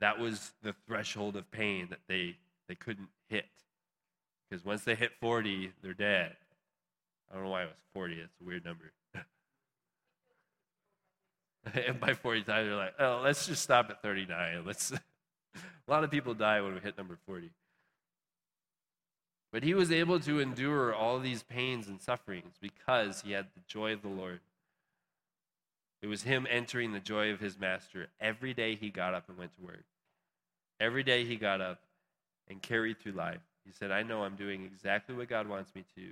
That 0.00 0.18
was 0.18 0.52
the 0.62 0.74
threshold 0.86 1.34
of 1.34 1.50
pain 1.50 1.86
that 1.88 2.00
they, 2.06 2.36
they 2.68 2.74
couldn't 2.74 3.08
hit. 3.30 3.46
Because 4.50 4.66
once 4.66 4.84
they 4.84 4.96
hit 4.96 5.12
40, 5.18 5.72
they're 5.82 5.94
dead. 5.94 6.36
I 7.30 7.36
don't 7.36 7.44
know 7.44 7.50
why 7.50 7.62
it 7.62 7.68
was 7.68 7.76
40. 7.94 8.16
It's 8.16 8.40
a 8.42 8.44
weird 8.44 8.66
number. 8.66 8.92
and 11.86 11.98
by 12.00 12.14
40 12.14 12.42
times, 12.42 12.68
they're 12.68 12.76
like, 12.76 12.94
oh, 12.98 13.20
let's 13.22 13.46
just 13.46 13.62
stop 13.62 13.90
at 13.90 14.02
39. 14.02 14.64
Let's. 14.66 14.92
a 15.86 15.90
lot 15.90 16.04
of 16.04 16.10
people 16.10 16.34
die 16.34 16.60
when 16.60 16.74
we 16.74 16.80
hit 16.80 16.96
number 16.96 17.18
40. 17.26 17.50
But 19.52 19.62
he 19.62 19.74
was 19.74 19.92
able 19.92 20.18
to 20.20 20.40
endure 20.40 20.92
all 20.92 21.20
these 21.20 21.44
pains 21.44 21.86
and 21.86 22.02
sufferings 22.02 22.54
because 22.60 23.22
he 23.22 23.32
had 23.32 23.46
the 23.54 23.60
joy 23.68 23.92
of 23.92 24.02
the 24.02 24.08
Lord. 24.08 24.40
It 26.02 26.08
was 26.08 26.24
him 26.24 26.46
entering 26.50 26.92
the 26.92 27.00
joy 27.00 27.30
of 27.30 27.40
his 27.40 27.58
master 27.58 28.08
every 28.20 28.52
day 28.52 28.74
he 28.74 28.90
got 28.90 29.14
up 29.14 29.28
and 29.28 29.38
went 29.38 29.54
to 29.56 29.62
work. 29.62 29.84
Every 30.80 31.02
day 31.02 31.24
he 31.24 31.36
got 31.36 31.60
up 31.60 31.80
and 32.48 32.60
carried 32.60 32.98
through 32.98 33.12
life. 33.12 33.40
He 33.64 33.72
said, 33.72 33.90
I 33.90 34.02
know 34.02 34.24
I'm 34.24 34.34
doing 34.34 34.64
exactly 34.64 35.14
what 35.14 35.28
God 35.28 35.48
wants 35.48 35.74
me 35.74 35.84
to. 35.94 36.02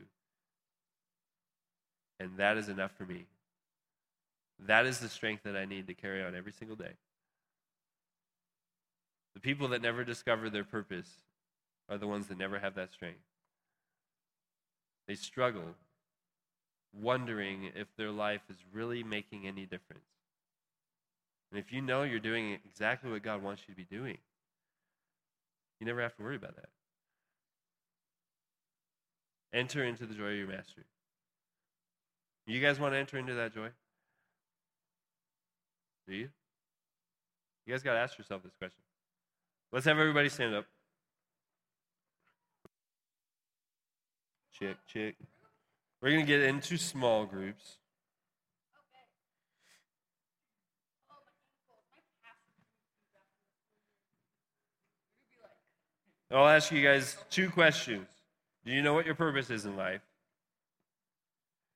And 2.21 2.31
that 2.37 2.57
is 2.57 2.69
enough 2.69 2.93
for 2.97 3.05
me. 3.05 3.27
That 4.67 4.87
is 4.87 4.99
the 4.99 5.09
strength 5.09 5.43
that 5.45 5.57
I 5.57 5.65
need 5.65 5.87
to 5.89 5.95
carry 5.95 6.23
on 6.23 6.35
every 6.35 6.53
single 6.53 6.77
day. 6.77 6.93
The 9.35 9.41
people 9.41 9.69
that 9.69 9.83
never 9.83 10.05
discover 10.05 10.51
their 10.51 10.65
purpose 10.65 11.09
are 11.89 11.99
the 11.99 12.07
ones 12.07 12.29
that 12.29 12.39
never 12.39 12.59
have 12.59 12.75
that 12.77 12.93
strength. 12.93 13.21
They 15.09 15.15
struggle 15.15 15.75
wondering 16.93 17.71
if 17.75 17.89
their 17.97 18.11
life 18.11 18.43
is 18.51 18.59
really 18.73 19.03
making 19.03 19.47
any 19.47 19.63
difference. 19.63 20.05
And 21.51 21.59
if 21.59 21.73
you 21.73 21.81
know 21.81 22.03
you're 22.03 22.21
doing 22.21 22.59
exactly 22.65 23.11
what 23.11 23.23
God 23.23 23.43
wants 23.43 23.63
you 23.67 23.75
to 23.75 23.77
be 23.77 23.85
doing, 23.85 24.19
you 25.81 25.87
never 25.87 26.03
have 26.03 26.15
to 26.17 26.23
worry 26.23 26.37
about 26.37 26.57
that. 26.57 26.69
Enter 29.53 29.85
into 29.85 30.07
the 30.07 30.15
joy 30.15 30.31
of 30.31 30.37
your 30.37 30.47
master. 30.47 30.85
You 32.47 32.61
guys 32.61 32.79
want 32.79 32.95
to 32.95 32.99
enter 32.99 33.19
into 33.19 33.35
that 33.35 33.55
joy? 33.55 33.69
Do 36.09 36.15
you? 36.15 36.29
You 37.67 37.73
guys 37.73 37.83
got 37.83 37.95
to 37.95 38.01
ask 38.01 38.19
yourself 38.19 38.43
this 38.43 38.55
question. 38.59 38.83
Let's 39.73 39.87
have 39.87 39.99
everybody 39.99 40.29
stand 40.29 40.55
up. 40.55 40.67
check, 44.63 44.77
check. 44.87 45.15
We're 46.01 46.11
going 46.11 46.21
to 46.21 46.27
get 46.27 46.43
into 46.43 46.77
small 46.77 47.27
groups. 47.27 47.79
I'll 56.31 56.49
ask 56.49 56.73
you 56.73 56.83
guys 56.83 57.17
two 57.31 57.51
questions. 57.51 58.07
Do 58.65 58.73
you 58.73 58.83
know 58.83 58.95
what 58.95 59.05
your 59.05 59.15
purpose 59.15 59.51
is 59.51 59.67
in 59.67 59.77
life? 59.77 60.01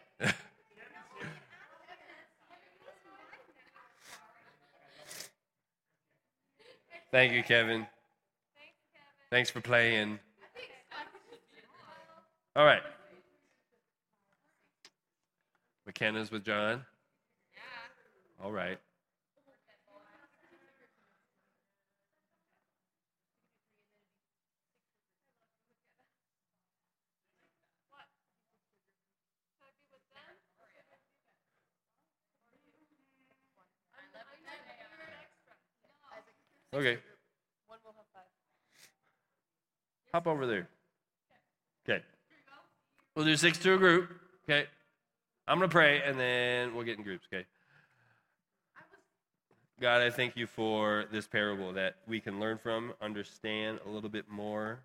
Thank 7.11 7.33
you, 7.33 7.43
Kevin. 7.43 7.85
Thanks 9.29 9.49
for 9.49 9.59
playing. 9.59 10.17
All 12.55 12.65
right. 12.65 12.81
McKenna's 15.85 16.31
with 16.31 16.45
John. 16.45 16.85
All 18.41 18.51
right. 18.51 18.77
Okay. 36.73 36.97
One 37.67 37.79
will 37.83 37.93
have 37.97 38.05
five. 38.13 38.23
Hop 40.13 40.27
over 40.27 40.47
there. 40.47 40.69
Okay. 41.87 42.01
We'll 43.15 43.25
do 43.25 43.35
six 43.35 43.57
to 43.59 43.73
a 43.73 43.77
group. 43.77 44.09
Okay. 44.45 44.67
I'm 45.47 45.57
going 45.57 45.69
to 45.69 45.73
pray 45.73 46.01
and 46.01 46.17
then 46.17 46.73
we'll 46.73 46.85
get 46.85 46.97
in 46.97 47.03
groups. 47.03 47.25
Okay. 47.33 47.45
God, 49.81 50.01
I 50.01 50.11
thank 50.11 50.37
you 50.37 50.47
for 50.47 51.05
this 51.11 51.27
parable 51.27 51.73
that 51.73 51.95
we 52.07 52.21
can 52.21 52.39
learn 52.39 52.57
from, 52.57 52.93
understand 53.01 53.79
a 53.85 53.89
little 53.89 54.09
bit 54.09 54.29
more 54.29 54.79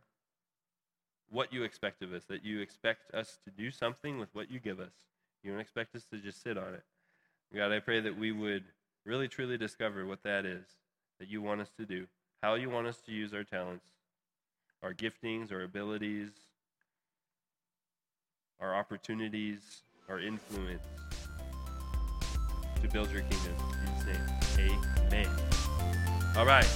what 1.30 1.53
you 1.53 1.62
expect 1.62 2.03
of 2.03 2.12
us, 2.12 2.24
that 2.24 2.45
you 2.45 2.61
expect 2.61 3.14
us 3.14 3.39
to 3.45 3.51
do 3.51 3.70
something 3.70 4.18
with 4.18 4.30
what 4.32 4.51
you 4.51 4.59
give 4.59 4.80
us. 4.80 4.93
You 5.45 5.53
don't 5.53 5.61
expect 5.61 5.95
us 5.95 6.05
to 6.07 6.18
just 6.18 6.43
sit 6.43 6.57
on 6.57 6.74
it. 6.74 6.82
God, 7.55 7.72
I 7.72 7.78
pray 7.78 8.01
that 8.01 8.18
we 8.18 8.32
would 8.32 8.64
really 9.05 9.28
truly 9.28 9.59
discover 9.59 10.05
what 10.05 10.22
that 10.24 10.47
is 10.47 10.66
that 11.18 11.28
you 11.28 11.42
want 11.42 11.60
us 11.60 11.70
to 11.78 11.86
do, 11.86 12.06
how 12.42 12.54
you 12.54 12.70
want 12.70 12.86
us 12.86 12.98
to 13.06 13.12
use 13.12 13.32
our 13.34 13.44
talents, 13.44 13.86
our 14.82 14.92
giftings, 14.92 15.52
our 15.52 15.62
abilities, 15.62 16.30
our 18.60 18.74
opportunities, 18.74 19.82
our 20.08 20.20
influence 20.20 20.82
to 22.80 22.88
build 22.88 23.10
your 23.10 23.22
kingdom. 23.22 23.54
In 23.84 24.14
Jesus' 24.14 24.56
name, 24.56 24.80
amen. 25.06 25.28
All 26.36 26.46
right. 26.46 26.68